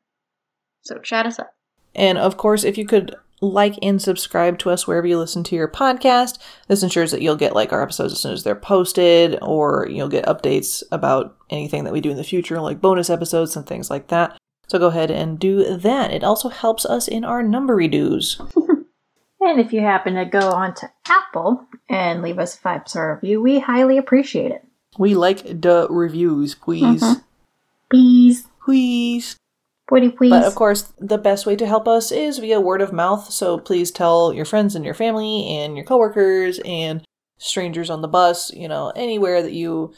So, 0.83 0.99
chat 0.99 1.25
us 1.25 1.39
up. 1.39 1.55
And 1.95 2.19
of 2.19 2.37
course, 2.37 2.63
if 2.63 2.77
you 2.77 2.85
could 2.85 3.15
like 3.41 3.77
and 3.81 4.01
subscribe 4.01 4.59
to 4.59 4.69
us 4.69 4.87
wherever 4.87 5.07
you 5.07 5.17
listen 5.17 5.43
to 5.45 5.55
your 5.55 5.67
podcast. 5.67 6.37
This 6.67 6.83
ensures 6.83 7.11
that 7.11 7.21
you'll 7.21 7.35
get 7.35 7.55
like 7.55 7.73
our 7.73 7.81
episodes 7.81 8.13
as 8.13 8.19
soon 8.19 8.33
as 8.33 8.43
they're 8.43 8.55
posted, 8.55 9.37
or 9.41 9.87
you'll 9.89 10.09
get 10.09 10.25
updates 10.25 10.83
about 10.91 11.37
anything 11.49 11.83
that 11.83 11.93
we 11.93 12.01
do 12.01 12.11
in 12.11 12.17
the 12.17 12.23
future, 12.23 12.61
like 12.61 12.79
bonus 12.79 13.09
episodes 13.09 13.55
and 13.55 13.65
things 13.65 13.89
like 13.89 14.07
that. 14.07 14.37
So 14.67 14.79
go 14.79 14.87
ahead 14.87 15.11
and 15.11 15.37
do 15.37 15.77
that. 15.77 16.11
It 16.11 16.23
also 16.23 16.49
helps 16.49 16.85
us 16.85 17.07
in 17.07 17.25
our 17.25 17.43
numbery 17.43 17.91
dues. 17.91 18.39
and 19.41 19.59
if 19.59 19.73
you 19.73 19.81
happen 19.81 20.13
to 20.15 20.25
go 20.25 20.51
on 20.51 20.73
to 20.75 20.89
Apple 21.07 21.67
and 21.89 22.21
leave 22.21 22.39
us 22.39 22.55
a 22.55 22.59
five 22.59 22.87
star 22.87 23.15
review, 23.15 23.41
we 23.41 23.59
highly 23.59 23.97
appreciate 23.97 24.51
it. 24.51 24.65
We 24.97 25.15
like 25.15 25.43
the 25.43 25.87
reviews, 25.89 26.55
please. 26.55 27.01
Mm-hmm. 27.01 27.21
Please. 27.89 28.47
Please. 28.63 29.35
Please. 29.91 30.29
But 30.29 30.45
of 30.45 30.55
course, 30.55 30.93
the 30.99 31.17
best 31.17 31.45
way 31.45 31.55
to 31.55 31.67
help 31.67 31.87
us 31.87 32.11
is 32.11 32.39
via 32.39 32.61
word 32.61 32.81
of 32.81 32.93
mouth. 32.93 33.31
So 33.31 33.59
please 33.59 33.91
tell 33.91 34.33
your 34.33 34.45
friends 34.45 34.75
and 34.75 34.85
your 34.85 34.93
family 34.93 35.47
and 35.49 35.75
your 35.75 35.85
coworkers 35.85 36.59
and 36.65 37.03
strangers 37.37 37.89
on 37.89 38.01
the 38.01 38.07
bus, 38.07 38.53
you 38.53 38.67
know, 38.67 38.91
anywhere 38.95 39.41
that 39.41 39.53
you 39.53 39.93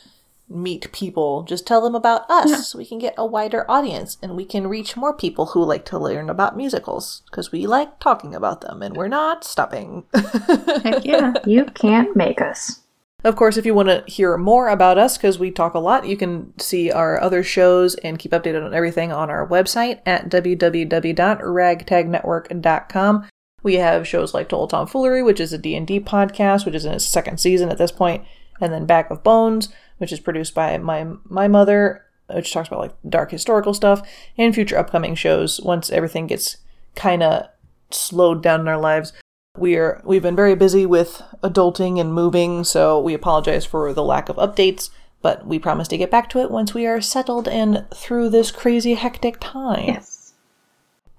meet 0.50 0.92
people, 0.92 1.44
just 1.44 1.66
tell 1.66 1.82
them 1.82 1.96
about 1.96 2.30
us 2.30 2.50
yeah. 2.50 2.58
so 2.58 2.78
we 2.78 2.86
can 2.86 3.00
get 3.00 3.16
a 3.18 3.26
wider 3.26 3.70
audience 3.70 4.18
and 4.22 4.36
we 4.36 4.46
can 4.46 4.68
reach 4.68 4.96
more 4.96 5.16
people 5.16 5.48
who 5.48 5.64
like 5.64 5.86
to 5.86 5.98
learn 5.98 6.30
about 6.30 6.56
musicals 6.56 7.24
because 7.30 7.52
we 7.52 7.66
like 7.66 8.00
talking 8.00 8.36
about 8.36 8.62
them 8.62 8.82
and 8.82 8.96
we're 8.96 9.08
not 9.08 9.44
stopping. 9.44 10.04
Heck 10.14 11.06
yeah. 11.06 11.34
You 11.46 11.66
can't 11.66 12.16
make 12.16 12.42
us. 12.42 12.83
Of 13.24 13.36
course, 13.38 13.56
if 13.56 13.66
you 13.66 13.74
want 13.74 13.88
to 13.88 14.04
hear 14.06 14.38
more 14.38 14.68
about 14.68 14.98
us, 14.98 15.18
because 15.18 15.40
we 15.40 15.50
talk 15.50 15.76
a 15.76 15.80
lot, 15.80 16.06
you 16.06 16.18
can 16.18 16.52
see 16.60 16.92
our 16.92 17.22
other 17.22 17.42
shows 17.42 17.96
and 17.96 18.20
keep 18.20 18.34
updated 18.34 18.66
on 18.66 18.74
everything 18.74 19.14
on 19.14 19.30
our 19.30 19.48
website 19.48 20.02
at 20.06 20.28
www.ragtagnetwork.com. 20.30 23.30
We 23.64 23.76
have 23.76 24.08
shows 24.08 24.34
like 24.34 24.50
Total 24.50 24.68
Tomfoolery, 24.68 25.24
which 25.24 25.40
is 25.40 25.54
a 25.54 25.58
D&D 25.58 26.02
podcast, 26.02 26.66
which 26.66 26.76
is 26.76 26.84
in 26.84 26.92
its 26.94 27.06
second 27.06 27.40
season 27.40 27.70
at 27.70 27.78
this 27.78 27.94
point, 27.94 28.26
and 28.60 28.74
then 28.74 28.86
Back 28.86 29.10
of 29.10 29.24
Bones, 29.24 29.70
which 30.00 30.12
is 30.12 30.20
produced 30.20 30.54
by 30.54 30.78
my 30.78 31.08
my 31.24 31.48
mother, 31.48 32.04
which 32.30 32.52
talks 32.52 32.68
about 32.68 32.82
like 32.82 32.96
dark 33.08 33.32
historical 33.32 33.74
stuff, 33.74 34.06
and 34.38 34.54
future 34.54 34.78
upcoming 34.78 35.16
shows 35.16 35.62
once 35.62 35.90
everything 35.90 36.28
gets 36.28 36.58
kind 36.96 37.24
of 37.24 37.48
slowed 37.90 38.44
down 38.44 38.60
in 38.60 38.68
our 38.68 38.78
lives. 38.78 39.14
We're 39.58 40.02
we've 40.04 40.24
been 40.24 40.36
very 40.36 40.56
busy 40.56 40.86
with 40.86 41.22
adulting 41.44 42.00
and 42.00 42.14
moving, 42.14 42.64
so 42.64 43.00
we 43.00 43.14
apologize 43.14 43.66
for 43.66 43.94
the 43.94 44.04
lack 44.04 44.28
of 44.28 44.38
updates, 44.38 44.90
but 45.22 45.46
we 45.46 45.60
promise 45.60 45.88
to 45.90 45.98
get 45.98 46.10
back 46.10 46.28
to 46.30 46.40
it 46.40 46.50
once 46.50 46.74
we 46.74 46.88
are 46.88 47.02
settled 47.02 47.48
and 47.48 47.86
through 47.94 48.30
this 48.30 48.52
crazy 48.52 48.96
hectic 48.96 49.38
time. 49.40 49.86
Yes. 49.86 50.34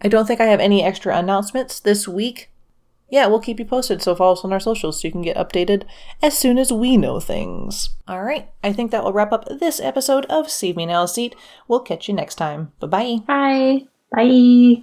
I 0.03 0.09
don't 0.09 0.27
think 0.27 0.41
I 0.41 0.47
have 0.47 0.61
any 0.61 0.83
extra 0.83 1.17
announcements 1.17 1.79
this 1.79 2.09
week. 2.09 2.51
Yeah, 3.09 3.27
we'll 3.29 3.41
keep 3.41 3.61
you 3.61 3.65
posted, 3.65 4.03
so 4.03 4.17
follow 4.17 4.33
us 4.33 4.45
on 4.45 4.53
our 4.53 4.59
socials 4.59 5.01
so 5.01 5.07
you 5.07 5.13
can 5.13 5.23
get 5.23 5.37
updated 5.37 5.85
as 6.21 6.37
soon 6.37 6.59
as 6.59 6.73
we 6.73 6.97
know 6.97 7.21
things. 7.21 7.91
Alright, 8.09 8.51
I 8.65 8.73
think 8.73 8.91
that 8.91 9.05
will 9.05 9.13
wrap 9.13 9.33
up 9.33 9.47
this 9.49 9.79
episode 9.79 10.27
of 10.27 10.51
Save 10.51 10.77
Me 10.77 10.83
an 10.83 10.91
Aisle 10.91 11.07
Seat. 11.07 11.37
We'll 11.69 11.81
catch 11.81 12.09
you 12.09 12.15
next 12.15 12.35
time. 12.35 12.73
Bye-bye. 12.81 13.21
Bye. 13.27 13.87
Bye. 14.11 14.83